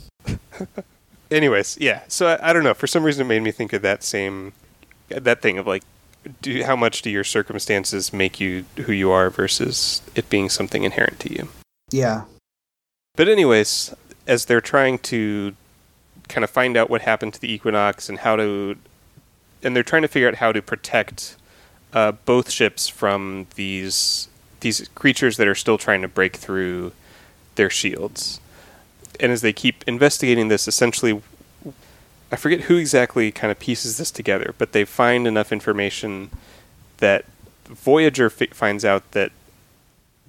anyways 1.31 1.77
yeah 1.81 2.01
so 2.07 2.27
I, 2.27 2.49
I 2.49 2.53
don't 2.53 2.63
know 2.63 2.73
for 2.73 2.87
some 2.87 3.03
reason 3.03 3.25
it 3.25 3.29
made 3.29 3.41
me 3.41 3.51
think 3.51 3.73
of 3.73 3.81
that 3.81 4.03
same 4.03 4.53
that 5.09 5.41
thing 5.41 5.57
of 5.57 5.65
like 5.67 5.83
do 6.41 6.63
how 6.63 6.75
much 6.75 7.01
do 7.01 7.09
your 7.09 7.23
circumstances 7.23 8.13
make 8.13 8.39
you 8.39 8.65
who 8.85 8.91
you 8.91 9.11
are 9.11 9.29
versus 9.29 10.01
it 10.15 10.29
being 10.29 10.49
something 10.49 10.83
inherent 10.83 11.19
to 11.19 11.33
you 11.33 11.47
Yeah. 11.89 12.23
but 13.15 13.27
anyways 13.27 13.93
as 14.27 14.45
they're 14.45 14.61
trying 14.61 14.99
to 14.99 15.55
kind 16.29 16.43
of 16.43 16.49
find 16.49 16.77
out 16.77 16.89
what 16.89 17.01
happened 17.01 17.33
to 17.33 17.41
the 17.41 17.51
equinox 17.51 18.07
and 18.07 18.19
how 18.19 18.35
to 18.35 18.77
and 19.63 19.75
they're 19.75 19.83
trying 19.83 20.01
to 20.01 20.07
figure 20.07 20.27
out 20.27 20.35
how 20.35 20.51
to 20.51 20.61
protect 20.61 21.35
uh, 21.93 22.11
both 22.11 22.49
ships 22.49 22.87
from 22.87 23.47
these 23.55 24.27
these 24.61 24.87
creatures 24.95 25.37
that 25.37 25.47
are 25.47 25.55
still 25.55 25.77
trying 25.77 26.01
to 26.01 26.07
break 26.07 26.35
through 26.35 26.91
their 27.55 27.69
shields. 27.69 28.39
And 29.19 29.31
as 29.31 29.41
they 29.41 29.53
keep 29.53 29.83
investigating 29.87 30.47
this, 30.47 30.67
essentially, 30.67 31.21
I 32.31 32.37
forget 32.37 32.61
who 32.61 32.77
exactly 32.77 33.31
kind 33.31 33.51
of 33.51 33.59
pieces 33.59 33.97
this 33.97 34.09
together, 34.09 34.55
but 34.57 34.71
they 34.71 34.85
find 34.85 35.27
enough 35.27 35.51
information 35.51 36.29
that 36.97 37.25
Voyager 37.65 38.29
fi- 38.29 38.47
finds 38.47 38.85
out 38.85 39.11
that 39.11 39.31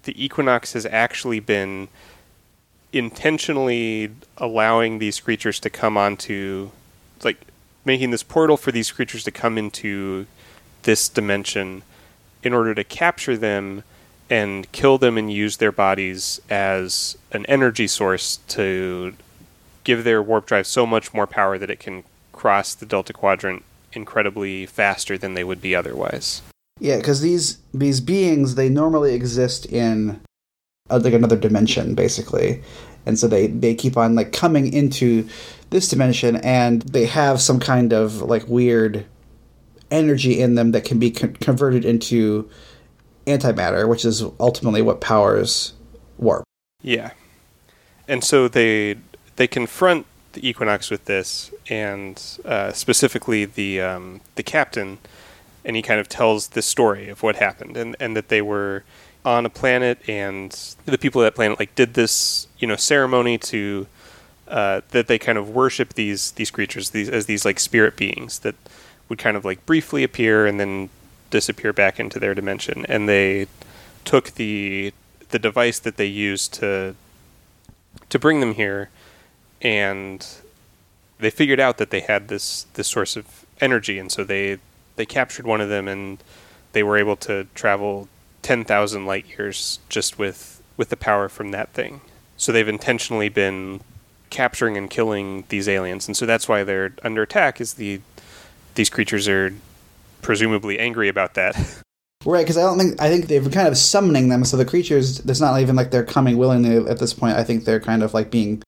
the 0.02 0.22
equinox 0.22 0.72
has 0.72 0.84
actually 0.86 1.38
been 1.38 1.88
intentionally 2.92 4.10
allowing 4.36 4.98
these 4.98 5.20
creatures 5.20 5.60
to 5.60 5.70
come 5.70 5.96
onto 5.96 6.70
like 7.22 7.46
making 7.84 8.10
this 8.10 8.22
portal 8.22 8.56
for 8.56 8.72
these 8.72 8.90
creatures 8.90 9.24
to 9.24 9.30
come 9.30 9.56
into 9.56 10.26
this 10.82 11.08
dimension 11.08 11.82
in 12.42 12.52
order 12.52 12.74
to 12.74 12.84
capture 12.84 13.36
them 13.36 13.82
and 14.28 14.70
kill 14.72 14.98
them 14.98 15.16
and 15.16 15.32
use 15.32 15.56
their 15.56 15.72
bodies 15.72 16.40
as 16.50 17.16
an 17.30 17.46
energy 17.46 17.86
source 17.86 18.38
to 18.48 19.14
give 19.84 20.04
their 20.04 20.22
warp 20.22 20.46
drive 20.46 20.66
so 20.66 20.86
much 20.86 21.12
more 21.12 21.26
power 21.26 21.58
that 21.58 21.70
it 21.70 21.80
can 21.80 22.04
cross 22.32 22.74
the 22.74 22.86
delta 22.86 23.12
quadrant 23.12 23.64
incredibly 23.92 24.66
faster 24.66 25.18
than 25.18 25.34
they 25.34 25.44
would 25.44 25.60
be 25.60 25.74
otherwise. 25.74 26.42
Yeah, 26.80 26.96
because 26.96 27.20
these 27.20 27.58
these 27.72 28.00
beings 28.00 28.54
they 28.54 28.68
normally 28.68 29.14
exist 29.14 29.66
in 29.66 30.20
uh, 30.90 31.00
like 31.02 31.12
another 31.12 31.36
dimension, 31.36 31.94
basically, 31.94 32.62
and 33.06 33.18
so 33.18 33.28
they 33.28 33.46
they 33.46 33.74
keep 33.74 33.96
on 33.96 34.14
like 34.14 34.32
coming 34.32 34.72
into 34.72 35.28
this 35.70 35.88
dimension, 35.88 36.36
and 36.36 36.82
they 36.82 37.06
have 37.06 37.40
some 37.40 37.60
kind 37.60 37.92
of 37.92 38.22
like 38.22 38.46
weird 38.48 39.06
energy 39.90 40.40
in 40.40 40.54
them 40.54 40.72
that 40.72 40.84
can 40.84 40.98
be 40.98 41.10
con- 41.10 41.34
converted 41.34 41.84
into 41.84 42.48
antimatter, 43.26 43.88
which 43.88 44.04
is 44.04 44.22
ultimately 44.40 44.82
what 44.82 45.00
powers 45.00 45.74
warp. 46.18 46.44
Yeah. 46.82 47.12
And 48.08 48.24
so 48.24 48.48
they 48.48 48.96
they 49.36 49.46
confront 49.46 50.06
the 50.32 50.46
Equinox 50.48 50.90
with 50.90 51.04
this, 51.04 51.50
and 51.68 52.20
uh, 52.44 52.72
specifically 52.72 53.44
the 53.44 53.80
um, 53.80 54.20
the 54.34 54.42
captain, 54.42 54.98
and 55.64 55.76
he 55.76 55.82
kind 55.82 56.00
of 56.00 56.08
tells 56.08 56.48
the 56.48 56.62
story 56.62 57.08
of 57.08 57.22
what 57.22 57.36
happened, 57.36 57.76
and 57.76 57.96
and 58.00 58.16
that 58.16 58.28
they 58.28 58.42
were 58.42 58.84
on 59.24 59.46
a 59.46 59.50
planet, 59.50 59.98
and 60.08 60.74
the 60.84 60.98
people 60.98 61.20
of 61.20 61.26
that 61.26 61.34
planet 61.34 61.58
like 61.58 61.74
did 61.74 61.94
this 61.94 62.46
you 62.58 62.66
know 62.66 62.76
ceremony 62.76 63.38
to 63.38 63.86
uh, 64.48 64.80
that 64.90 65.06
they 65.06 65.18
kind 65.18 65.38
of 65.38 65.50
worship 65.50 65.94
these 65.94 66.32
these 66.32 66.50
creatures 66.50 66.90
these 66.90 67.08
as 67.08 67.26
these 67.26 67.44
like 67.44 67.60
spirit 67.60 67.96
beings 67.96 68.40
that 68.40 68.54
would 69.08 69.18
kind 69.18 69.36
of 69.36 69.44
like 69.44 69.64
briefly 69.66 70.02
appear 70.02 70.46
and 70.46 70.58
then 70.58 70.88
disappear 71.30 71.72
back 71.72 71.98
into 71.98 72.18
their 72.18 72.34
dimension, 72.34 72.84
and 72.86 73.08
they 73.08 73.46
took 74.04 74.32
the 74.32 74.92
the 75.30 75.38
device 75.38 75.78
that 75.78 75.96
they 75.96 76.06
used 76.06 76.52
to 76.54 76.94
to 78.08 78.18
bring 78.18 78.40
them 78.40 78.54
here, 78.54 78.90
and 79.62 80.26
they 81.18 81.30
figured 81.30 81.60
out 81.60 81.78
that 81.78 81.90
they 81.90 82.00
had 82.00 82.28
this 82.28 82.66
this 82.74 82.88
source 82.88 83.16
of 83.16 83.46
energy, 83.60 83.98
and 83.98 84.10
so 84.10 84.24
they 84.24 84.58
they 84.96 85.06
captured 85.06 85.46
one 85.46 85.60
of 85.60 85.68
them, 85.68 85.88
and 85.88 86.22
they 86.72 86.82
were 86.82 86.98
able 86.98 87.16
to 87.16 87.46
travel 87.54 88.08
ten 88.42 88.64
thousand 88.64 89.06
light 89.06 89.26
years 89.38 89.78
just 89.88 90.18
with 90.18 90.60
with 90.76 90.90
the 90.90 90.96
power 90.96 91.28
from 91.28 91.52
that 91.52 91.72
thing. 91.72 92.00
So 92.36 92.50
they've 92.50 92.68
intentionally 92.68 93.28
been 93.28 93.80
capturing 94.30 94.76
and 94.76 94.90
killing 94.90 95.44
these 95.48 95.68
aliens, 95.68 96.08
and 96.08 96.16
so 96.16 96.26
that's 96.26 96.48
why 96.48 96.64
they're 96.64 96.92
under 97.04 97.22
attack. 97.22 97.60
Is 97.60 97.74
the 97.74 98.00
these 98.74 98.90
creatures 98.90 99.28
are 99.28 99.54
presumably 100.20 100.78
angry 100.78 101.08
about 101.08 101.34
that. 101.34 101.56
Right, 102.24 102.42
because 102.42 102.56
I 102.56 102.62
don't 102.62 102.78
think 102.78 103.00
I 103.00 103.08
think 103.08 103.26
they've 103.26 103.50
kind 103.50 103.66
of 103.66 103.76
summoning 103.76 104.28
them, 104.28 104.44
so 104.44 104.56
the 104.56 104.64
creatures. 104.64 105.18
It's 105.18 105.40
not 105.40 105.60
even 105.60 105.74
like 105.74 105.90
they're 105.90 106.04
coming 106.04 106.36
willingly 106.36 106.88
at 106.88 107.00
this 107.00 107.12
point. 107.12 107.36
I 107.36 107.42
think 107.42 107.64
they're 107.64 107.80
kind 107.80 108.00
of 108.00 108.14
like 108.14 108.30
being 108.30 108.62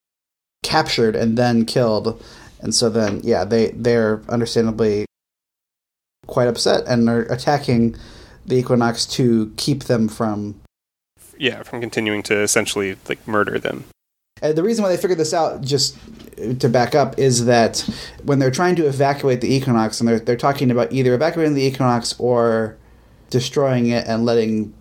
captured 0.64 1.14
and 1.14 1.38
then 1.38 1.64
killed, 1.64 2.20
and 2.60 2.74
so 2.74 2.90
then 2.90 3.20
yeah, 3.22 3.44
they 3.44 3.68
they're 3.70 4.22
understandably 4.28 5.06
quite 6.26 6.48
upset 6.48 6.82
and 6.88 7.08
are 7.08 7.22
attacking 7.24 7.94
the 8.46 8.56
Equinox 8.56 9.06
to 9.06 9.52
keep 9.56 9.84
them 9.84 10.08
from. 10.08 10.60
yeah, 11.38 11.62
from 11.62 11.80
continuing 11.80 12.22
to 12.24 12.40
essentially 12.40 12.96
like 13.08 13.26
murder 13.28 13.58
them. 13.58 13.84
And 14.42 14.56
the 14.58 14.62
reason 14.62 14.82
why 14.82 14.90
they 14.90 14.96
figured 14.96 15.18
this 15.18 15.32
out, 15.32 15.62
just 15.62 15.96
to 16.58 16.68
back 16.68 16.94
up, 16.94 17.18
is 17.18 17.46
that 17.46 17.88
when 18.24 18.40
they're 18.40 18.50
trying 18.50 18.76
to 18.76 18.86
evacuate 18.86 19.40
the 19.40 19.52
Equinox, 19.54 20.00
and 20.00 20.08
they're, 20.08 20.18
they're 20.18 20.36
talking 20.36 20.70
about 20.70 20.92
either 20.92 21.14
evacuating 21.14 21.54
the 21.54 21.62
Equinox 21.62 22.18
or 22.18 22.76
destroying 23.30 23.86
it 23.86 24.06
and 24.06 24.24
letting 24.24 24.74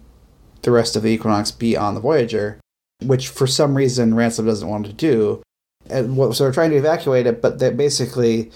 the 0.63 0.71
rest 0.71 0.95
of 0.95 1.03
the 1.03 1.09
Equinox 1.09 1.51
be 1.51 1.77
on 1.77 1.93
the 1.93 2.01
Voyager, 2.01 2.59
which 3.03 3.27
for 3.27 3.47
some 3.47 3.75
reason 3.75 4.15
Ransom 4.15 4.47
doesn't 4.47 4.67
want 4.67 4.85
to 4.87 4.93
do. 4.93 5.42
And 5.89 6.15
what, 6.15 6.35
so 6.35 6.43
they're 6.43 6.53
trying 6.53 6.71
to 6.71 6.77
evacuate 6.77 7.27
it, 7.27 7.41
but 7.41 7.59
that 7.59 7.75
basically 7.75 8.51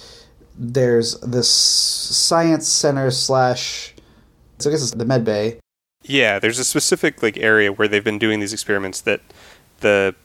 there's 0.57 1.19
this 1.19 1.49
science 1.49 2.67
center 2.67 3.11
slash, 3.11 3.93
so 4.59 4.69
I 4.69 4.73
guess 4.73 4.81
it's 4.81 4.91
the 4.91 5.05
med 5.05 5.23
bay. 5.25 5.59
Yeah, 6.03 6.39
there's 6.39 6.59
a 6.59 6.63
specific 6.63 7.21
like 7.21 7.37
area 7.37 7.71
where 7.71 7.87
they've 7.87 8.03
been 8.03 8.19
doing 8.19 8.39
these 8.39 8.53
experiments 8.53 9.01
that 9.01 9.21
the 9.81 10.15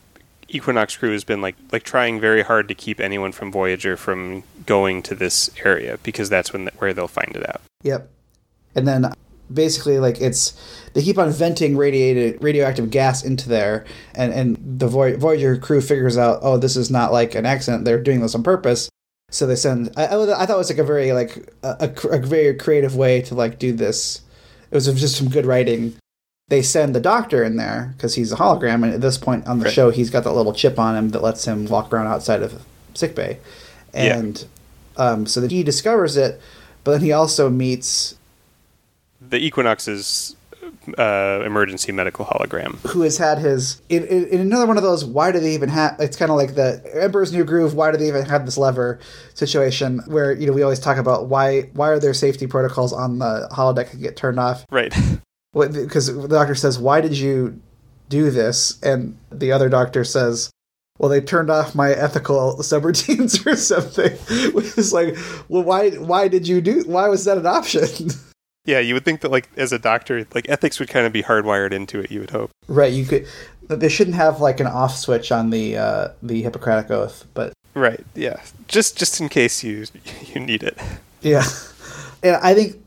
Equinox 0.48 0.96
crew 0.96 1.12
has 1.12 1.24
been 1.24 1.40
like 1.40 1.56
like 1.72 1.82
trying 1.82 2.20
very 2.20 2.42
hard 2.42 2.68
to 2.68 2.74
keep 2.74 3.00
anyone 3.00 3.32
from 3.32 3.50
Voyager 3.50 3.96
from 3.96 4.42
going 4.66 5.02
to 5.02 5.14
this 5.14 5.50
area 5.64 5.98
because 6.02 6.28
that's 6.28 6.52
when 6.52 6.68
where 6.78 6.92
they'll 6.92 7.08
find 7.08 7.34
it 7.34 7.48
out. 7.48 7.62
Yep. 7.82 8.08
And 8.74 8.86
then 8.86 9.12
basically 9.52 9.98
like 9.98 10.20
it's 10.20 10.58
they 10.94 11.02
keep 11.02 11.18
on 11.18 11.30
venting 11.30 11.76
radiated 11.76 12.42
radioactive 12.42 12.90
gas 12.90 13.24
into 13.24 13.48
there 13.48 13.84
and 14.14 14.32
and 14.32 14.78
the 14.78 14.88
Voyager 14.88 15.56
crew 15.58 15.80
figures 15.80 16.18
out 16.18 16.38
oh 16.42 16.56
this 16.56 16.76
is 16.76 16.90
not 16.90 17.12
like 17.12 17.34
an 17.34 17.46
accident 17.46 17.84
they're 17.84 18.02
doing 18.02 18.20
this 18.20 18.34
on 18.34 18.42
purpose 18.42 18.88
so 19.30 19.46
they 19.46 19.56
send 19.56 19.90
I, 19.96 20.04
I 20.04 20.46
thought 20.46 20.50
it 20.50 20.56
was 20.56 20.70
like 20.70 20.78
a 20.78 20.84
very 20.84 21.12
like 21.12 21.52
a, 21.62 21.92
a, 22.04 22.08
a 22.08 22.18
very 22.20 22.54
creative 22.54 22.96
way 22.96 23.22
to 23.22 23.34
like 23.34 23.58
do 23.58 23.72
this 23.72 24.22
it 24.70 24.74
was 24.74 24.86
just 24.86 25.16
some 25.16 25.28
good 25.28 25.46
writing 25.46 25.96
they 26.52 26.60
send 26.60 26.94
the 26.94 27.00
doctor 27.00 27.42
in 27.42 27.56
there 27.56 27.94
because 27.96 28.14
he's 28.14 28.30
a 28.30 28.36
hologram, 28.36 28.84
and 28.84 28.92
at 28.92 29.00
this 29.00 29.16
point 29.16 29.46
on 29.46 29.58
the 29.58 29.64
right. 29.64 29.72
show, 29.72 29.88
he's 29.88 30.10
got 30.10 30.22
that 30.24 30.32
little 30.32 30.52
chip 30.52 30.78
on 30.78 30.94
him 30.94 31.08
that 31.08 31.22
lets 31.22 31.46
him 31.46 31.64
walk 31.64 31.90
around 31.90 32.08
outside 32.08 32.42
of 32.42 32.62
sickbay, 32.92 33.38
and 33.94 34.44
yeah. 34.98 35.02
um, 35.02 35.24
so 35.24 35.40
that 35.40 35.50
he 35.50 35.62
discovers 35.62 36.14
it, 36.14 36.38
but 36.84 36.92
then 36.92 37.00
he 37.00 37.10
also 37.10 37.48
meets 37.48 38.16
the 39.28 39.38
Equinox's 39.38 40.36
uh, 40.98 41.42
emergency 41.44 41.92
medical 41.92 42.24
hologram, 42.24 42.78
who 42.88 43.02
has 43.02 43.18
had 43.18 43.38
his 43.38 43.82
in, 43.88 44.04
in, 44.04 44.26
in, 44.26 44.40
another 44.40 44.66
one 44.66 44.76
of 44.76 44.82
those. 44.82 45.04
Why 45.04 45.32
do 45.32 45.40
they 45.40 45.54
even 45.54 45.68
have? 45.68 45.96
It's 45.98 46.16
kind 46.16 46.30
of 46.30 46.36
like 46.36 46.54
the 46.54 46.82
Emperor's 47.00 47.32
New 47.32 47.44
Groove. 47.44 47.74
Why 47.74 47.90
do 47.90 47.98
they 47.98 48.08
even 48.08 48.24
have 48.24 48.44
this 48.46 48.58
lever 48.58 48.98
situation? 49.34 50.00
Where 50.06 50.32
you 50.32 50.46
know 50.46 50.52
we 50.52 50.62
always 50.62 50.80
talk 50.80 50.98
about 50.98 51.26
why 51.26 51.62
why 51.74 51.88
are 51.88 51.98
there 51.98 52.14
safety 52.14 52.46
protocols 52.46 52.92
on 52.92 53.18
the 53.18 53.48
holodeck 53.52 53.90
that 53.90 54.00
get 54.00 54.16
turned 54.16 54.38
off? 54.38 54.64
Right. 54.70 54.94
because 55.52 56.06
the 56.06 56.28
doctor 56.28 56.54
says, 56.54 56.78
"Why 56.78 57.00
did 57.00 57.16
you 57.16 57.60
do 58.08 58.30
this?" 58.30 58.78
and 58.82 59.16
the 59.30 59.52
other 59.52 59.68
doctor 59.68 60.04
says, 60.04 60.50
"Well, 60.98 61.10
they 61.10 61.20
turned 61.20 61.50
off 61.50 61.74
my 61.74 61.90
ethical 61.92 62.56
subroutines 62.60 63.46
or 63.50 63.56
something." 63.56 64.12
Which 64.52 64.78
is 64.78 64.92
like, 64.92 65.16
well, 65.48 65.62
why? 65.62 65.90
Why 65.90 66.28
did 66.28 66.48
you 66.48 66.60
do? 66.60 66.82
Why 66.86 67.08
was 67.08 67.24
that 67.24 67.38
an 67.38 67.46
option? 67.46 68.10
Yeah, 68.64 68.78
you 68.78 68.94
would 68.94 69.04
think 69.04 69.20
that 69.22 69.30
like 69.30 69.48
as 69.56 69.72
a 69.72 69.78
doctor, 69.78 70.26
like 70.34 70.48
ethics 70.48 70.78
would 70.78 70.88
kind 70.88 71.06
of 71.06 71.12
be 71.12 71.22
hardwired 71.22 71.72
into 71.72 72.00
it. 72.00 72.10
You 72.10 72.20
would 72.20 72.30
hope. 72.30 72.50
Right. 72.68 72.92
You 72.92 73.04
could. 73.04 73.26
They 73.68 73.88
shouldn't 73.88 74.16
have 74.16 74.40
like 74.40 74.60
an 74.60 74.66
off 74.66 74.96
switch 74.96 75.32
on 75.32 75.50
the 75.50 75.76
uh, 75.76 76.08
the 76.22 76.42
Hippocratic 76.42 76.90
oath, 76.90 77.26
but. 77.34 77.52
Right. 77.74 78.04
Yeah. 78.14 78.40
Just 78.68 78.98
just 78.98 79.20
in 79.20 79.28
case 79.28 79.64
you 79.64 79.86
you 80.34 80.40
need 80.40 80.62
it. 80.62 80.78
Yeah, 81.22 81.44
and 82.22 82.36
I 82.36 82.54
think 82.54 82.82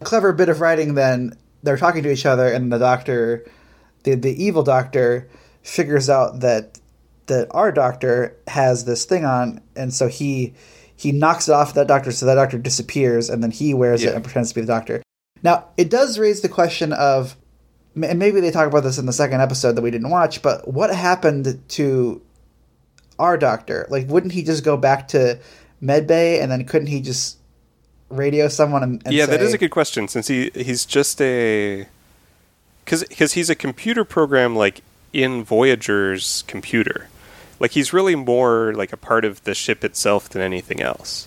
a 0.00 0.04
clever 0.04 0.32
bit 0.32 0.48
of 0.48 0.60
writing 0.60 0.94
then 0.94 1.34
they're 1.62 1.76
talking 1.76 2.02
to 2.02 2.12
each 2.12 2.26
other, 2.26 2.46
and 2.46 2.72
the 2.72 2.78
doctor, 2.78 3.44
the 4.04 4.14
the 4.14 4.42
evil 4.42 4.62
doctor, 4.62 5.28
figures 5.62 6.08
out 6.08 6.40
that 6.40 6.78
that 7.26 7.48
our 7.50 7.72
doctor 7.72 8.36
has 8.46 8.84
this 8.84 9.04
thing 9.04 9.24
on, 9.24 9.60
and 9.74 9.92
so 9.92 10.08
he 10.08 10.54
he 10.96 11.12
knocks 11.12 11.48
it 11.48 11.52
off 11.52 11.74
that 11.74 11.86
doctor, 11.86 12.12
so 12.12 12.26
that 12.26 12.34
doctor 12.34 12.58
disappears, 12.58 13.30
and 13.30 13.42
then 13.42 13.50
he 13.50 13.74
wears 13.74 14.02
yeah. 14.02 14.10
it 14.10 14.14
and 14.16 14.24
pretends 14.24 14.50
to 14.50 14.54
be 14.54 14.60
the 14.60 14.66
doctor. 14.66 15.02
Now, 15.42 15.66
it 15.76 15.90
does 15.90 16.18
raise 16.18 16.40
the 16.40 16.48
question 16.48 16.92
of, 16.92 17.36
and 18.00 18.18
maybe 18.18 18.40
they 18.40 18.50
talk 18.50 18.68
about 18.68 18.82
this 18.82 18.98
in 18.98 19.06
the 19.06 19.12
second 19.12 19.40
episode 19.40 19.72
that 19.72 19.82
we 19.82 19.90
didn't 19.90 20.10
watch, 20.10 20.42
but 20.42 20.72
what 20.72 20.94
happened 20.94 21.62
to 21.68 22.22
our 23.18 23.36
doctor? 23.36 23.86
Like, 23.90 24.08
wouldn't 24.08 24.32
he 24.32 24.42
just 24.42 24.64
go 24.64 24.76
back 24.76 25.08
to 25.08 25.38
medbay, 25.82 26.40
and 26.42 26.50
then 26.50 26.64
couldn't 26.64 26.88
he 26.88 27.00
just 27.00 27.38
radio 28.10 28.48
someone 28.48 28.82
and, 28.82 29.02
and 29.04 29.14
yeah, 29.14 29.26
say, 29.26 29.32
that 29.32 29.42
is 29.42 29.52
a 29.52 29.58
good 29.58 29.70
question 29.70 30.08
since 30.08 30.28
he 30.28 30.50
he's 30.54 30.86
just 30.86 31.20
a 31.20 31.86
because 32.84 33.04
because 33.04 33.34
he's 33.34 33.50
a 33.50 33.54
computer 33.54 34.04
program 34.04 34.56
like 34.56 34.80
in 35.12 35.44
Voyager's 35.44 36.42
computer. 36.46 37.08
Like 37.60 37.72
he's 37.72 37.92
really 37.92 38.14
more 38.14 38.72
like 38.74 38.92
a 38.92 38.96
part 38.96 39.24
of 39.24 39.42
the 39.44 39.54
ship 39.54 39.84
itself 39.84 40.28
than 40.28 40.42
anything 40.42 40.80
else. 40.80 41.26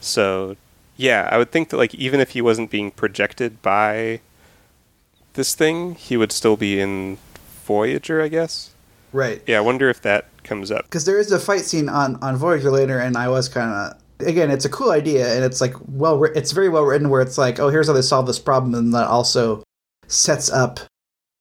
So 0.00 0.56
yeah, 1.00 1.28
I 1.32 1.38
would 1.38 1.50
think 1.50 1.70
that 1.70 1.78
like 1.78 1.94
even 1.94 2.20
if 2.20 2.30
he 2.30 2.42
wasn't 2.42 2.70
being 2.70 2.90
projected 2.90 3.62
by 3.62 4.20
this 5.32 5.54
thing, 5.54 5.94
he 5.94 6.18
would 6.18 6.30
still 6.30 6.58
be 6.58 6.78
in 6.78 7.16
Voyager, 7.64 8.20
I 8.20 8.28
guess. 8.28 8.70
Right. 9.12 9.42
Yeah, 9.46 9.58
I 9.58 9.60
wonder 9.62 9.88
if 9.88 10.02
that 10.02 10.26
comes 10.44 10.70
up. 10.70 10.84
Because 10.84 11.06
there 11.06 11.18
is 11.18 11.32
a 11.32 11.38
fight 11.38 11.62
scene 11.62 11.88
on, 11.88 12.16
on 12.16 12.36
Voyager 12.36 12.70
later, 12.70 12.98
and 12.98 13.16
I 13.16 13.28
was 13.28 13.48
kind 13.48 13.70
of 13.70 14.28
again, 14.28 14.50
it's 14.50 14.66
a 14.66 14.68
cool 14.68 14.90
idea, 14.90 15.34
and 15.34 15.42
it's 15.42 15.62
like 15.62 15.74
well, 15.88 16.22
it's 16.24 16.52
very 16.52 16.68
well 16.68 16.84
written. 16.84 17.08
Where 17.08 17.22
it's 17.22 17.38
like, 17.38 17.58
oh, 17.58 17.70
here's 17.70 17.86
how 17.86 17.94
they 17.94 18.02
solve 18.02 18.26
this 18.26 18.38
problem, 18.38 18.74
and 18.74 18.92
that 18.92 19.06
also 19.06 19.62
sets 20.06 20.50
up 20.50 20.80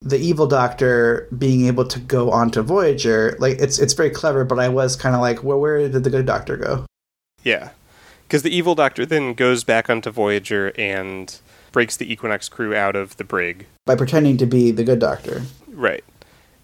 the 0.02 0.18
evil 0.18 0.48
doctor 0.48 1.28
being 1.38 1.66
able 1.68 1.84
to 1.84 2.00
go 2.00 2.32
onto 2.32 2.62
Voyager. 2.62 3.36
Like 3.40 3.60
it's 3.60 3.78
it's 3.78 3.94
very 3.94 4.10
clever, 4.10 4.46
but 4.46 4.58
I 4.58 4.70
was 4.70 4.96
kind 4.96 5.16
of 5.16 5.22
like, 5.22 5.44
well, 5.44 5.60
where 5.60 5.90
did 5.90 6.06
the 6.06 6.10
good 6.10 6.26
doctor 6.26 6.56
go? 6.56 6.86
Yeah, 7.44 7.72
because 8.30 8.44
the 8.44 8.56
evil 8.56 8.76
doctor 8.76 9.08
then 9.08 9.34
goes 9.34 9.64
back 9.64 9.90
onto 9.90 10.12
Voyager 10.12 10.72
and 10.78 11.40
breaks 11.72 11.98
the 11.98 12.12
Equinox 12.12 12.48
crew 12.48 12.76
out 12.76 12.96
of 12.96 13.18
the 13.18 13.24
brig 13.24 13.66
by 13.86 13.96
pretending 13.96 14.38
to 14.38 14.46
be 14.46 14.70
the 14.70 14.84
good 14.84 15.00
doctor. 15.00 15.42
Right, 15.68 16.04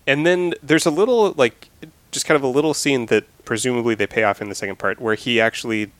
and 0.05 0.25
then 0.25 0.53
there's 0.61 0.85
a 0.85 0.91
little 0.91 1.31
like 1.33 1.69
just 2.11 2.25
kind 2.25 2.35
of 2.35 2.43
a 2.43 2.47
little 2.47 2.73
scene 2.73 3.07
that 3.07 3.25
presumably 3.43 3.95
they 3.95 4.07
pay 4.07 4.23
off 4.23 4.41
in 4.41 4.49
the 4.49 4.55
second 4.55 4.77
part 4.77 5.01
where 5.01 5.15
he 5.15 5.41
actually 5.41 5.91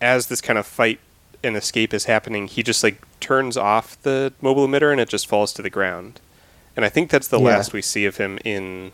as 0.00 0.26
this 0.26 0.40
kind 0.40 0.58
of 0.58 0.66
fight 0.66 1.00
and 1.42 1.56
escape 1.56 1.94
is 1.94 2.04
happening, 2.04 2.46
he 2.46 2.62
just 2.62 2.82
like 2.82 3.02
turns 3.20 3.56
off 3.56 4.00
the 4.02 4.32
mobile 4.40 4.66
emitter 4.66 4.92
and 4.92 5.00
it 5.00 5.08
just 5.08 5.26
falls 5.26 5.52
to 5.54 5.62
the 5.62 5.70
ground. 5.70 6.20
And 6.74 6.84
I 6.84 6.88
think 6.88 7.10
that's 7.10 7.28
the 7.28 7.38
yeah. 7.38 7.46
last 7.46 7.72
we 7.72 7.80
see 7.80 8.04
of 8.04 8.18
him 8.18 8.38
in 8.44 8.92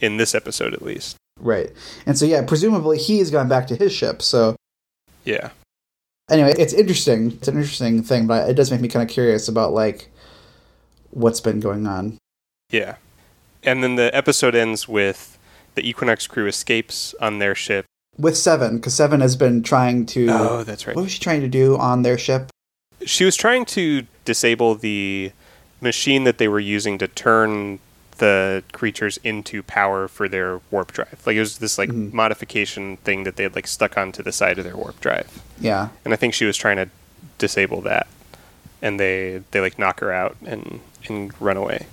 in 0.00 0.18
this 0.18 0.34
episode 0.34 0.74
at 0.74 0.82
least. 0.82 1.16
Right. 1.40 1.72
And 2.04 2.18
so 2.18 2.26
yeah, 2.26 2.42
presumably 2.44 2.98
he's 2.98 3.30
gone 3.30 3.48
back 3.48 3.66
to 3.68 3.76
his 3.76 3.92
ship. 3.92 4.20
So 4.20 4.56
Yeah. 5.26 5.50
Anyway, 6.30 6.54
it's 6.58 6.72
interesting. 6.72 7.32
It's 7.32 7.48
an 7.48 7.56
interesting 7.56 8.02
thing, 8.02 8.26
but 8.26 8.48
it 8.48 8.54
does 8.54 8.70
make 8.70 8.80
me 8.80 8.88
kind 8.88 9.08
of 9.08 9.12
curious 9.12 9.48
about 9.48 9.74
like 9.74 10.10
what's 11.10 11.40
been 11.40 11.60
going 11.60 11.86
on. 11.86 12.16
Yeah. 12.70 12.96
And 13.62 13.82
then 13.82 13.96
the 13.96 14.14
episode 14.16 14.54
ends 14.54 14.88
with 14.88 15.38
the 15.74 15.86
Equinox 15.86 16.26
crew 16.26 16.46
escapes 16.46 17.14
on 17.20 17.38
their 17.38 17.54
ship 17.54 17.84
with 18.18 18.36
Seven, 18.36 18.76
because 18.76 18.94
Seven 18.94 19.20
has 19.20 19.36
been 19.36 19.62
trying 19.62 20.06
to. 20.06 20.28
Oh, 20.30 20.64
that's 20.64 20.86
right. 20.86 20.96
What 20.96 21.02
was 21.02 21.12
she 21.12 21.20
trying 21.20 21.42
to 21.42 21.48
do 21.48 21.76
on 21.76 22.02
their 22.02 22.18
ship? 22.18 22.48
She 23.04 23.24
was 23.24 23.36
trying 23.36 23.66
to 23.66 24.06
disable 24.24 24.74
the 24.74 25.32
machine 25.80 26.24
that 26.24 26.38
they 26.38 26.48
were 26.48 26.60
using 26.60 26.96
to 26.98 27.08
turn 27.08 27.78
the 28.18 28.62
creatures 28.72 29.18
into 29.18 29.62
power 29.62 30.08
for 30.08 30.28
their 30.28 30.60
warp 30.70 30.92
drive. 30.92 31.22
Like 31.26 31.36
it 31.36 31.40
was 31.40 31.58
this 31.58 31.78
like 31.78 31.90
mm-hmm. 31.90 32.16
modification 32.16 32.96
thing 32.98 33.24
that 33.24 33.36
they 33.36 33.42
had 33.42 33.54
like 33.54 33.66
stuck 33.66 33.98
onto 33.98 34.22
the 34.22 34.32
side 34.32 34.58
of 34.58 34.64
their 34.64 34.76
warp 34.76 35.00
drive. 35.00 35.42
Yeah. 35.60 35.88
And 36.04 36.12
I 36.12 36.16
think 36.16 36.34
she 36.34 36.44
was 36.44 36.56
trying 36.56 36.76
to 36.76 36.88
disable 37.38 37.82
that, 37.82 38.06
and 38.80 38.98
they 38.98 39.42
they 39.50 39.60
like 39.60 39.78
knock 39.78 40.00
her 40.00 40.12
out 40.12 40.36
and 40.44 40.80
and 41.08 41.32
run 41.40 41.56
away. 41.56 41.86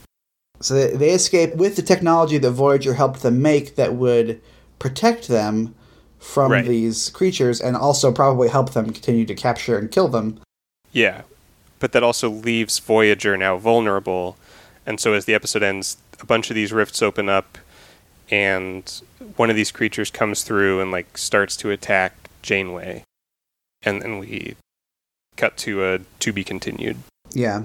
So 0.62 0.74
they, 0.76 0.96
they 0.96 1.10
escape 1.12 1.56
with 1.56 1.76
the 1.76 1.82
technology 1.82 2.38
that 2.38 2.52
Voyager 2.52 2.94
helped 2.94 3.22
them 3.22 3.42
make 3.42 3.76
that 3.76 3.96
would 3.96 4.42
protect 4.80 5.28
them 5.28 5.76
from 6.20 6.52
right. 6.54 6.66
these 6.66 7.10
creatures 7.10 7.60
and 7.60 7.76
also 7.76 8.12
probably 8.12 8.48
help 8.48 8.72
them 8.72 8.86
continue 8.86 9.26
to 9.26 9.36
capture 9.36 9.78
and 9.78 9.92
kill 9.92 10.08
them. 10.08 10.40
Yeah. 10.94 11.24
But 11.80 11.92
that 11.92 12.02
also 12.02 12.30
leaves 12.30 12.80
Voyager 12.80 13.36
now 13.36 13.58
vulnerable. 13.58 14.38
And 14.86 15.02
so 15.02 15.14
as 15.14 15.26
the 15.26 15.34
episode 15.34 15.64
ends, 15.64 15.98
a 16.24 16.26
bunch 16.26 16.50
of 16.50 16.56
these 16.56 16.72
rifts 16.72 17.02
open 17.02 17.30
up 17.30 17.58
and 18.32 19.02
one 19.36 19.50
of 19.50 19.56
these 19.56 19.72
creatures 19.72 20.10
comes 20.10 20.44
through 20.44 20.80
and 20.82 20.90
like 20.90 21.18
starts 21.18 21.56
to 21.58 21.70
attack 21.70 22.16
Janeway. 22.42 23.04
And 23.84 24.02
then 24.02 24.18
we 24.18 24.56
cut 25.36 25.58
to 25.58 25.84
a 25.84 26.00
to 26.20 26.32
be 26.32 26.44
continued. 26.44 26.98
Yeah. 27.32 27.64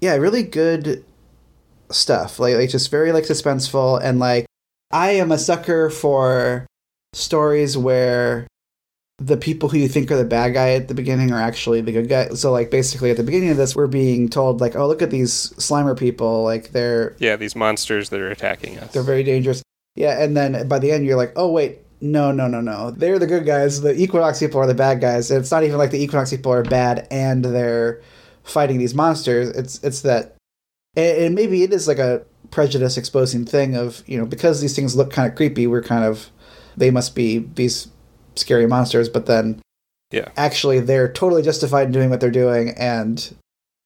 Yeah, 0.00 0.14
really 0.16 0.42
good 0.42 1.04
stuff. 1.90 2.38
Like 2.38 2.56
like 2.56 2.70
just 2.70 2.90
very 2.90 3.12
like 3.12 3.24
suspenseful 3.24 4.00
and 4.02 4.18
like 4.18 4.46
I 4.90 5.10
am 5.10 5.30
a 5.30 5.38
sucker 5.38 5.90
for 5.90 6.66
stories 7.12 7.76
where 7.76 8.46
the 9.18 9.36
people 9.36 9.68
who 9.68 9.78
you 9.78 9.88
think 9.88 10.10
are 10.12 10.16
the 10.16 10.24
bad 10.24 10.54
guy 10.54 10.70
at 10.70 10.86
the 10.86 10.94
beginning 10.94 11.32
are 11.32 11.40
actually 11.40 11.80
the 11.80 11.92
good 11.92 12.08
guy. 12.08 12.28
So 12.30 12.52
like 12.52 12.70
basically 12.70 13.10
at 13.10 13.16
the 13.16 13.24
beginning 13.24 13.50
of 13.50 13.56
this 13.56 13.74
we're 13.74 13.88
being 13.88 14.28
told 14.28 14.60
like, 14.60 14.76
oh 14.76 14.86
look 14.86 15.02
at 15.02 15.10
these 15.10 15.50
Slimer 15.56 15.98
people, 15.98 16.44
like 16.44 16.70
they're 16.70 17.16
Yeah, 17.18 17.36
these 17.36 17.56
monsters 17.56 18.10
that 18.10 18.20
are 18.20 18.30
attacking 18.30 18.78
us. 18.78 18.92
They're 18.92 19.02
very 19.02 19.24
dangerous. 19.24 19.62
Yeah, 19.96 20.22
and 20.22 20.36
then 20.36 20.68
by 20.68 20.78
the 20.78 20.92
end, 20.92 21.04
you're 21.04 21.16
like, 21.16 21.32
oh 21.34 21.50
wait, 21.50 21.80
no, 22.00 22.30
no, 22.30 22.46
no, 22.46 22.60
no. 22.60 22.92
They're 22.92 23.18
the 23.18 23.26
good 23.26 23.44
guys. 23.44 23.80
The 23.80 24.00
Equinox 24.00 24.38
people 24.38 24.60
are 24.60 24.66
the 24.68 24.74
bad 24.74 25.00
guys. 25.00 25.32
And 25.32 25.40
it's 25.40 25.50
not 25.50 25.64
even 25.64 25.78
like 25.78 25.90
the 25.90 26.00
Equinox 26.00 26.30
people 26.30 26.52
are 26.52 26.62
bad 26.62 27.08
and 27.10 27.44
they're 27.44 28.00
fighting 28.44 28.78
these 28.78 28.94
monsters. 28.94 29.48
It's 29.50 29.82
it's 29.82 30.02
that, 30.02 30.36
and 30.94 31.34
maybe 31.34 31.64
it 31.64 31.72
is 31.72 31.88
like 31.88 31.98
a 31.98 32.24
prejudice 32.52 32.96
exposing 32.96 33.44
thing 33.44 33.74
of 33.74 34.02
you 34.06 34.16
know 34.16 34.24
because 34.24 34.60
these 34.60 34.76
things 34.76 34.94
look 34.94 35.12
kind 35.12 35.28
of 35.28 35.34
creepy, 35.34 35.66
we're 35.66 35.82
kind 35.82 36.04
of 36.04 36.30
they 36.76 36.92
must 36.92 37.16
be 37.16 37.38
these 37.38 37.88
scary 38.38 38.66
monsters, 38.66 39.08
but 39.08 39.26
then 39.26 39.60
yeah, 40.10 40.28
actually 40.36 40.80
they're 40.80 41.12
totally 41.12 41.42
justified 41.42 41.86
in 41.86 41.92
doing 41.92 42.10
what 42.10 42.20
they're 42.20 42.30
doing 42.30 42.70
and 42.70 43.34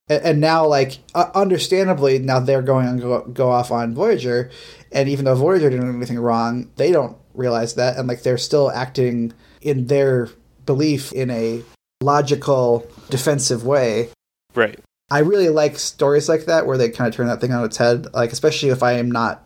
and 0.08 0.40
now 0.40 0.66
like 0.66 0.98
uh, 1.14 1.30
understandably 1.34 2.18
now 2.18 2.38
they're 2.38 2.62
going 2.62 2.86
and 2.86 3.00
go, 3.00 3.22
go 3.22 3.50
off 3.50 3.70
on 3.70 3.94
voyager 3.94 4.50
and 4.92 5.08
even 5.08 5.24
though 5.24 5.34
voyager 5.34 5.70
didn't 5.70 5.90
do 5.90 5.96
anything 5.96 6.18
wrong 6.18 6.70
they 6.76 6.92
don't 6.92 7.16
realize 7.34 7.74
that 7.74 7.96
and 7.96 8.06
like 8.08 8.22
they're 8.22 8.38
still 8.38 8.70
acting 8.70 9.32
in 9.60 9.86
their 9.86 10.28
belief 10.66 11.12
in 11.12 11.30
a 11.30 11.62
logical 12.02 12.86
defensive 13.10 13.64
way. 13.64 14.10
Right. 14.54 14.78
I 15.10 15.20
really 15.20 15.48
like 15.48 15.78
stories 15.78 16.28
like 16.28 16.46
that 16.46 16.66
where 16.66 16.78
they 16.78 16.90
kind 16.90 17.08
of 17.08 17.14
turn 17.14 17.26
that 17.26 17.40
thing 17.40 17.52
on 17.52 17.64
its 17.64 17.76
head 17.76 18.06
like 18.14 18.32
especially 18.32 18.70
if 18.70 18.82
i 18.82 18.92
am 18.92 19.10
not 19.10 19.44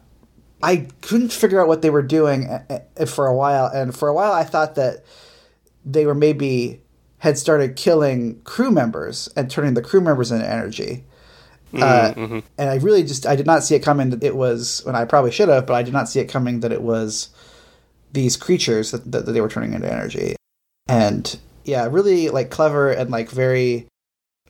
i 0.62 0.86
couldn't 1.02 1.32
figure 1.32 1.60
out 1.60 1.68
what 1.68 1.82
they 1.82 1.90
were 1.90 2.02
doing 2.02 2.46
uh, 2.46 2.80
uh, 2.98 3.06
for 3.06 3.26
a 3.26 3.34
while 3.34 3.66
and 3.66 3.96
for 3.96 4.08
a 4.08 4.14
while 4.14 4.32
i 4.32 4.44
thought 4.44 4.74
that 4.74 5.04
they 5.84 6.04
were 6.04 6.14
maybe 6.14 6.80
had 7.18 7.38
started 7.38 7.76
killing 7.76 8.40
crew 8.42 8.70
members 8.70 9.28
and 9.36 9.50
turning 9.50 9.74
the 9.74 9.82
crew 9.82 10.00
members 10.00 10.30
into 10.30 10.48
energy. 10.48 11.04
Mm-hmm. 11.72 11.82
Uh, 11.82 12.26
mm-hmm. 12.26 12.38
and 12.58 12.70
I 12.70 12.76
really 12.76 13.02
just 13.02 13.26
I 13.26 13.34
did 13.36 13.46
not 13.46 13.64
see 13.64 13.74
it 13.74 13.82
coming 13.82 14.10
that 14.10 14.22
it 14.22 14.36
was 14.36 14.82
when 14.84 14.94
I 14.94 15.04
probably 15.04 15.32
should 15.32 15.48
have, 15.48 15.66
but 15.66 15.74
I 15.74 15.82
did 15.82 15.92
not 15.92 16.08
see 16.08 16.20
it 16.20 16.26
coming 16.26 16.60
that 16.60 16.72
it 16.72 16.82
was 16.82 17.30
these 18.12 18.36
creatures 18.36 18.92
that, 18.92 19.10
that, 19.10 19.26
that 19.26 19.32
they 19.32 19.40
were 19.40 19.48
turning 19.48 19.72
into 19.72 19.92
energy. 19.92 20.36
And 20.88 21.38
yeah, 21.64 21.88
really 21.90 22.28
like 22.28 22.50
clever 22.50 22.90
and 22.90 23.10
like 23.10 23.30
very 23.30 23.88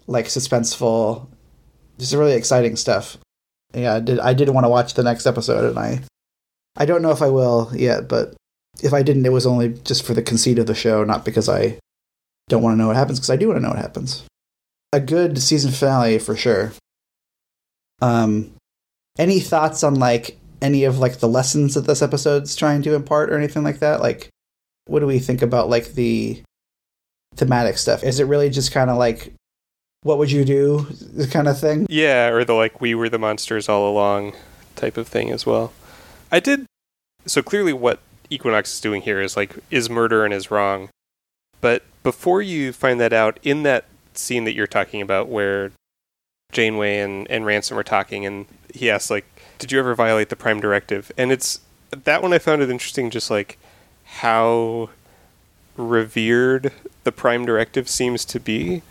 like 0.07 0.27
suspenseful, 0.27 1.29
just 1.99 2.13
really 2.13 2.35
exciting 2.35 2.77
stuff. 2.77 3.17
Yeah, 3.77 3.95
I 3.95 4.01
did 4.01 4.19
I 4.19 4.33
did 4.33 4.49
want 4.49 4.65
to 4.65 4.71
watch 4.71 4.95
the 4.95 5.03
next 5.03 5.27
episode, 5.27 5.69
and 5.69 5.79
I 5.79 6.01
I 6.77 6.87
don't 6.87 7.03
know 7.03 7.11
if 7.11 7.21
I 7.21 7.29
will 7.29 7.71
yet, 7.75 8.09
but 8.09 8.35
if 8.83 8.95
I 8.95 9.03
didn't, 9.03 9.27
it 9.27 9.33
was 9.33 9.47
only 9.47 9.69
just 9.85 10.05
for 10.05 10.15
the 10.15 10.23
conceit 10.23 10.59
of 10.59 10.67
the 10.67 10.75
show, 10.75 11.05
not 11.05 11.27
because 11.27 11.49
I 11.49 11.79
don't 12.49 12.63
want 12.63 12.73
to 12.73 12.79
know 12.79 12.87
what 12.87 12.97
happens 12.97 13.19
because 13.19 13.31
I 13.31 13.37
do 13.37 13.49
want 13.49 13.59
to 13.59 13.63
know 13.63 13.71
what 13.71 13.79
happens. 13.79 14.25
A 14.93 15.01
good 15.01 15.39
season 15.39 15.73
finale 15.73 16.19
for 16.19 16.35
sure. 16.35 16.73
Um, 18.01 18.55
any 19.19 19.41
thoughts 19.41 19.85
on 19.85 19.97
like 19.97 20.39
any 20.63 20.85
of 20.85 20.99
like 20.99 21.19
the 21.19 21.29
lessons 21.29 21.75
that 21.75 21.83
this 21.83 22.01
episode's 22.01 22.57
trying 22.57 22.81
to 22.83 22.95
impart 22.95 23.31
or 23.31 23.37
anything 23.37 23.63
like 23.63 23.81
that? 23.81 24.01
Like, 24.01 24.31
what 24.87 25.01
do 25.01 25.07
we 25.07 25.19
think 25.19 25.43
about 25.43 25.69
like 25.69 25.93
the 25.93 26.43
thematic 27.35 27.77
stuff? 27.77 28.05
Is 28.05 28.21
it 28.21 28.25
really 28.25 28.49
just 28.49 28.73
kind 28.73 28.89
of 28.89 28.97
like 28.97 29.35
what 30.07 30.19
would 30.19 30.31
you 30.31 30.45
do 30.45 30.87
The 30.91 31.27
kind 31.27 31.49
of 31.49 31.59
thing? 31.59 31.87
Yeah, 31.91 32.29
or 32.29 32.45
the 32.45 32.55
like 32.55 32.81
we 32.81 32.95
were 32.95 33.09
the 33.09 33.19
monsters 33.19 33.69
all 33.69 33.91
along 33.91 34.35
type 34.77 34.97
of 34.97 35.09
thing 35.09 35.31
as 35.31 35.45
well. 35.45 35.73
I 36.31 36.41
did 36.41 36.67
so 37.27 37.43
clearly 37.43 37.73
what 37.73 37.99
Equinox 38.31 38.75
is 38.75 38.81
doing 38.81 39.03
here 39.03 39.21
is 39.21 39.37
like 39.37 39.57
is 39.71 39.91
murder 39.91 40.25
and 40.25 40.33
is 40.33 40.51
wrong. 40.51 40.89
But 41.61 41.83
before 42.03 42.43
you 42.43 42.73
find 42.73 43.01
that 43.01 43.13
out, 43.13 43.41
in 43.43 43.63
that 43.65 43.87
scene 44.15 44.45
that 44.45 44.55
you're 44.55 44.67
talking 44.67 45.03
about 45.03 45.29
where 45.29 45.73
Janeway 46.53 46.99
and, 46.99 47.29
and 47.31 47.45
Ransom 47.45 47.79
are 47.79 47.83
talking, 47.83 48.25
and 48.25 48.47
he 48.73 48.91
asks, 48.91 49.11
like, 49.11 49.25
did 49.59 49.73
you 49.73 49.79
ever 49.79 49.95
violate 49.95 50.29
the 50.29 50.37
Prime 50.37 50.61
Directive? 50.61 51.11
And 51.17 51.33
it's 51.33 51.61
that 51.91 52.23
one 52.23 52.33
I 52.33 52.39
found 52.39 52.63
it 52.63 52.71
interesting, 52.71 53.11
just 53.11 53.31
like 53.31 53.59
how 54.05 54.91
revered 55.77 56.73
the 57.05 57.13
Prime 57.13 57.45
Directive 57.45 57.89
seems 57.89 58.25
to 58.27 58.39
be. 58.39 58.83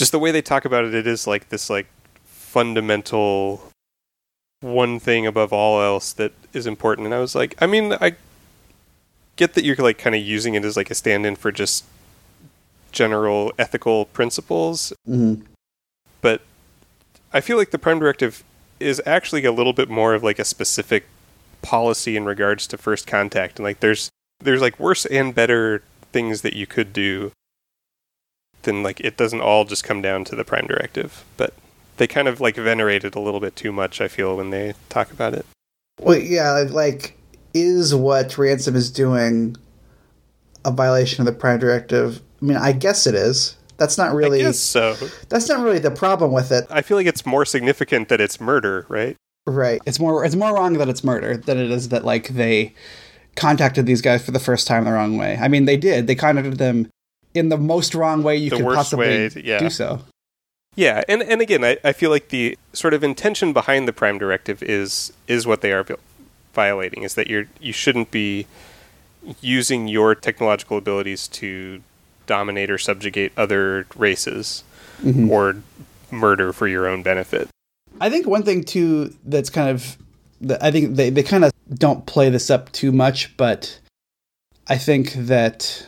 Just 0.00 0.12
the 0.12 0.18
way 0.18 0.30
they 0.30 0.40
talk 0.40 0.64
about 0.64 0.86
it, 0.86 0.94
it 0.94 1.06
is 1.06 1.26
like 1.26 1.50
this, 1.50 1.68
like, 1.68 1.86
fundamental 2.24 3.62
one 4.62 4.98
thing 4.98 5.26
above 5.26 5.52
all 5.52 5.82
else 5.82 6.14
that 6.14 6.32
is 6.54 6.66
important. 6.66 7.04
And 7.04 7.14
I 7.14 7.18
was 7.18 7.34
like, 7.34 7.54
I 7.60 7.66
mean, 7.66 7.92
I 8.00 8.14
get 9.36 9.52
that 9.52 9.62
you're 9.62 9.76
like 9.76 9.98
kind 9.98 10.16
of 10.16 10.22
using 10.22 10.54
it 10.54 10.64
as 10.64 10.74
like 10.74 10.90
a 10.90 10.94
stand-in 10.94 11.36
for 11.36 11.52
just 11.52 11.84
general 12.92 13.52
ethical 13.58 14.06
principles. 14.06 14.94
Mm-hmm. 15.06 15.42
But 16.22 16.40
I 17.34 17.42
feel 17.42 17.58
like 17.58 17.70
the 17.70 17.78
Prime 17.78 17.98
Directive 17.98 18.42
is 18.80 19.02
actually 19.04 19.44
a 19.44 19.52
little 19.52 19.74
bit 19.74 19.90
more 19.90 20.14
of 20.14 20.22
like 20.22 20.38
a 20.38 20.46
specific 20.46 21.06
policy 21.60 22.16
in 22.16 22.24
regards 22.24 22.66
to 22.68 22.78
first 22.78 23.06
contact, 23.06 23.58
and 23.58 23.64
like 23.64 23.80
there's 23.80 24.08
there's 24.38 24.62
like 24.62 24.80
worse 24.80 25.04
and 25.04 25.34
better 25.34 25.82
things 26.10 26.40
that 26.40 26.54
you 26.54 26.66
could 26.66 26.94
do. 26.94 27.32
Then 28.62 28.82
like 28.82 29.00
it 29.00 29.16
doesn't 29.16 29.40
all 29.40 29.64
just 29.64 29.84
come 29.84 30.02
down 30.02 30.24
to 30.24 30.36
the 30.36 30.44
Prime 30.44 30.66
Directive, 30.66 31.24
but 31.36 31.54
they 31.96 32.06
kind 32.06 32.28
of 32.28 32.40
like 32.40 32.56
venerate 32.56 33.04
it 33.04 33.14
a 33.14 33.20
little 33.20 33.40
bit 33.40 33.56
too 33.56 33.72
much. 33.72 34.00
I 34.00 34.08
feel 34.08 34.36
when 34.36 34.50
they 34.50 34.74
talk 34.88 35.10
about 35.10 35.34
it. 35.34 35.46
Well, 36.00 36.18
yeah, 36.18 36.64
like 36.68 37.16
is 37.54 37.94
what 37.94 38.38
Ransom 38.38 38.76
is 38.76 38.90
doing 38.90 39.56
a 40.64 40.70
violation 40.70 41.20
of 41.20 41.26
the 41.26 41.38
Prime 41.38 41.58
Directive? 41.58 42.20
I 42.40 42.44
mean, 42.44 42.56
I 42.56 42.72
guess 42.72 43.06
it 43.06 43.14
is. 43.14 43.56
That's 43.76 43.96
not 43.96 44.14
really. 44.14 44.40
I 44.40 44.44
guess 44.44 44.58
so. 44.58 44.94
That's 45.28 45.48
not 45.48 45.60
really 45.60 45.78
the 45.78 45.90
problem 45.90 46.32
with 46.32 46.52
it. 46.52 46.66
I 46.70 46.82
feel 46.82 46.96
like 46.96 47.06
it's 47.06 47.24
more 47.24 47.44
significant 47.44 48.08
that 48.08 48.20
it's 48.20 48.40
murder, 48.40 48.84
right? 48.88 49.16
Right. 49.46 49.80
It's 49.86 49.98
more. 49.98 50.24
It's 50.24 50.36
more 50.36 50.54
wrong 50.54 50.74
that 50.74 50.88
it's 50.88 51.02
murder 51.02 51.36
than 51.36 51.58
it 51.58 51.70
is 51.70 51.88
that 51.88 52.04
like 52.04 52.28
they 52.28 52.74
contacted 53.36 53.86
these 53.86 54.02
guys 54.02 54.24
for 54.24 54.32
the 54.32 54.38
first 54.38 54.66
time 54.66 54.84
the 54.84 54.92
wrong 54.92 55.16
way. 55.16 55.38
I 55.40 55.48
mean, 55.48 55.64
they 55.64 55.76
did. 55.76 56.06
They 56.06 56.14
contacted 56.14 56.58
them 56.58 56.88
in 57.34 57.48
the 57.48 57.56
most 57.56 57.94
wrong 57.94 58.22
way 58.22 58.36
you 58.36 58.50
the 58.50 58.56
could 58.56 58.66
possibly 58.66 59.06
way, 59.06 59.30
yeah. 59.36 59.58
do 59.58 59.70
so. 59.70 60.00
Yeah, 60.76 61.02
and 61.08 61.22
and 61.22 61.40
again, 61.40 61.64
I, 61.64 61.78
I 61.84 61.92
feel 61.92 62.10
like 62.10 62.28
the 62.28 62.56
sort 62.72 62.94
of 62.94 63.02
intention 63.02 63.52
behind 63.52 63.88
the 63.88 63.92
Prime 63.92 64.18
Directive 64.18 64.62
is 64.62 65.12
is 65.26 65.46
what 65.46 65.60
they 65.60 65.72
are 65.72 65.84
violating 66.54 67.02
is 67.02 67.14
that 67.14 67.28
you're 67.28 67.46
you 67.60 67.72
shouldn't 67.72 68.10
be 68.10 68.46
using 69.40 69.88
your 69.88 70.14
technological 70.14 70.78
abilities 70.78 71.28
to 71.28 71.82
dominate 72.26 72.70
or 72.70 72.78
subjugate 72.78 73.32
other 73.36 73.86
races 73.96 74.64
mm-hmm. 75.02 75.30
or 75.30 75.56
murder 76.10 76.52
for 76.52 76.68
your 76.68 76.86
own 76.86 77.02
benefit. 77.02 77.48
I 78.00 78.08
think 78.08 78.26
one 78.26 78.44
thing 78.44 78.64
too 78.64 79.14
that's 79.24 79.50
kind 79.50 79.68
of 79.68 79.98
I 80.60 80.70
think 80.70 80.96
they, 80.96 81.10
they 81.10 81.22
kind 81.22 81.44
of 81.44 81.52
don't 81.74 82.06
play 82.06 82.30
this 82.30 82.48
up 82.50 82.72
too 82.72 82.92
much, 82.92 83.36
but 83.36 83.78
I 84.68 84.78
think 84.78 85.12
that 85.14 85.86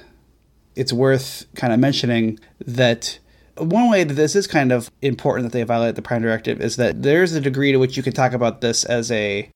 it's 0.76 0.92
worth 0.92 1.46
kind 1.54 1.72
of 1.72 1.78
mentioning 1.78 2.38
that 2.66 3.18
one 3.56 3.90
way 3.90 4.04
that 4.04 4.14
this 4.14 4.34
is 4.34 4.46
kind 4.46 4.72
of 4.72 4.90
important 5.02 5.44
that 5.44 5.56
they 5.56 5.62
violate 5.62 5.94
the 5.94 6.02
prime 6.02 6.22
directive 6.22 6.60
is 6.60 6.76
that 6.76 7.02
there's 7.02 7.32
a 7.34 7.40
degree 7.40 7.72
to 7.72 7.78
which 7.78 7.96
you 7.96 8.02
can 8.02 8.12
talk 8.12 8.32
about 8.32 8.60
this 8.60 8.84
as 8.84 9.10
a 9.10 9.50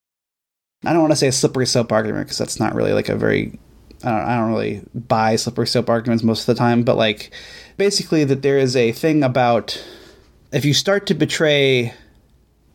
I 0.84 0.92
don't 0.92 1.00
want 1.00 1.12
to 1.12 1.16
say 1.16 1.28
a 1.28 1.32
slippery 1.32 1.66
soap 1.66 1.90
argument 1.90 2.26
because 2.26 2.38
that's 2.38 2.60
not 2.60 2.74
really 2.74 2.92
like 2.92 3.08
a 3.08 3.16
very 3.16 3.58
I 4.04 4.10
don't, 4.10 4.20
I 4.20 4.36
don't 4.36 4.50
really 4.50 4.82
buy 4.94 5.36
slippery 5.36 5.66
soap 5.66 5.88
arguments 5.88 6.22
most 6.22 6.40
of 6.40 6.54
the 6.54 6.58
time, 6.58 6.82
but 6.82 6.96
like 6.96 7.32
basically 7.78 8.24
that 8.24 8.42
there 8.42 8.58
is 8.58 8.76
a 8.76 8.92
thing 8.92 9.22
about 9.22 9.82
if 10.52 10.64
you 10.64 10.74
start 10.74 11.06
to 11.06 11.14
betray 11.14 11.94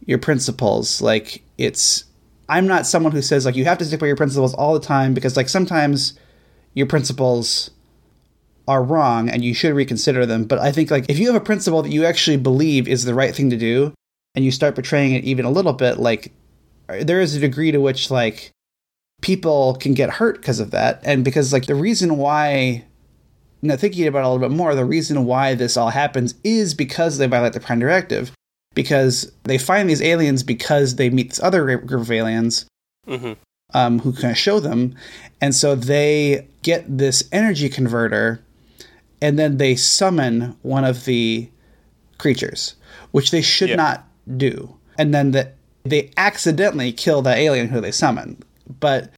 your 0.06 0.18
principles, 0.18 1.02
like 1.02 1.44
it's 1.58 2.06
I'm 2.50 2.68
not 2.68 2.88
someone 2.88 3.12
who 3.12 3.22
says 3.22 3.46
like 3.46 3.56
you 3.56 3.66
have 3.66 3.78
to 3.78 3.86
stick 3.86 4.00
by 4.00 4.08
your 4.08 4.16
principles 4.16 4.54
all 4.56 4.74
the 4.74 4.86
time 4.86 5.14
because 5.14 5.38
like 5.38 5.48
sometimes 5.48 6.20
your 6.74 6.88
principles 6.88 7.70
are 8.68 8.84
wrong 8.84 9.30
and 9.30 9.44
you 9.44 9.54
should 9.54 9.74
reconsider 9.74 10.26
them. 10.26 10.46
But 10.46 10.60
I 10.60 10.72
think 10.72 10.92
like 10.92 11.06
if 11.10 11.20
you 11.20 11.28
have 11.28 11.42
a 11.42 11.46
principle 11.46 11.82
that 11.82 11.92
you 11.92 12.06
actually 12.06 12.38
believe 12.38 12.88
is 12.88 13.04
the 13.04 13.16
right 13.16 13.36
thing 13.36 13.50
to 13.50 13.58
do 13.58 13.94
and 14.36 14.46
you 14.46 14.52
start 14.52 14.76
betraying 14.76 15.14
it 15.14 15.24
even 15.24 15.46
a 15.46 15.52
little 15.52 15.74
bit, 15.74 15.98
like 15.98 16.32
there 16.88 17.22
is 17.22 17.36
a 17.36 17.40
degree 17.40 17.72
to 17.72 17.80
which 17.80 18.12
like 18.12 18.52
people 19.22 19.76
can 19.76 19.94
get 19.94 20.10
hurt 20.10 20.38
because 20.38 20.60
of 20.60 20.72
that 20.72 21.00
and 21.04 21.24
because 21.24 21.54
like 21.54 21.68
the 21.68 21.76
reason 21.76 22.18
why 22.18 22.84
you 23.62 23.70
know 23.70 23.78
thinking 23.78 24.08
about 24.08 24.20
it 24.20 24.26
a 24.26 24.30
little 24.30 24.50
bit 24.50 24.56
more 24.56 24.76
the 24.76 24.84
reason 24.84 25.26
why 25.26 25.54
this 25.54 25.78
all 25.78 25.90
happens 25.90 26.34
is 26.44 26.74
because 26.74 27.18
they 27.18 27.28
violate 27.28 27.54
the 27.54 27.60
prime 27.60 27.80
directive 27.80 28.32
because 28.74 29.32
they 29.44 29.58
find 29.58 29.90
these 29.90 30.02
aliens 30.02 30.44
because 30.44 30.96
they 30.96 31.10
meet 31.10 31.30
this 31.30 31.40
other 31.42 31.78
group 31.78 32.02
of 32.02 32.12
aliens 32.12 32.66
mm-hmm. 33.08 33.34
um, 33.74 34.00
who 34.00 34.12
kind 34.12 34.32
of 34.32 34.38
show 34.38 34.60
them 34.60 34.96
and 35.40 35.54
so 35.54 35.76
they 35.76 36.48
get 36.64 36.84
this 36.98 37.24
energy 37.32 37.70
converter 37.70 38.44
and 39.22 39.38
then 39.38 39.58
they 39.58 39.76
summon 39.76 40.56
one 40.62 40.84
of 40.84 41.06
the 41.06 41.50
creatures 42.18 42.76
which 43.12 43.32
they 43.32 43.42
should 43.42 43.70
yeah. 43.70 43.76
not 43.76 44.08
do 44.38 44.76
and 44.98 45.14
then 45.14 45.32
the 45.32 45.52
they 45.84 46.12
accidentally 46.18 46.92
kill 46.92 47.22
the 47.22 47.34
alien 47.34 47.70
who 47.70 47.82
they 47.82 47.92
summon. 47.92 48.38
But 48.80 49.12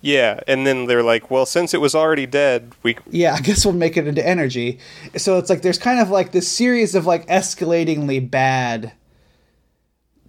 yeah, 0.00 0.40
and 0.46 0.66
then 0.66 0.86
they're 0.86 1.02
like, 1.02 1.30
well, 1.30 1.46
since 1.46 1.74
it 1.74 1.80
was 1.80 1.94
already 1.94 2.26
dead, 2.26 2.74
we 2.82 2.96
yeah, 3.10 3.34
I 3.34 3.40
guess 3.40 3.64
we'll 3.64 3.74
make 3.74 3.96
it 3.96 4.06
into 4.06 4.26
energy. 4.26 4.78
So 5.16 5.38
it's 5.38 5.50
like 5.50 5.62
there's 5.62 5.78
kind 5.78 6.00
of 6.00 6.10
like 6.10 6.32
this 6.32 6.48
series 6.48 6.94
of 6.94 7.06
like 7.06 7.26
escalatingly 7.26 8.30
bad 8.30 8.92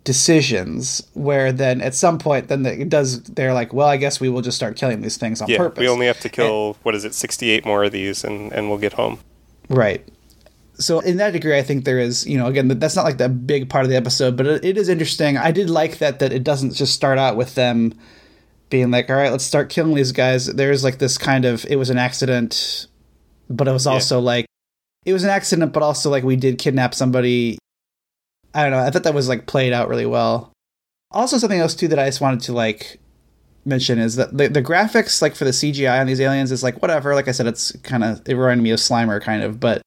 decisions 0.04 1.08
where 1.14 1.52
then 1.52 1.82
at 1.82 1.96
some 1.96 2.18
point 2.18 2.50
then 2.50 2.66
it 2.66 2.90
does 2.90 3.24
they're 3.24 3.54
like 3.54 3.74
well 3.74 3.88
i 3.88 3.96
guess 3.96 4.20
we 4.20 4.28
will 4.28 4.42
just 4.42 4.58
start 4.58 4.76
killing 4.76 5.02
these 5.02 5.16
things 5.16 5.42
on 5.42 5.48
yeah, 5.48 5.58
purpose. 5.58 5.80
we 5.80 5.88
only 5.88 6.06
have 6.06 6.20
to 6.20 6.28
kill 6.28 6.68
and, 6.68 6.76
what 6.84 6.94
is 6.94 7.06
it 7.06 7.14
68 7.14 7.66
more 7.66 7.86
of 7.86 7.92
these 7.94 8.24
and 8.24 8.52
and 8.52 8.70
we'll 8.70 8.78
get 8.78 8.94
home. 8.94 9.20
Right. 9.70 10.06
So 10.76 11.00
in 11.00 11.18
that 11.18 11.32
degree 11.32 11.58
i 11.58 11.62
think 11.62 11.86
there 11.86 12.00
is 12.00 12.28
you 12.28 12.38
know 12.38 12.48
again 12.48 12.68
that's 12.68 12.96
not 12.96 13.06
like 13.06 13.18
the 13.18 13.30
big 13.30 13.70
part 13.70 13.86
of 13.86 13.90
the 13.90 13.96
episode 13.96 14.36
but 14.36 14.46
it, 14.46 14.66
it 14.66 14.78
is 14.78 14.90
interesting. 14.90 15.38
I 15.38 15.52
did 15.52 15.70
like 15.70 16.00
that 16.00 16.20
that 16.20 16.34
it 16.34 16.44
doesn't 16.44 16.74
just 16.74 16.94
start 16.94 17.18
out 17.18 17.38
with 17.38 17.56
them 17.56 17.94
being 18.70 18.92
like 18.92 19.10
all 19.10 19.16
right 19.16 19.32
let's 19.32 19.46
start 19.46 19.70
killing 19.70 19.96
these 19.96 20.12
guys. 20.12 20.48
There's 20.48 20.84
like 20.84 20.98
this 20.98 21.18
kind 21.18 21.46
of 21.46 21.66
it 21.70 21.78
was 21.78 21.90
an 21.90 21.98
accident 21.98 22.88
but 23.50 23.70
it 23.70 23.72
was 23.72 23.88
also 23.88 24.18
yeah. 24.18 24.26
like 24.26 24.46
it 25.06 25.14
was 25.14 25.24
an 25.24 25.30
accident 25.30 25.72
but 25.72 25.82
also 25.82 26.10
like 26.10 26.26
we 26.26 26.36
did 26.36 26.58
kidnap 26.58 26.94
somebody 26.94 27.58
I 28.54 28.64
don't 28.64 28.72
know. 28.72 28.80
I 28.80 28.90
thought 28.90 29.04
that 29.04 29.14
was 29.14 29.30
like 29.30 29.46
played 29.48 29.74
out 29.74 29.90
really 29.90 30.06
well. 30.06 30.52
Also, 31.12 31.38
something 31.38 31.60
else 31.60 31.76
too 31.76 31.88
that 31.90 32.00
I 32.00 32.06
just 32.06 32.22
wanted 32.22 32.42
to 32.42 32.54
like 32.54 33.00
mention 33.66 34.00
is 34.00 34.16
that 34.16 34.38
the, 34.38 34.48
the 34.50 34.62
graphics 34.62 35.22
like 35.22 35.36
for 35.36 35.46
the 35.46 35.52
CGI 35.52 36.00
on 36.00 36.08
these 36.08 36.20
aliens 36.20 36.52
is 36.52 36.64
like 36.64 36.82
whatever. 36.82 37.16
Like 37.16 37.28
I 37.28 37.32
said, 37.32 37.48
it's 37.48 37.72
kind 37.84 38.04
of 38.04 38.22
it 38.28 38.36
reminded 38.36 38.64
me 38.64 38.72
of 38.72 38.80
Slimer 38.80 39.22
kind 39.22 39.44
of, 39.44 39.60
but 39.60 39.82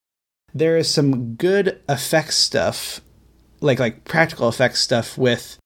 there 0.55 0.77
is 0.77 0.91
some 0.91 1.35
good 1.35 1.81
effects 1.89 2.37
stuff, 2.37 3.01
like 3.61 3.79
like 3.79 4.05
practical 4.05 4.49
effects 4.49 4.81
stuff 4.81 5.19
with 5.19 5.59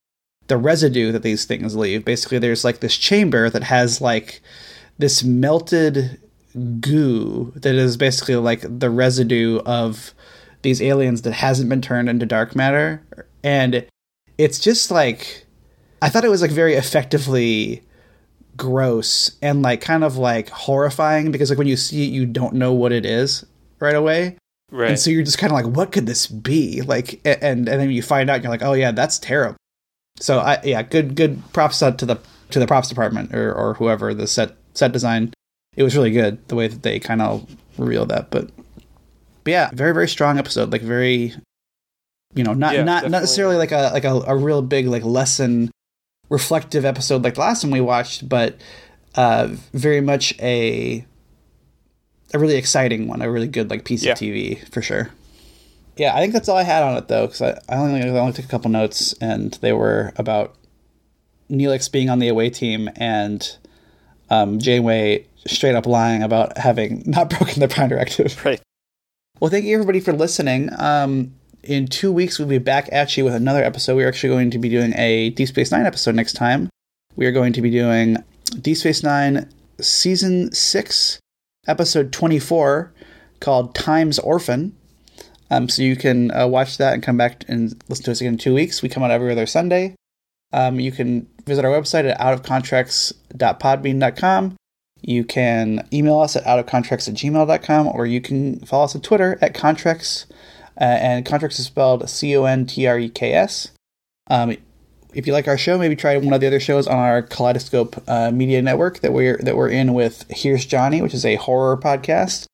the 0.48 0.57
residue 0.57 1.12
that 1.12 1.22
these 1.22 1.44
things 1.44 1.76
leave. 1.76 2.05
Basically, 2.05 2.38
there's 2.38 2.64
like 2.64 2.80
this 2.80 2.96
chamber 2.96 3.48
that 3.51 3.62
has 3.64 4.01
like 4.01 4.40
this 4.98 5.22
melted 5.22 6.20
goo 6.80 7.53
that 7.55 7.74
is 7.76 7.96
basically 7.96 8.34
like 8.34 8.62
the 8.62 8.90
residue 8.90 9.61
of 9.61 10.12
these 10.63 10.83
aliens 10.83 11.23
that 11.23 11.33
hasn't 11.33 11.69
been 11.69 11.83
turned 11.83 12.09
into 12.09 12.27
dark 12.27 12.55
matter. 12.55 13.03
And 13.43 13.87
it's 14.41 14.59
just 14.59 14.91
like 14.91 15.45
i 16.01 16.09
thought 16.09 16.25
it 16.25 16.31
was 16.31 16.41
like 16.41 16.51
very 16.51 16.73
effectively 16.73 17.83
gross 18.57 19.37
and 19.43 19.61
like 19.63 19.83
kind 19.83 20.03
of 20.03 20.17
like 20.17 20.49
horrifying 20.49 21.31
because 21.31 21.51
like 21.51 21.59
when 21.59 21.67
you 21.67 21.77
see 21.77 22.07
it 22.07 22.11
you 22.11 22.25
don't 22.25 22.55
know 22.55 22.73
what 22.73 22.93
it 22.93 23.07
is 23.07 23.45
right 23.81 23.95
away. 23.95 24.37
Right. 24.73 24.91
and 24.91 24.99
so 25.01 25.11
you're 25.11 25.25
just 25.25 25.39
kind 25.39 25.51
of 25.51 25.55
like 25.55 25.77
what 25.77 25.93
could 25.93 26.07
this 26.07 26.27
be? 26.27 26.81
Like 26.83 27.21
and 27.25 27.69
and 27.69 27.81
then 27.81 27.91
you 27.91 28.03
find 28.03 28.31
out 28.31 28.43
you're 28.43 28.51
like 28.51 28.63
oh 28.63 28.73
yeah 28.73 28.93
that's 28.93 29.19
terrible. 29.19 29.57
So 30.19 30.39
i 30.39 30.59
yeah 30.63 30.83
good 30.83 31.17
good 31.17 31.43
props 31.53 31.79
to 31.79 31.93
the 31.93 32.19
to 32.51 32.59
the 32.59 32.67
props 32.67 32.89
department 32.89 33.35
or 33.35 33.53
or 33.53 33.75
whoever 33.75 34.15
the 34.15 34.27
set 34.27 34.57
set 34.75 34.93
design. 34.93 35.33
It 35.77 35.83
was 35.83 35.97
really 35.97 36.11
good 36.11 36.47
the 36.49 36.55
way 36.55 36.69
that 36.69 36.83
they 36.83 36.99
kind 36.99 37.23
of 37.23 37.47
revealed 37.79 38.11
that 38.11 38.31
but 38.31 38.51
but 39.45 39.51
yeah, 39.51 39.70
very 39.72 39.93
very 39.93 40.09
strong 40.09 40.38
episode. 40.38 40.72
Like 40.72 40.82
very, 40.82 41.34
you 42.34 42.45
know, 42.45 42.55
not 42.55 42.74
yeah, 42.74 42.82
not 42.82 43.03
definitely. 43.03 43.11
not 43.11 43.20
necessarily 43.20 43.57
like 43.57 43.72
a 43.72 43.91
like 43.93 44.05
a, 44.05 44.14
a 44.26 44.36
real 44.36 44.62
big 44.62 44.86
like 44.86 45.05
lesson 45.05 45.70
reflective 46.28 46.84
episode 46.84 47.24
like 47.24 47.34
the 47.34 47.41
last 47.41 47.64
one 47.64 47.72
we 47.72 47.80
watched, 47.80 48.28
but 48.28 48.57
uh, 49.14 49.49
very 49.72 50.01
much 50.01 50.34
a 50.41 51.05
a 52.32 52.38
really 52.38 52.57
exciting 52.57 53.09
one, 53.09 53.22
a 53.22 53.30
really 53.30 53.49
good 53.49 53.70
like 53.70 53.84
piece 53.84 54.03
yeah. 54.03 54.12
of 54.12 54.18
TV 54.18 54.66
for 54.68 54.82
sure. 54.82 55.11
Yeah, 55.97 56.14
I 56.14 56.20
think 56.20 56.32
that's 56.32 56.49
all 56.49 56.57
I 56.57 56.62
had 56.62 56.82
on 56.82 56.97
it 56.97 57.09
though, 57.09 57.26
because 57.26 57.43
I, 57.43 57.61
I 57.68 57.76
only 57.76 58.03
I 58.03 58.09
only 58.09 58.32
took 58.32 58.45
a 58.45 58.49
couple 58.49 58.70
notes, 58.70 59.12
and 59.20 59.53
they 59.61 59.72
were 59.72 60.12
about 60.16 60.55
Neelix 61.51 61.91
being 61.91 62.09
on 62.09 62.20
the 62.20 62.28
away 62.28 62.49
team 62.49 62.88
and 62.97 63.57
um, 64.30 64.59
Janeway 64.59 65.26
straight 65.47 65.74
up 65.74 65.86
lying 65.86 66.22
about 66.22 66.57
having 66.57 67.03
not 67.07 67.30
broken 67.30 67.61
the 67.61 67.68
Prime 67.68 67.88
Directive. 67.88 68.43
Right. 68.45 68.61
Well, 69.41 69.51
thank 69.51 69.64
you 69.64 69.74
everybody 69.74 69.99
for 70.01 70.12
listening. 70.12 70.68
Um, 70.78 71.32
in 71.62 71.86
two 71.86 72.12
weeks, 72.12 72.38
we'll 72.38 72.47
be 72.47 72.59
back 72.59 72.91
at 72.93 73.16
you 73.16 73.24
with 73.24 73.34
another 73.34 73.64
episode. 73.64 73.97
We're 73.97 74.07
actually 74.07 74.34
going 74.34 74.51
to 74.51 74.59
be 74.59 74.68
doing 74.68 74.93
a 74.99 75.30
Deep 75.30 75.49
Space 75.49 75.72
Nine 75.72 75.86
episode 75.86 76.14
next 76.14 76.34
time. 76.34 76.68
We 77.16 77.24
are 77.24 77.32
going 77.32 77.55
to 77.55 77.62
be 77.62 77.70
doing 77.70 78.18
Deep 78.61 78.76
Space 78.76 79.03
Nine 79.03 79.51
Season 79.80 80.53
6, 80.53 81.20
Episode 81.66 82.12
24, 82.12 82.93
called 83.41 83.74
Time's 83.74 84.18
Orphan. 84.18 84.76
Um, 85.51 85.70
so 85.70 85.80
you 85.80 85.97
can 85.97 86.30
uh, 86.32 86.47
watch 86.47 86.76
that 86.76 86.93
and 86.93 87.03
come 87.03 87.16
back 87.16 87.43
and 87.49 87.82
listen 87.88 88.05
to 88.05 88.11
us 88.11 88.20
again 88.20 88.34
in 88.34 88.38
two 88.38 88.53
weeks. 88.53 88.82
We 88.82 88.91
come 88.91 89.03
out 89.03 89.11
every 89.11 89.32
other 89.32 89.47
Sunday. 89.47 89.95
Um, 90.53 90.78
you 90.78 90.93
can 90.93 91.26
visit 91.47 91.64
our 91.64 91.70
website 91.70 92.05
at 92.05 92.20
outofcontreks.podbean.com. 92.20 94.57
You 95.03 95.24
can 95.24 95.86
email 95.92 96.18
us 96.18 96.36
at 96.36 96.44
outofcontreks 96.44 97.09
at 97.09 97.14
gmail.com 97.14 97.88
or 97.88 98.07
you 98.07 98.20
can 98.20 98.61
follow 98.61 98.84
us 98.84 98.94
on 98.94 99.01
Twitter 99.01 99.38
at 99.40 99.55
contreks. 99.55 100.26
Uh, 100.80 100.84
and 100.84 101.26
contreks 101.26 101.59
is 101.59 101.66
spelled 101.66 102.09
C 102.09 102.36
O 102.36 102.44
N 102.44 102.66
T 102.66 102.86
R 102.86 102.98
E 102.98 103.09
K 103.09 103.32
S. 103.32 103.72
Um, 104.28 104.57
if 105.12 105.26
you 105.26 105.32
like 105.32 105.48
our 105.48 105.59
show, 105.59 105.76
maybe 105.76 105.96
try 105.96 106.16
one 106.16 106.32
of 106.32 106.40
the 106.40 106.46
other 106.46 106.61
shows 106.61 106.86
on 106.86 106.96
our 106.96 107.22
Kaleidoscope 107.22 108.03
uh, 108.09 108.30
Media 108.30 108.62
Network 108.62 109.01
that 109.01 109.12
we're 109.12 109.36
that 109.38 109.57
we're 109.57 109.68
in 109.68 109.92
with 109.92 110.24
Here's 110.30 110.64
Johnny, 110.64 111.03
which 111.03 111.14
is 111.14 111.24
a 111.24 111.36
horror 111.36 111.76
podcast, 111.76 112.46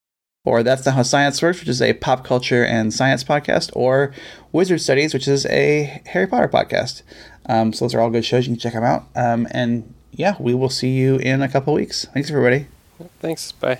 or 0.43 0.63
That's 0.63 0.85
Not 0.85 0.95
How 0.95 1.03
Science 1.03 1.41
Works, 1.41 1.59
which 1.59 1.69
is 1.69 1.81
a 1.81 1.93
pop 1.93 2.25
culture 2.25 2.65
and 2.65 2.93
science 2.93 3.23
podcast, 3.23 3.69
or 3.73 4.13
Wizard 4.51 4.81
Studies, 4.81 5.13
which 5.13 5.27
is 5.27 5.45
a 5.47 6.01
Harry 6.07 6.27
Potter 6.27 6.47
podcast. 6.47 7.03
Um, 7.45 7.73
so 7.73 7.85
those 7.85 7.93
are 7.93 8.01
all 8.01 8.09
good 8.09 8.25
shows. 8.25 8.47
You 8.47 8.53
can 8.53 8.59
check 8.59 8.73
them 8.73 8.83
out. 8.83 9.07
Um, 9.15 9.47
and 9.51 9.93
yeah, 10.11 10.35
we 10.39 10.53
will 10.53 10.69
see 10.69 10.91
you 10.91 11.17
in 11.17 11.41
a 11.41 11.47
couple 11.49 11.73
weeks. 11.73 12.05
Thanks, 12.13 12.29
everybody. 12.29 12.67
Thanks. 13.19 13.51
Bye. 13.51 13.79